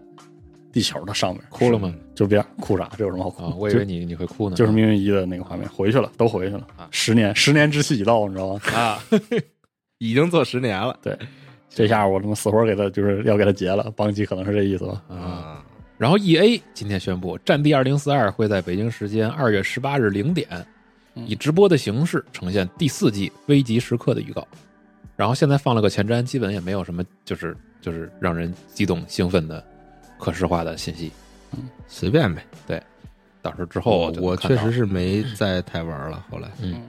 [0.78, 1.92] 地球的上面，哭了吗？
[2.14, 3.44] 就别哭啥，这有什么好哭？
[3.44, 8.60] 啊，我以为你你会哭呢，就就是命运一的那个画面，回去了，都回去了啊，十年，十年之期已到，你知道吗？
[8.74, 9.02] 啊，
[9.98, 11.18] 已经做十年了对
[11.68, 15.02] 这下我他妈死活给他就是要给他结了，邦基可能是这意思吧？
[15.08, 15.14] 啊。
[15.16, 15.64] 啊，
[15.96, 20.46] 然后 E A 今天宣布，《战地二零四二》会在北京时间二月十八日零点，
[21.16, 24.46] 嗯以直播的形式呈现第四季危急时刻的预告。
[25.16, 29.64] 然后现在放了个前瞻，基本也没有什么就是就是让人激动兴奋的
[30.18, 31.10] 可视化的信息。
[31.86, 32.44] 随便呗。
[32.66, 32.82] 对
[33.40, 36.82] 到时候之后我确实是没在太玩了，后来嗯，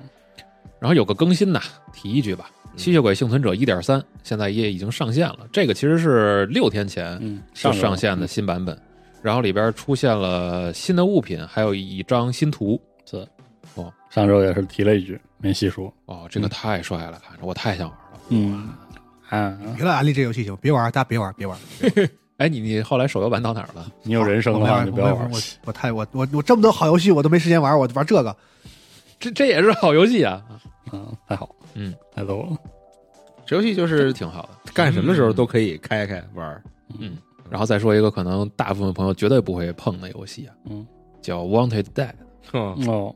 [0.80, 1.62] 然后有个更新呐，
[1.94, 2.50] 提一句吧，
[2.82, 5.48] 《吸血鬼幸存者》一点三现在也已经上线了。
[5.54, 8.78] 这个其实是六天前上上线的新版本，
[9.22, 12.82] 然后里边出现了新的物品，还有一张新图。
[13.06, 13.26] 是
[13.76, 15.94] 哦，上周也是提了一句，没细说。
[16.08, 18.20] 哦，这个太帅了，看着我太想玩了。
[18.30, 18.70] 嗯，
[19.30, 20.58] 啊，别来安利这游戏行？
[20.58, 21.58] 别玩，大家别玩，别玩。
[22.40, 23.86] 哎，你你后来手游版到哪儿了？
[24.04, 25.38] 你有人生的话我没玩，就不要玩我。
[25.38, 28.36] 我我太我我我这么多好游戏我都没时间玩，我玩这个。
[29.20, 30.42] 这这也是好游戏啊，
[30.94, 32.58] 嗯，太好，嗯，太逗了。
[33.46, 34.72] 这游戏就是挺好的。
[34.74, 36.64] 干什么时候都可以开开玩儿。
[36.98, 37.18] 嗯，
[37.50, 40.88] 然后再说一个可能大部分朋友绝对不会碰的游戏啊，嗯，
[41.22, 42.08] 叫《Wanted Dead》。
[42.54, 43.14] 嗯哦，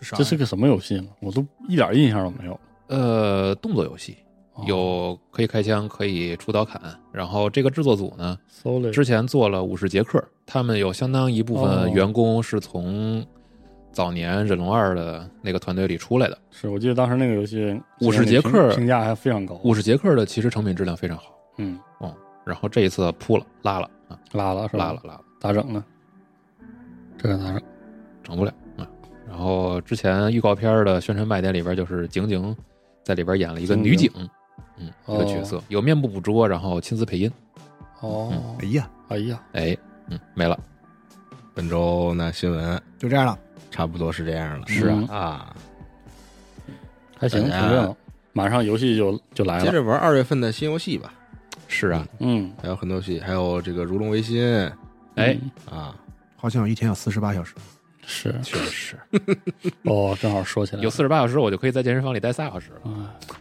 [0.00, 0.16] 是啥？
[0.16, 1.08] 这是个什么游戏呢？
[1.20, 2.58] 我都一点印象都没有。
[2.86, 4.31] 呃，动作游戏哦
[4.66, 6.80] 有可以开枪，可以出刀砍。
[7.12, 8.38] 然后这个制作组呢，
[8.92, 13.24] 之前做了《武士杰克》，他们有相当一部哦分员工是从
[13.92, 16.38] 早年忍龙二的那个团队里出来的。
[16.50, 19.60] 是我记得当时那个游戏武士杰克评评价还非常高。
[19.64, 22.14] 武士杰克的其实成品质量非常好，嗯，哦
[22.44, 24.86] 然后这一次扑了拉了啊，拉了是吧？
[24.86, 25.84] 拉了，拉了，咋整呢？
[27.16, 27.62] 这个咋整？
[28.24, 28.88] 整不了啊。
[29.28, 32.54] 然后之前预告片的宣传卖点里边就是景景
[33.04, 34.28] 在里边演了一个女警，嗯，
[35.06, 37.30] 一个角色有面部捕捉，然后亲自配音。
[38.00, 39.76] 哦，哎呀，哎呀，哎，
[40.08, 40.58] 嗯，没了。
[41.54, 43.38] 本周那新闻就这样了。
[43.70, 44.66] 差不多是这样了。
[44.66, 45.06] 是啊。
[45.10, 45.56] 啊，
[47.18, 47.96] 还行，挺大家热闹。
[48.32, 49.64] 马上游戏就就来了。
[49.64, 51.12] 接着玩二月份的新游戏吧，
[51.68, 54.42] 是啊，嗯，还有很多游戏，还有这个《如龙维新》
[55.14, 55.38] 哎，
[55.70, 55.94] 啊，
[56.36, 57.54] 好像有一天有四十八小时。
[58.04, 58.34] 是。
[58.42, 58.70] 确实。
[58.70, 58.98] 是
[59.84, 62.80] 哦，正好说起来有四十八小时，我就可以在健身房里待仨小时了。
[62.84, 63.36] 哎，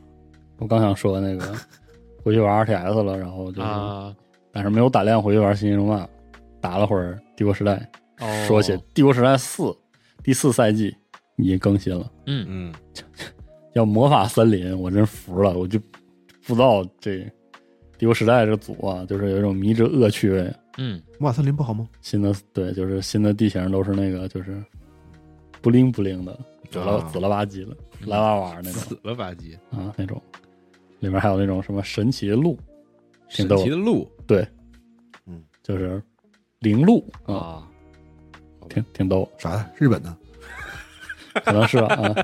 [0.62, 1.54] 我刚想说那个
[2.24, 4.16] 回去玩 RTS 了，然后就是，啊。
[4.54, 6.04] 但是没有胆量回去玩《新英雄万》，
[6.62, 7.76] 打了会儿《帝国时代》。
[8.26, 9.64] 哦说起《帝国时代四》
[10.24, 10.96] 第四赛季
[11.38, 12.74] 已经更新了，嗯，嗯，
[13.74, 15.80] 叫魔法森林，我真服了，我就
[16.46, 17.12] 不知道这
[17.98, 20.54] 《帝国时代》这组啊，就是有一种迷之恶趣味。
[20.78, 21.88] 嗯，魔法森林不好吗？
[22.02, 24.64] 新的对，就是新的地形都是那个就是
[25.62, 26.38] 不灵不灵的，
[26.70, 27.76] 紫了、啊紫了吧唧了，
[28.06, 30.22] 蓝哇哇那种死了吧唧，啊那种，
[31.02, 32.56] 里面还有那种什么神奇的鹿，
[33.30, 34.48] 挺神逗奇的鹿对，
[35.26, 36.02] 嗯，就是
[36.60, 37.68] 灵鹿啊，啊，
[38.70, 39.70] 挺挺逗，啥的？
[39.78, 40.18] 日本的？
[41.44, 42.16] 可能是吧啊，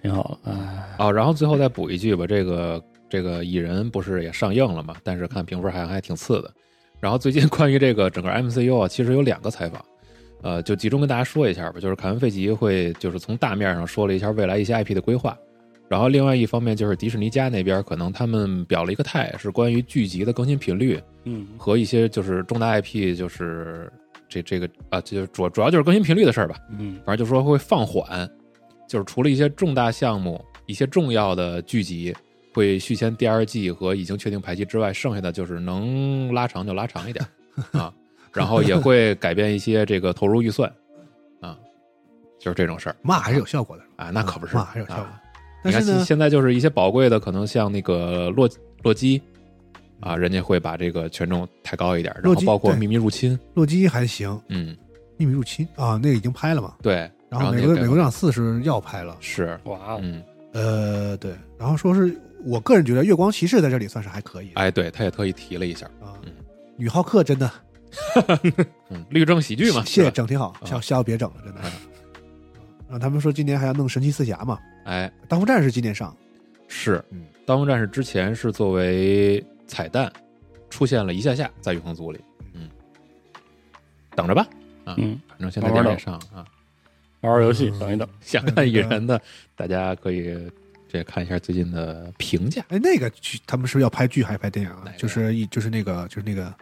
[0.00, 4.96] 挺好的，哎，哦，然后最后再补一句吧，这个这个蚁人不是也上映了嘛？
[5.02, 6.50] 但是看评分还还挺次的。
[6.98, 9.84] 然后最近关于这个整个 MCU 啊，其实有两个采访，
[10.40, 11.80] 呃，就集中跟大家说一下吧。
[11.80, 15.36] 就是凯文·费吉会就是从大面上说了一下未来一些 IP 的规划，
[15.88, 21.46] 然后另外一方面就是迪士尼家那边可能他们表了一个态，是关于剧集的更新频率嗯。
[21.58, 23.92] 和一些就是重大 IP 就是
[24.28, 26.56] 这这个啊，就主主要就是更新频率的事儿吧。
[26.78, 26.98] 嗯。
[27.04, 28.28] 反正就说会放缓，
[28.88, 32.14] 就是除了一些重大项目、一些重要的剧集
[32.54, 37.22] 会续签第二季和已经确定排期之外，剩下的就是能拉长就拉长一点
[37.72, 37.92] 啊，
[38.32, 40.72] 然后也会改变一些这个投入预算。
[41.40, 41.58] 啊，
[42.38, 42.96] 就是这种事儿。
[43.02, 44.56] 骂还是有效果的，啊，那可不是。
[44.56, 45.04] 骂还是有效果。
[45.04, 45.18] 啊。
[45.62, 48.48] 你看但是呢，现现在就是一些宝贵的，可能像那个洛
[48.82, 49.20] 洛基
[50.00, 54.76] 啊，人家会把这个权重抬高一点，然后包括秘密入侵，洛基还行，嗯，
[55.16, 56.74] 秘密入侵啊，那个已经拍了嘛。
[56.82, 60.22] 对，然后美国后美国队长四是要拍了，是，哇，嗯，
[60.52, 62.12] 呃，对，然后说是
[62.44, 65.86] 我个人觉得月光骑士在这里算是还可以的哎，对，他也特意提了一下。
[66.00, 66.32] 啊嗯。
[66.76, 67.48] 女浩克真的
[68.90, 71.60] 嗯，律政喜剧嘛，谢谢整挺好，下下别整了，真的。
[72.92, 76.14] 然后他们说今年还要弄神奇四侠嘛，哎，刀锋战士今年上，
[76.68, 80.12] 是，嗯刀锋战士之前是作为彩蛋
[80.68, 82.20] 出现了一下下在永恒族里，
[82.52, 82.68] 嗯，
[84.14, 84.46] 等着吧，
[84.84, 86.44] 啊，嗯，反正现在慢慢等电视上啊，
[87.22, 89.18] 玩玩游戏等一等，想看蚁人的，
[89.56, 90.36] 大家可以
[90.86, 94.84] 这看一下最近的评价，哎，那个剧他们是不是要拍剧还是拍电影啊？
[94.98, 96.54] 就是一就是那个就是那个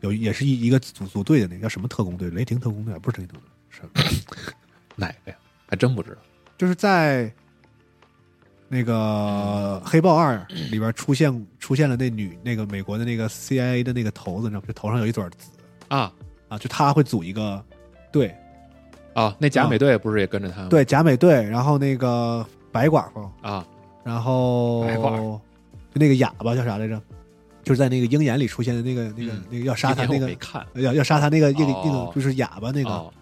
[0.00, 2.28] 有也是一一个组组队的那个叫什么特工队？
[2.30, 4.52] 雷霆特工队不是雷霆特工队，是。
[4.96, 5.36] 哪个呀？
[5.68, 6.16] 还真不知道。
[6.56, 7.32] 就是在
[8.68, 10.36] 那个《黑豹二》
[10.70, 14.64] 里边出现出现了那女那个美国的那个 CIA 的那个头子，你知道吗？
[14.66, 15.50] 就头上有一撮紫。
[15.88, 16.12] 啊。
[16.48, 17.62] 啊，就他会组一个
[18.10, 18.34] 队，
[19.12, 20.68] 啊，那假美队不是也跟着他吗？
[20.70, 22.42] 对假美队，然后那个
[22.72, 23.66] 白寡妇，啊，
[24.02, 25.40] 然后白寡就
[25.92, 26.98] 那个哑巴叫啥来着？
[27.62, 29.44] 就是在那个鹰眼里出现的那个那个嗯。
[29.50, 30.30] 那个要杀他那个
[30.80, 31.82] 要要杀他那个那个哦。
[31.84, 33.12] 那个就是哑巴那个，哦，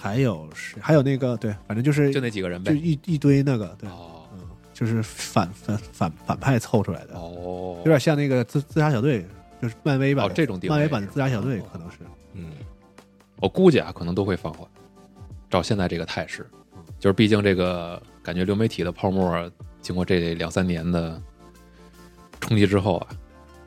[0.00, 2.72] 还有是还有那个对，反正就是就那几个人呗。
[2.72, 2.76] 就。
[2.76, 4.40] 一一堆那个对，哦，嗯，
[4.72, 9.26] 就是反反反反派凑出来的，哦，有点像那个自自杀小队，
[9.60, 11.98] 就是漫威版哦这种定位漫威版的自杀小队可能是。
[12.32, 12.46] 嗯，
[13.36, 14.66] 我估计啊，可能都会放缓。
[15.50, 16.46] 照现在这个态势，
[16.98, 19.50] 就是毕竟这个感觉流媒体的泡沫，
[19.82, 21.20] 经过这两三年的
[22.40, 23.08] 冲击之后啊，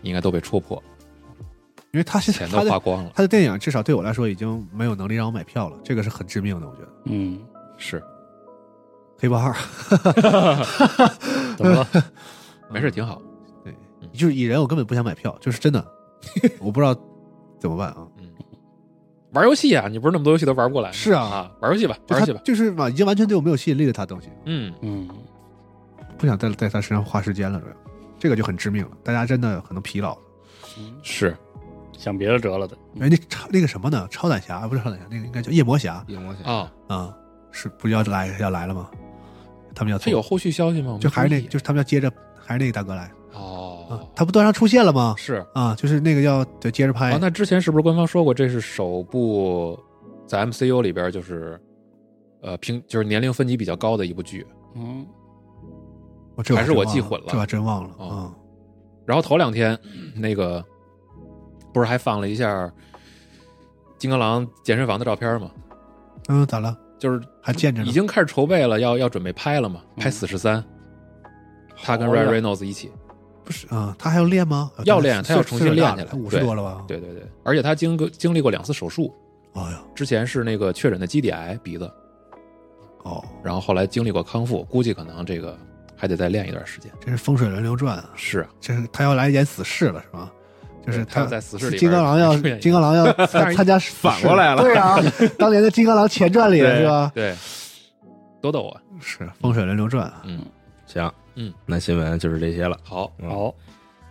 [0.02, 0.82] 应该都被戳破，
[1.94, 3.11] 因为他现在钱都花光了。
[3.15, 6.90] 他的电影至少对我来说已经没有能力让我买票了，这个是很致命的，我觉得。
[7.06, 7.40] 嗯，
[7.78, 8.03] 是，
[9.20, 9.53] 黑豹二，
[11.56, 11.88] 怎么了？
[12.70, 13.22] 没事，挺好。
[13.64, 13.74] 对
[14.11, 15.86] 就是蚁人，我根本不想买票，就是真的，
[16.60, 16.95] 我不知道
[17.60, 18.07] 怎么办啊。
[19.34, 20.91] 玩游戏啊，你不是那么多游戏都玩不过来？
[20.91, 22.41] 是啊啊，玩游戏吧，玩游戏吧。
[22.44, 25.07] 就是嘛，已经完全对我没有吸引力的他东西，嗯，嗯，
[26.18, 27.74] 不想再在他身上花时间了，主要
[28.20, 28.91] 这个就很致命了。
[29.03, 30.22] 大家真的可能疲劳了。
[31.03, 31.36] 是
[31.98, 32.76] 想别的辙了的。
[32.99, 34.07] 哎，那超那个什么呢？
[34.10, 37.18] 超胆侠不是超胆侠，那个应该叫夜魔侠夜魔侠啊，啊，
[37.52, 38.90] 是不是要来要来了吗？
[39.76, 40.98] 他们要他有后续消息吗？
[41.02, 43.03] 就还是那，就是他们要接着还是那个大哥来
[43.34, 45.15] 啊哦，，他不端上出现了吗？
[45.18, 49.80] 是啊，就是那个要对接着拍哦，那之前是不是官方说过这是首部
[50.28, 51.60] 在 MCU 里边就是
[52.41, 54.45] 呃平就是年龄分级比较高的一部剧？
[54.76, 55.06] 嗯，
[56.36, 58.36] 我这还是我记混了这把真忘了哦啊。
[59.06, 59.78] 然后头两天
[60.15, 60.64] 那个
[61.74, 62.72] 不是还放了一下
[63.98, 65.50] 金刚狼健身房的照片吗？
[66.30, 66.78] 嗯，咋了？
[67.00, 70.64] 就是还见着呢已经开始筹备了，要要准备拍了嘛，拍嗯死十三，
[71.76, 72.90] 他跟 Ryan 呀 Reynolds 一起，
[73.44, 74.72] 不是啊，他还要练吗？
[74.86, 76.82] 要练他要重新练起来五十多了吧？
[76.88, 79.14] 对对对，而且他经过经历过两次手术，
[79.54, 81.91] 哎呀，之前是那个确诊的基底癌鼻子，
[83.04, 85.58] 哦，然后后来经历过康复，估计可能这个
[85.98, 86.90] 还得再练一段时间。
[87.02, 88.10] 这是风水轮流转啊！
[88.16, 90.32] 是啊，这是他要来演死侍了是吧？
[90.86, 95.00] 就是他要在死侍里金刚狼要金刚狼要参参加反过来了对啊，
[95.40, 97.12] 当年的金刚狼前传里对是吧？
[97.16, 97.36] 对，
[98.42, 98.82] 多逗啊！
[99.02, 100.22] 是风水轮流转啊。
[100.26, 100.46] 嗯，
[100.86, 102.78] 行，嗯，那新闻就是这些了。
[102.84, 103.54] 好，嗯好，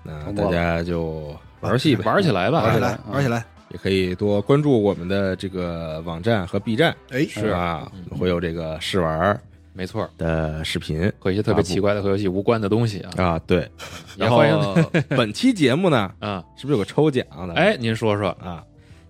[0.03, 3.45] 那大家就玩游戏呗，玩起来吧，玩起来啊，玩起来！
[3.71, 8.19] 也可以多关注我们的这个网站和 B 站，哎，是吧嗯？
[8.19, 9.39] 会有这个试玩
[9.75, 11.11] 没错，的视频。
[11.19, 13.11] 和一些特别奇怪的和游戏无关的东西啊。
[13.17, 13.69] 啊，对。
[14.19, 15.05] 然后也欢迎。
[15.17, 16.45] 本期节目呢， 啊！
[16.57, 17.55] 是不是有个抽奖的？
[17.55, 18.63] 哎，您说说，啊，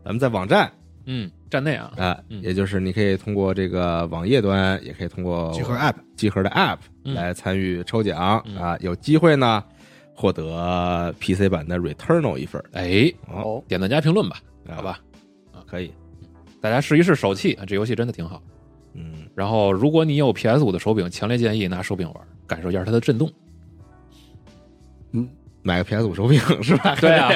[0.05, 0.71] 咱们在网站
[1.07, 2.41] 嗯，站内啊，啊，嗯。
[2.43, 7.15] 也就是你可以通过这个网页端，也可以通过集合 App 集合的 App 嗯。
[7.15, 8.57] 来参与抽奖嗯。
[8.57, 9.63] 啊，有机会呢
[10.15, 12.65] 获得 PC 版的 Returnal 一份儿。
[12.75, 14.37] 哎，哦，点赞加评论吧，
[14.69, 14.77] 啊。
[14.77, 15.01] 好吧。
[15.53, 15.93] 啊，可以，
[16.61, 18.41] 大家试一试手气啊，这游戏真的挺好。
[19.33, 23.31] 嗯，然后，如果你有 PS 五的手柄，强烈建议拿手柄玩，感受一下它的震动。
[25.13, 25.29] 嗯
[25.65, 26.97] 买个 PS 五手柄是吧？
[27.01, 27.31] 对啊，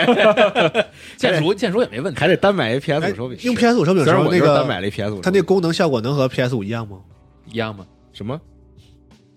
[1.16, 2.18] 键鼠键鼠也没问题。
[2.18, 3.38] 还得单买一 PS 哎五手柄。
[3.42, 6.98] 用 PS 五手柄的时候，那个单买了一 PS 五，它那功能效果能和 PS 五一样吗？
[7.52, 7.86] 一样吗？
[8.12, 8.40] 什么？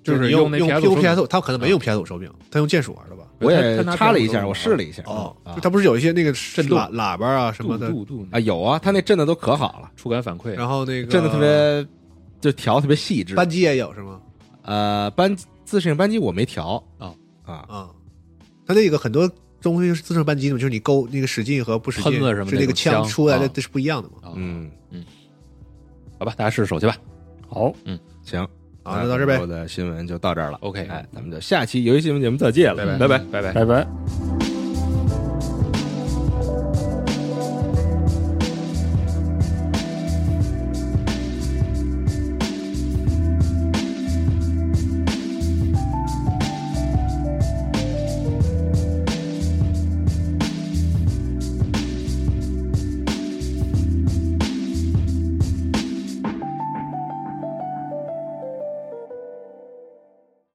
[0.02, 3.23] 就是用用用那 PS 用手柄 PS，它可能没用 PS 五手柄，它用键鼠玩的吧？
[3.41, 5.03] 我也插了一下，我试了一下。
[5.06, 7.94] 哦它不是有一些那个震动喇喇叭啊什么的，
[8.31, 11.88] 啊有啊，它那震的都可好了，触感反馈，然后那个震的特别，
[12.41, 13.36] 就调特别细致。
[13.36, 14.20] 扳机也有是吗？
[14.64, 15.36] 呃，扳
[15.66, 17.14] 自适应扳机我没调啊
[17.44, 17.90] 啊，啊，
[18.66, 19.30] 它那个很多
[19.61, 24.34] 东西是自适应扳机嘛，就是你勾那个使劲和不使劲，喷子什么是那个枪出来的啊这是不一样的嘛？
[24.36, 25.03] 嗯，嗯，
[26.20, 26.95] 好吧，大家试试手去吧。
[27.48, 28.41] 好，嗯行，
[28.84, 29.48] 好，那到这呗我。
[29.48, 30.57] 的新闻就到这儿了。
[30.61, 33.41] OK 哎，咱们就下期游戏新闻节目再见了，拜拜拜拜。
[33.41, 33.66] 拜拜。
[33.66, 34.48] 拜拜。